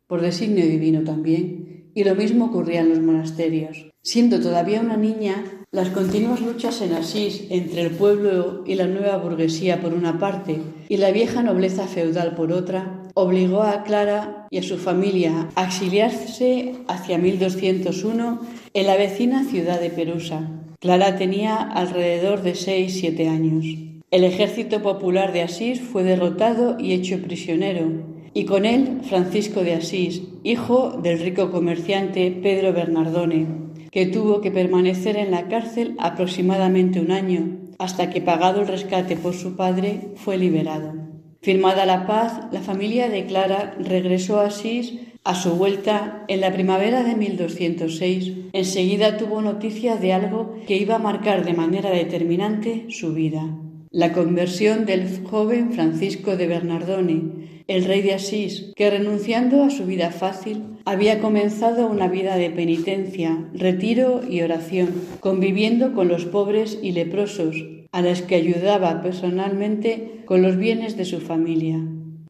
por 0.07 0.21
designio 0.21 0.65
divino 0.65 1.03
también. 1.03 1.91
Y 1.93 2.05
lo 2.05 2.15
mismo 2.15 2.45
ocurría 2.45 2.79
en 2.79 2.87
los 2.87 3.01
monasterios. 3.01 3.91
Siendo 4.01 4.39
todavía 4.39 4.79
una 4.79 4.95
niña, 4.95 5.43
las 5.73 5.87
continuas 5.87 6.41
luchas 6.41 6.81
en 6.81 6.91
Asís 6.91 7.45
entre 7.49 7.83
el 7.83 7.91
pueblo 7.91 8.61
y 8.65 8.75
la 8.75 8.87
nueva 8.87 9.15
burguesía 9.15 9.79
por 9.79 9.93
una 9.93 10.19
parte 10.19 10.59
y 10.89 10.97
la 10.97 11.11
vieja 11.11 11.43
nobleza 11.43 11.87
feudal 11.87 12.35
por 12.35 12.51
otra, 12.51 13.03
obligó 13.13 13.63
a 13.63 13.83
Clara 13.83 14.47
y 14.49 14.57
a 14.57 14.63
su 14.63 14.77
familia 14.77 15.47
a 15.55 15.63
exiliarse 15.63 16.73
hacia 16.89 17.17
1201 17.17 18.41
en 18.73 18.85
la 18.85 18.97
vecina 18.97 19.45
ciudad 19.45 19.79
de 19.79 19.89
Perusa. 19.89 20.51
Clara 20.81 21.15
tenía 21.15 21.55
alrededor 21.55 22.41
de 22.41 22.51
6-7 22.51 23.29
años. 23.29 23.65
El 24.11 24.25
ejército 24.25 24.81
popular 24.81 25.31
de 25.31 25.43
Asís 25.43 25.79
fue 25.79 26.03
derrotado 26.03 26.77
y 26.81 26.91
hecho 26.91 27.21
prisionero, 27.21 28.11
y 28.33 28.43
con 28.43 28.65
él 28.65 28.99
Francisco 29.07 29.63
de 29.63 29.75
Asís, 29.75 30.23
hijo 30.43 30.99
del 31.01 31.19
rico 31.19 31.49
comerciante 31.49 32.29
Pedro 32.29 32.73
Bernardone, 32.73 33.70
que 33.91 34.05
tuvo 34.05 34.41
que 34.41 34.51
permanecer 34.51 35.17
en 35.17 35.31
la 35.31 35.47
cárcel 35.47 35.95
aproximadamente 35.99 36.99
un 36.99 37.11
año, 37.11 37.59
hasta 37.77 38.09
que 38.09 38.21
pagado 38.21 38.61
el 38.61 38.67
rescate 38.67 39.17
por 39.17 39.33
su 39.33 39.55
padre, 39.55 40.11
fue 40.15 40.37
liberado. 40.37 40.93
Firmada 41.41 41.85
la 41.85 42.05
paz, 42.05 42.39
la 42.51 42.61
familia 42.61 43.09
de 43.09 43.25
Clara 43.25 43.75
regresó 43.79 44.39
a 44.39 44.45
Asís 44.45 44.93
a 45.23 45.35
su 45.35 45.51
vuelta 45.51 46.23
en 46.27 46.41
la 46.41 46.53
primavera 46.53 47.03
de 47.03 47.15
1206. 47.15 48.33
Enseguida 48.53 49.17
tuvo 49.17 49.41
noticia 49.41 49.97
de 49.97 50.13
algo 50.13 50.55
que 50.67 50.77
iba 50.77 50.95
a 50.95 50.99
marcar 50.99 51.43
de 51.45 51.53
manera 51.53 51.89
determinante 51.89 52.85
su 52.89 53.13
vida. 53.13 53.57
La 53.91 54.13
conversión 54.13 54.85
del 54.85 55.23
joven 55.25 55.73
Francisco 55.73 56.37
de 56.37 56.47
Bernardone, 56.47 57.50
el 57.67 57.85
rey 57.85 58.01
de 58.01 58.13
Asís, 58.13 58.71
que 58.75 58.89
renunciando 58.89 59.63
a 59.63 59.69
su 59.69 59.85
vida 59.85 60.11
fácil, 60.11 60.63
había 60.85 61.19
comenzado 61.19 61.87
una 61.87 62.07
vida 62.07 62.35
de 62.35 62.49
penitencia, 62.49 63.45
retiro 63.53 64.21
y 64.29 64.41
oración, 64.41 64.89
conviviendo 65.19 65.93
con 65.93 66.07
los 66.07 66.25
pobres 66.25 66.79
y 66.81 66.91
leprosos, 66.91 67.55
a 67.91 68.01
las 68.01 68.21
que 68.21 68.35
ayudaba 68.35 69.01
personalmente 69.01 70.21
con 70.25 70.41
los 70.41 70.57
bienes 70.57 70.97
de 70.97 71.05
su 71.05 71.19
familia. 71.19 71.79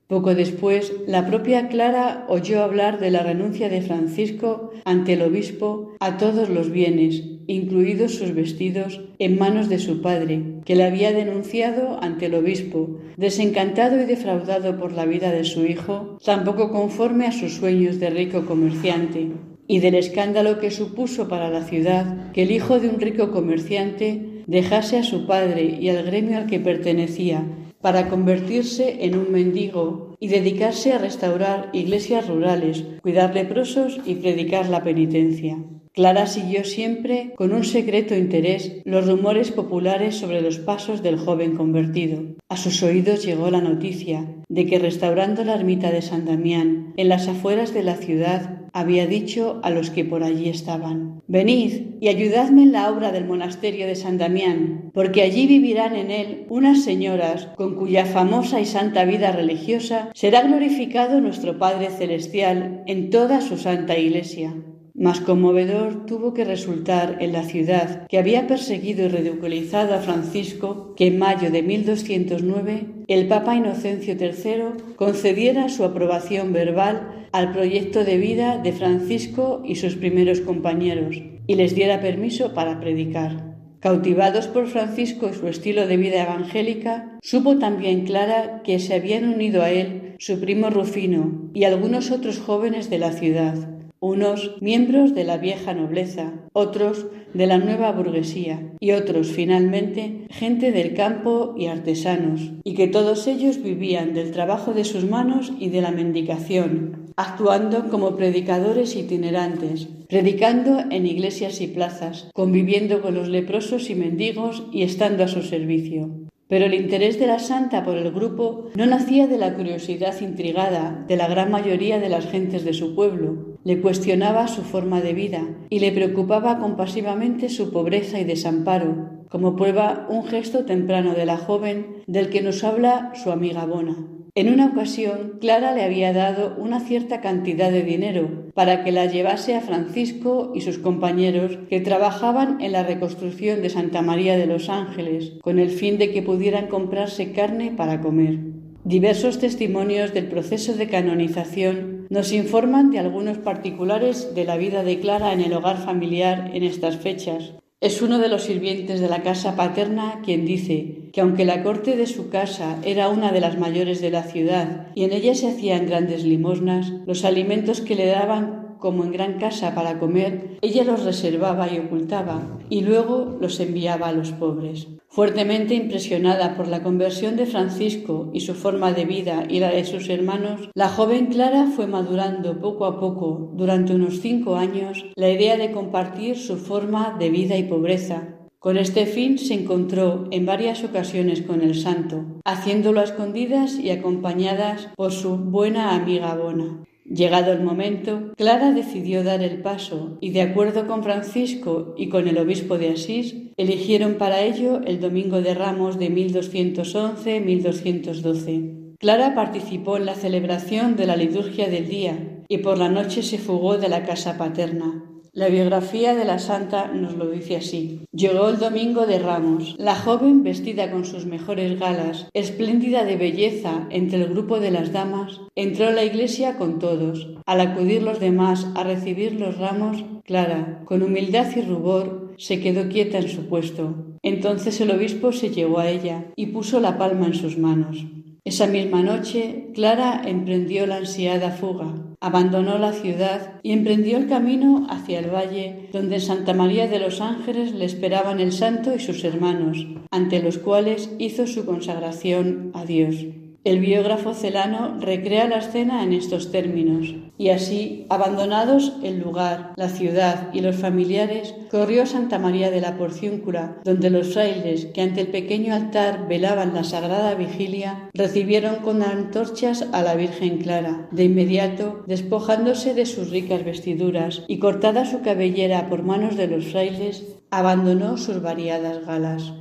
Poco 0.08 0.36
después, 0.36 0.92
la 1.08 1.26
propia 1.26 1.70
Clara 1.70 2.26
oyó 2.28 2.64
hablar 2.64 3.00
de 3.00 3.12
la 3.12 3.24
renuncia 3.24 3.70
de 3.70 3.82
Francisco 3.82 4.72
ante 4.84 5.14
el 5.14 5.22
obispo 5.22 5.94
a 6.02 6.18
todos 6.18 6.50
los 6.50 6.70
bienes, 6.70 7.24
incluidos 7.52 8.16
sus 8.16 8.34
vestidos, 8.34 9.02
en 9.20 9.38
manos 9.38 9.70
de 9.70 9.80
su 9.80 10.02
padre, 10.02 10.42
que 10.66 10.76
le 10.76 10.84
había 10.84 11.12
denunciado 11.12 12.02
ante 12.02 12.28
el 12.28 12.36
obispo, 12.36 13.00
desencantado 13.18 14.02
y 14.02 14.06
defraudado 14.06 14.78
por 14.78 14.94
la 14.94 15.06
vida 15.06 15.32
de 15.32 15.44
su 15.44 15.66
hijo, 15.66 16.18
tampoco 16.24 16.72
conforme 16.72 17.26
a 17.26 17.32
sus 17.32 17.54
sueños 17.56 18.00
de 18.00 18.10
rico 18.10 18.46
comerciante, 18.46 19.32
y 19.68 19.80
del 19.80 19.96
escándalo 19.96 20.60
que 20.60 20.72
supuso 20.72 21.28
para 21.28 21.50
la 21.50 21.64
ciudad 21.64 22.32
que 22.32 22.44
el 22.44 22.52
hijo 22.52 22.80
de 22.80 22.90
un 22.90 23.00
rico 23.00 23.32
comerciante 23.32 24.44
dejase 24.48 24.98
a 24.98 25.04
su 25.04 25.26
padre 25.26 25.78
y 25.80 25.90
al 25.90 26.04
gremio 26.04 26.38
al 26.38 26.48
que 26.48 26.60
pertenecía 26.60 27.46
para 27.82 28.10
convertirse 28.10 29.06
en 29.06 29.18
un 29.18 29.32
mendigo 29.32 30.16
y 30.20 30.28
dedicarse 30.28 30.94
a 30.94 31.00
restaurar 31.00 31.70
iglesias 31.74 32.28
rurales, 32.28 32.84
cuidar 33.02 33.34
leprosos 33.34 34.00
y 34.06 34.16
predicar 34.16 34.70
la 34.70 34.84
penitencia. 34.84 35.58
Clara 35.94 36.26
siguió 36.26 36.64
siempre 36.64 37.34
con 37.36 37.54
un 37.54 37.66
secreto 37.66 38.16
interés 38.16 38.78
los 38.86 39.08
rumores 39.08 39.52
populares 39.52 40.16
sobre 40.16 40.42
los 40.42 40.60
pasos 40.60 41.04
del 41.04 41.18
joven 41.18 41.58
convertido. 41.58 42.24
A 42.48 42.56
sus 42.56 42.82
oídos 42.82 43.26
llegó 43.26 43.52
la 43.52 43.60
noticia 43.60 44.26
de 44.48 44.66
que 44.66 44.80
restaurando 44.80 45.44
la 45.44 45.56
ermita 45.56 45.92
de 45.92 46.02
San 46.02 46.26
Damián 46.26 46.94
en 46.96 47.10
las 47.10 47.28
afueras 47.28 47.74
de 47.74 47.84
la 47.84 47.96
ciudad 47.96 48.62
había 48.74 49.06
dicho 49.06 49.60
a 49.64 49.70
los 49.70 49.90
que 49.90 50.06
por 50.06 50.24
allí 50.24 50.48
estaban, 50.48 51.22
Venid 51.28 51.96
y 52.02 52.08
ayudadme 52.08 52.64
en 52.64 52.72
la 52.72 52.90
obra 52.90 53.12
del 53.12 53.26
monasterio 53.26 53.86
de 53.86 53.96
San 53.96 54.18
Damián, 54.18 54.92
porque 54.94 55.22
allí 55.22 55.48
vivirán 55.48 55.96
en 55.96 56.12
él 56.12 56.46
unas 56.50 56.84
señoras 56.84 57.48
con 57.56 57.76
cuya 57.76 58.06
famosa 58.06 58.60
y 58.60 58.66
santa 58.66 59.06
vida 59.06 59.32
religiosa 59.32 60.10
será 60.14 60.42
glorificado 60.42 61.22
nuestro 61.22 61.58
Padre 61.58 61.90
Celestial 61.90 62.84
en 62.88 63.10
toda 63.10 63.42
su 63.42 63.58
santa 63.58 63.98
iglesia. 63.98 64.54
Más 64.94 65.22
conmovedor 65.22 66.06
tuvo 66.06 66.34
que 66.34 66.44
resultar 66.44 67.18
en 67.22 67.32
la 67.32 67.44
ciudad 67.44 68.08
que 68.08 68.18
había 68.18 68.48
perseguido 68.48 69.06
y 69.06 69.08
ridiculizado 69.08 69.94
a 69.94 70.00
Francisco 70.00 70.94
que 70.98 71.08
en 71.08 71.18
mayo 71.18 71.50
de 71.50 71.64
1209 71.64 72.88
el 73.08 73.28
Papa 73.28 73.56
Inocencio 73.56 74.16
III 74.20 74.96
concediera 74.98 75.70
su 75.70 75.86
aprobación 75.86 76.52
verbal 76.52 77.28
al 77.32 77.54
proyecto 77.54 78.04
de 78.04 78.18
vida 78.18 78.58
de 78.58 78.74
Francisco 78.74 79.64
y 79.66 79.76
sus 79.76 79.96
primeros 79.96 80.42
compañeros 80.42 81.22
y 81.48 81.56
les 81.56 81.74
diera 81.74 82.02
permiso 82.02 82.54
para 82.54 82.82
predicar. 82.82 83.56
Cautivados 83.80 84.48
por 84.48 84.68
Francisco 84.68 85.30
y 85.30 85.34
su 85.34 85.48
estilo 85.48 85.88
de 85.88 85.98
vida 85.98 86.22
evangélica, 86.22 87.18
supo 87.22 87.58
también 87.58 88.06
Clara 88.06 88.62
que 88.64 88.78
se 88.78 88.94
habían 88.94 89.34
unido 89.34 89.64
a 89.64 89.72
él 89.72 90.16
su 90.20 90.40
primo 90.40 90.70
Rufino 90.70 91.50
y 91.54 91.64
algunos 91.64 92.12
otros 92.12 92.40
jóvenes 92.40 92.90
de 92.92 93.00
la 93.00 93.12
ciudad, 93.14 93.56
unos 94.02 94.58
miembros 94.62 95.14
de 95.14 95.24
la 95.24 95.38
vieja 95.38 95.76
nobleza, 95.76 96.34
otros 96.54 97.06
de 97.36 97.46
la 97.46 97.60
nueva 97.60 97.92
burguesía 97.92 98.74
y 98.80 98.92
otros 98.92 99.28
finalmente 99.28 100.26
gente 100.32 100.72
del 100.72 100.96
campo 100.96 101.54
y 101.56 101.68
artesanos, 101.68 102.52
y 102.64 102.74
que 102.74 102.88
todos 102.88 103.28
ellos 103.28 103.62
vivían 103.62 104.16
del 104.16 104.32
trabajo 104.32 104.74
de 104.74 104.86
sus 104.86 105.06
manos 105.06 105.54
y 105.60 105.70
de 105.70 105.82
la 105.82 105.92
mendicación, 105.92 107.12
actuando 107.16 107.90
como 107.90 108.18
predicadores 108.18 108.96
itinerantes, 108.96 109.88
predicando 110.10 110.80
en 110.90 111.06
iglesias 111.06 111.62
y 111.62 111.68
plazas, 111.68 112.28
conviviendo 112.34 113.02
con 113.02 113.14
los 113.14 113.30
leprosos 113.30 113.92
y 113.92 113.96
mendigos 113.96 114.64
y 114.72 114.82
estando 114.82 115.24
a 115.24 115.28
su 115.28 115.44
servicio. 115.44 116.10
Pero 116.48 116.66
el 116.66 116.74
interés 116.74 117.18
de 117.18 117.28
la 117.28 117.40
santa 117.40 117.86
por 117.86 117.98
el 117.98 118.12
grupo 118.12 118.66
no 118.76 118.86
nacía 118.86 119.28
de 119.28 119.38
la 119.38 119.54
curiosidad 119.54 120.20
intrigada 120.20 121.06
de 121.08 121.16
la 121.16 121.30
gran 121.30 121.50
mayoría 121.50 122.00
de 122.00 122.10
las 122.10 122.26
gentes 122.26 122.66
de 122.66 122.74
su 122.74 122.94
pueblo. 122.94 123.51
Le 123.64 123.80
cuestionaba 123.80 124.48
su 124.48 124.64
forma 124.64 125.02
de 125.02 125.14
vida 125.14 125.48
y 125.70 125.80
le 125.80 125.92
preocupaba 125.92 126.58
compasivamente 126.58 127.50
su 127.50 127.72
pobreza 127.72 128.20
y 128.20 128.24
desamparo, 128.24 129.10
como 129.30 129.56
prueba 129.56 130.08
un 130.10 130.26
gesto 130.26 130.66
temprano 130.66 131.14
de 131.14 131.26
la 131.26 131.38
joven 131.38 132.04
del 132.08 132.30
que 132.30 132.42
nos 132.42 132.64
habla 132.64 133.12
su 133.14 133.32
amiga 133.32 133.66
Bona. 133.66 134.08
En 134.34 134.52
una 134.52 134.68
ocasión, 134.68 135.40
Clara 135.42 135.76
le 135.76 135.84
había 135.84 136.14
dado 136.14 136.56
una 136.58 136.80
cierta 136.80 137.20
cantidad 137.20 137.70
de 137.70 137.84
dinero 137.84 138.46
para 138.54 138.84
que 138.84 138.92
la 138.92 139.06
llevase 139.06 139.56
a 139.56 139.62
Francisco 139.62 140.54
y 140.56 140.62
sus 140.62 140.78
compañeros 140.78 141.60
que 141.70 141.82
trabajaban 141.82 142.62
en 142.62 142.72
la 142.72 142.84
reconstrucción 142.84 143.62
de 143.62 143.70
Santa 143.70 144.02
María 144.02 144.38
de 144.38 144.48
los 144.48 144.70
Ángeles, 144.70 145.34
con 145.42 145.60
el 145.60 145.70
fin 145.70 145.98
de 145.98 146.12
que 146.12 146.22
pudieran 146.22 146.68
comprarse 146.68 147.34
carne 147.34 147.74
para 147.76 148.02
comer. 148.02 148.40
Diversos 148.86 149.38
testimonios 149.38 150.14
del 150.14 150.28
proceso 150.28 150.74
de 150.74 150.88
canonización 150.88 152.01
nos 152.12 152.34
informan 152.34 152.92
de 152.92 153.00
algunos 153.00 153.38
particulares 153.38 154.36
de 154.36 154.44
la 154.44 154.58
vida 154.58 154.84
de 154.84 155.00
Clara 155.00 155.32
en 155.32 155.40
el 155.40 155.54
hogar 155.54 155.78
familiar 155.78 156.52
en 156.54 156.64
estas 156.64 156.98
fechas, 156.98 157.54
es 157.80 158.02
uno 158.02 158.20
de 158.20 158.28
los 158.28 158.44
sirvientes 158.44 159.00
de 159.00 159.08
la 159.08 159.24
casa 159.24 159.56
paterna 159.56 160.20
quien 160.22 160.46
dice 160.46 161.10
que 161.14 161.22
aunque 161.22 161.46
la 161.46 161.64
corte 161.64 161.96
de 161.96 162.08
su 162.08 162.30
casa 162.30 162.78
era 162.84 163.08
una 163.08 163.32
de 163.32 163.40
las 163.40 163.58
mayores 163.58 164.02
de 164.02 164.12
la 164.12 164.24
ciudad 164.24 164.88
y 164.94 165.06
en 165.06 165.14
ella 165.14 165.34
se 165.36 165.48
hacían 165.48 165.86
grandes 165.86 166.26
limosnas, 166.26 166.92
los 167.08 167.24
alimentos 167.24 167.80
que 167.80 167.96
le 167.96 168.08
daban 168.08 168.61
como 168.82 169.06
en 169.06 169.14
gran 169.14 169.40
casa 169.40 169.74
para 169.74 170.00
comer, 170.00 170.58
ella 170.62 170.84
los 170.84 171.06
reservaba 171.06 171.72
y 171.72 171.80
ocultaba, 171.80 172.60
y 172.70 172.82
luego 172.82 173.38
los 173.40 173.62
enviaba 173.62 174.10
a 174.10 174.12
los 174.12 174.34
pobres. 174.34 174.90
Fuertemente 175.08 175.74
impresionada 175.74 176.58
por 176.58 176.68
la 176.68 176.84
conversión 176.84 177.38
de 177.38 177.46
Francisco 177.46 178.30
y 178.34 178.42
su 178.42 178.54
forma 178.54 178.92
de 178.92 179.06
vida 179.06 179.46
y 179.48 179.60
la 179.60 179.70
de 179.70 179.86
sus 179.86 180.10
hermanos, 180.10 180.70
la 180.74 180.90
joven 180.90 181.28
Clara 181.28 181.68
fue 181.74 181.88
madurando 181.88 182.60
poco 182.60 182.84
a 182.84 183.00
poco, 183.00 183.52
durante 183.54 183.96
unos 183.96 184.20
cinco 184.20 184.58
años, 184.58 185.06
la 185.16 185.30
idea 185.30 185.56
de 185.56 185.72
compartir 185.72 186.36
su 186.36 186.58
forma 186.58 187.16
de 187.18 187.30
vida 187.30 187.56
y 187.56 187.64
pobreza, 187.64 188.40
con 188.62 188.78
este 188.78 189.08
fin 189.08 189.40
se 189.40 189.56
encontró 189.56 190.28
en 190.30 190.46
varias 190.46 190.84
ocasiones 190.84 191.42
con 191.42 191.64
el 191.64 191.74
santo, 191.74 192.26
haciéndolo 192.46 193.00
a 193.00 193.06
escondidas 193.06 193.80
y 193.80 193.90
acompañadas 193.90 194.90
por 194.96 195.12
su 195.12 195.36
buena 195.36 195.96
amiga 195.96 196.36
Bona. 196.36 196.84
Llegado 197.14 197.52
el 197.52 197.62
momento, 197.62 198.32
Clara 198.38 198.72
decidió 198.72 199.26
dar 199.26 199.44
el 199.44 199.62
paso 199.62 200.18
y, 200.22 200.30
de 200.30 200.44
acuerdo 200.44 200.88
con 200.88 201.04
Francisco 201.04 201.94
y 201.98 202.08
con 202.08 202.30
el 202.30 202.38
obispo 202.38 202.78
de 202.78 202.92
Asís, 202.92 203.36
eligieron 203.58 204.14
para 204.14 204.44
ello 204.44 204.80
el 204.86 205.02
Domingo 205.02 205.42
de 205.42 205.54
Ramos 205.54 206.00
de 206.00 206.10
1211-1212. 206.10 208.96
Clara 208.98 209.36
participó 209.36 209.98
en 209.98 210.06
la 210.06 210.16
celebración 210.16 210.96
de 210.96 211.06
la 211.06 211.18
liturgia 211.18 211.68
del 211.68 211.90
día 211.90 212.46
y 212.48 212.60
por 212.60 212.78
la 212.78 212.88
noche 212.88 213.24
se 213.24 213.40
fugó 213.40 213.78
de 213.78 213.90
la 213.90 214.06
casa 214.06 214.38
paterna. 214.38 215.11
La 215.34 215.48
biografía 215.48 216.14
de 216.14 216.26
la 216.26 216.40
santa 216.40 216.88
nos 216.88 217.16
lo 217.16 217.30
dice 217.30 217.56
así. 217.56 218.02
Llegó 218.12 218.50
el 218.50 218.60
domingo 218.60 219.06
de 219.06 219.18
Ramos. 219.18 219.76
La 219.78 219.96
joven, 219.96 220.44
vestida 220.44 220.92
con 220.92 221.06
sus 221.06 221.26
mejores 221.26 221.80
galas, 221.80 222.28
espléndida 222.34 223.06
de 223.06 223.16
belleza 223.16 223.88
entre 223.92 224.22
el 224.22 224.28
grupo 224.28 224.60
de 224.60 224.72
las 224.72 224.92
damas, 224.92 225.40
entró 225.56 225.88
a 225.88 225.92
la 225.92 226.04
iglesia 226.04 226.58
con 226.58 226.80
todos. 226.80 227.30
Al 227.46 227.62
acudir 227.62 228.04
los 228.04 228.20
demás 228.20 228.68
a 228.76 228.84
recibir 228.84 229.40
los 229.40 229.58
ramos, 229.58 230.04
Clara, 230.26 230.82
con 230.84 231.02
humildad 231.02 231.48
y 231.56 231.62
rubor, 231.62 232.34
se 232.38 232.60
quedó 232.60 232.90
quieta 232.90 233.20
en 233.20 233.30
su 233.30 233.48
puesto. 233.48 234.18
Entonces 234.24 234.82
el 234.82 234.92
obispo 234.92 235.32
se 235.32 235.50
llegó 235.50 235.80
a 235.80 235.90
ella 235.90 236.26
y 236.36 236.48
puso 236.48 236.82
la 236.82 236.98
palma 236.98 237.28
en 237.28 237.36
sus 237.36 237.58
manos. 237.58 238.06
Esa 238.44 238.66
misma 238.66 239.04
noche, 239.04 239.68
Clara 239.76 240.24
emprendió 240.26 240.88
la 240.88 240.96
ansiada 240.96 241.52
fuga, 241.52 241.94
abandonó 242.20 242.80
la 242.80 242.92
ciudad 242.92 243.60
y 243.62 243.72
emprendió 243.72 244.18
el 244.18 244.28
camino 244.28 244.88
hacia 244.90 245.20
el 245.20 245.30
valle, 245.30 245.90
donde 245.94 246.16
en 246.16 246.22
Santa 246.22 246.56
María 246.56 246.88
de 246.88 246.98
los 246.98 247.22
Ángeles 247.22 247.72
le 247.74 247.86
esperaban 247.86 248.40
el 248.40 248.52
santo 248.52 248.96
y 248.96 249.00
sus 249.00 249.24
hermanos, 249.24 249.86
ante 250.10 250.42
los 250.42 250.58
cuales 250.58 251.12
hizo 251.20 251.46
su 251.46 251.68
consagración 251.68 252.72
a 252.74 252.84
Dios. 252.84 253.28
El 253.64 253.80
biógrafo 253.80 254.34
celano 254.34 254.98
recrea 255.00 255.48
la 255.48 255.60
escena 255.60 256.04
en 256.04 256.14
estos 256.14 256.52
términos, 256.52 257.14
y 257.38 257.50
así, 257.50 258.08
abandonados 258.10 258.94
el 259.04 259.20
lugar, 259.20 259.74
la 259.76 259.88
ciudad 259.88 260.50
y 260.52 260.62
los 260.62 260.78
familiares, 260.78 261.54
corrió 261.70 262.08
Santa 262.08 262.40
María 262.40 262.72
de 262.72 262.82
la 262.82 262.98
Porciúncula, 262.98 263.78
donde 263.84 264.10
los 264.10 264.34
frailes 264.34 264.88
que 264.88 265.04
ante 265.04 265.22
el 265.22 265.28
pequeño 265.28 265.76
altar 265.76 266.28
velaban 266.28 266.74
la 266.74 266.84
sagrada 266.84 267.36
vigilia, 267.36 268.10
recibieron 268.16 268.78
con 268.78 269.04
antorchas 269.04 269.88
a 269.92 270.02
la 270.02 270.16
Virgen 270.16 270.58
Clara. 270.58 271.08
De 271.12 271.26
inmediato, 271.26 272.04
despojándose 272.08 272.96
de 272.96 273.06
sus 273.06 273.30
ricas 273.30 273.64
vestiduras 273.64 274.44
y 274.48 274.58
cortada 274.58 275.06
su 275.06 275.22
cabellera 275.22 275.88
por 275.88 276.02
manos 276.02 276.36
de 276.36 276.48
los 276.48 276.66
frailes, 276.66 277.28
abandonó 277.52 278.18
sus 278.18 278.42
variadas 278.42 279.06
galas. 279.06 279.54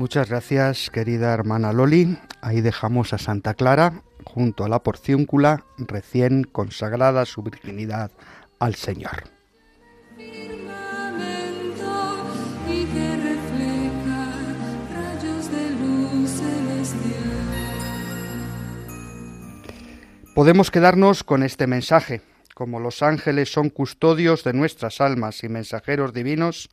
Muchas 0.00 0.30
gracias, 0.30 0.88
querida 0.88 1.34
hermana 1.34 1.74
Loli. 1.74 2.16
Ahí 2.40 2.62
dejamos 2.62 3.12
a 3.12 3.18
Santa 3.18 3.52
Clara 3.52 4.02
junto 4.24 4.64
a 4.64 4.68
la 4.70 4.82
porciúncula, 4.82 5.66
recién 5.76 6.44
consagrada 6.44 7.26
su 7.26 7.42
virginidad 7.42 8.10
al 8.58 8.76
Señor. 8.76 9.24
Podemos 20.34 20.70
quedarnos 20.70 21.24
con 21.24 21.42
este 21.42 21.66
mensaje. 21.66 22.22
Como 22.54 22.80
los 22.80 23.02
ángeles 23.02 23.52
son 23.52 23.68
custodios 23.68 24.44
de 24.44 24.54
nuestras 24.54 25.02
almas 25.02 25.44
y 25.44 25.50
mensajeros 25.50 26.14
divinos, 26.14 26.70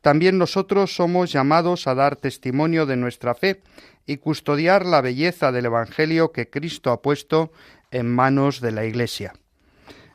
también 0.00 0.38
nosotros 0.38 0.94
somos 0.94 1.32
llamados 1.32 1.86
a 1.86 1.94
dar 1.94 2.16
testimonio 2.16 2.86
de 2.86 2.96
nuestra 2.96 3.34
fe 3.34 3.62
y 4.06 4.16
custodiar 4.16 4.86
la 4.86 5.00
belleza 5.00 5.52
del 5.52 5.66
Evangelio 5.66 6.32
que 6.32 6.48
Cristo 6.48 6.90
ha 6.90 7.02
puesto 7.02 7.52
en 7.90 8.08
manos 8.08 8.60
de 8.60 8.72
la 8.72 8.84
Iglesia. 8.84 9.34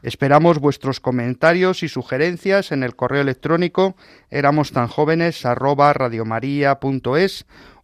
Esperamos 0.01 0.59
vuestros 0.59 0.99
comentarios 0.99 1.81
y 1.81 1.89
sugerencias 1.89 2.71
en 2.71 2.83
el 2.83 2.95
correo 2.95 3.21
electrónico 3.21 3.95
éramos 4.29 4.71
tan 4.71 4.87
jóvenes 4.87 5.45
arroba 5.45 5.93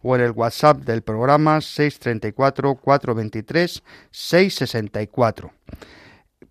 o 0.04 0.16
en 0.16 0.22
el 0.22 0.32
WhatsApp 0.32 0.78
del 0.82 1.02
programa 1.02 1.62
634 1.62 2.76
423 2.76 3.84
664. 4.12 5.52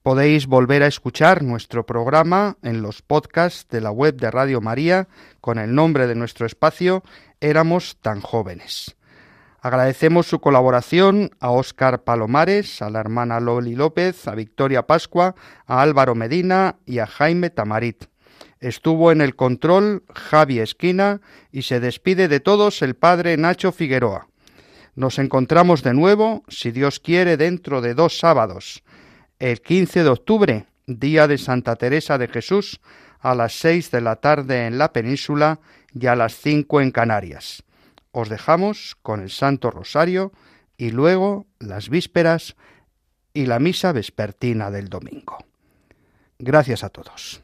Podéis 0.03 0.47
volver 0.47 0.83
a 0.83 0.87
escuchar 0.87 1.43
nuestro 1.43 1.85
programa 1.85 2.57
en 2.63 2.81
los 2.81 3.03
podcasts 3.03 3.69
de 3.69 3.83
la 3.83 3.91
web 3.91 4.17
de 4.17 4.31
Radio 4.31 4.61
María 4.61 5.09
con 5.43 5.59
el 5.59 5.75
nombre 5.75 6.07
de 6.07 6.15
nuestro 6.15 6.47
espacio 6.47 7.03
Éramos 7.41 7.99
tan 8.01 8.21
jóvenes. 8.21 8.97
Agradecemos 9.61 10.27
su 10.27 10.41
colaboración 10.41 11.33
a 11.39 11.51
Óscar 11.51 12.03
Palomares, 12.03 12.81
a 12.81 12.89
la 12.89 13.01
hermana 13.01 13.41
Loli 13.41 13.75
López, 13.75 14.27
a 14.27 14.35
Victoria 14.35 14.87
Pascua, 14.87 15.35
a 15.67 15.83
Álvaro 15.83 16.15
Medina 16.15 16.77
y 16.87 17.01
a 17.01 17.07
Jaime 17.07 17.51
Tamarit. 17.51 18.05
Estuvo 18.61 19.13
en 19.13 19.21
el 19.21 19.37
control 19.37 20.05
Javi 20.15 20.61
Esquina 20.61 21.21
y 21.53 21.63
se 21.63 21.81
despide 21.81 22.29
de 22.29 22.41
todos 22.41 22.81
el 22.81 22.95
padre 22.95 23.37
Nacho 23.37 23.71
Figueroa. 23.71 24.29
Nos 24.95 25.19
encontramos 25.19 25.83
de 25.83 25.95
nuevo, 25.95 26.43
si 26.49 26.71
Dios 26.71 27.01
quiere, 27.01 27.37
dentro 27.37 27.81
de 27.81 27.95
dos 27.95 28.19
sábados, 28.19 28.83
el 29.41 29.63
15 29.63 30.05
de 30.05 30.09
octubre, 30.09 30.67
día 30.87 31.27
de 31.27 31.39
Santa 31.39 31.75
Teresa 31.77 32.19
de 32.19 32.29
Jesús, 32.29 32.81
a 33.19 33.35
las 33.35 33.55
seis 33.55 33.91
de 33.91 34.01
la 34.01 34.17
tarde 34.17 34.67
en 34.67 34.79
la 34.79 34.93
península 34.93 35.61
y 35.93 36.07
a 36.07 36.15
las 36.15 36.35
cinco 36.37 36.81
en 36.81 36.91
Canarias. 36.91 37.65
Os 38.13 38.29
dejamos 38.29 38.97
con 39.03 39.21
el 39.21 39.31
Santo 39.31 39.71
Rosario 39.71 40.33
y 40.77 40.91
luego 40.91 41.47
las 41.59 41.89
vísperas 41.89 42.55
y 43.33 43.47
la 43.47 43.59
misa 43.59 43.93
vespertina 43.93 44.71
del 44.71 44.89
domingo. 44.89 45.39
Gracias 46.39 46.85
a 46.85 46.91
todos. 46.91 47.43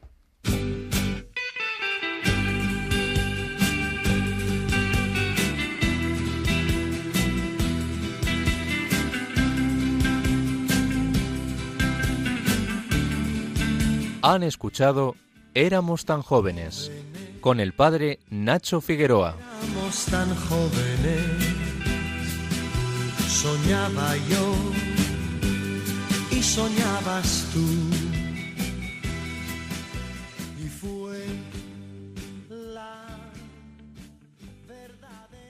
Han 14.21 14.43
escuchado 14.43 15.15
Éramos 15.53 16.05
tan 16.05 16.21
jóvenes 16.21 16.91
con 17.41 17.59
el 17.59 17.73
padre 17.73 18.19
Nacho 18.29 18.79
Figueroa. 18.79 19.35
Éramos 19.63 20.05
tan 20.05 20.35
jóvenes, 20.35 21.23
soñaba 23.27 24.15
yo 24.29 24.53
y 26.29 26.43
soñabas 26.43 27.49
tú. 27.53 27.96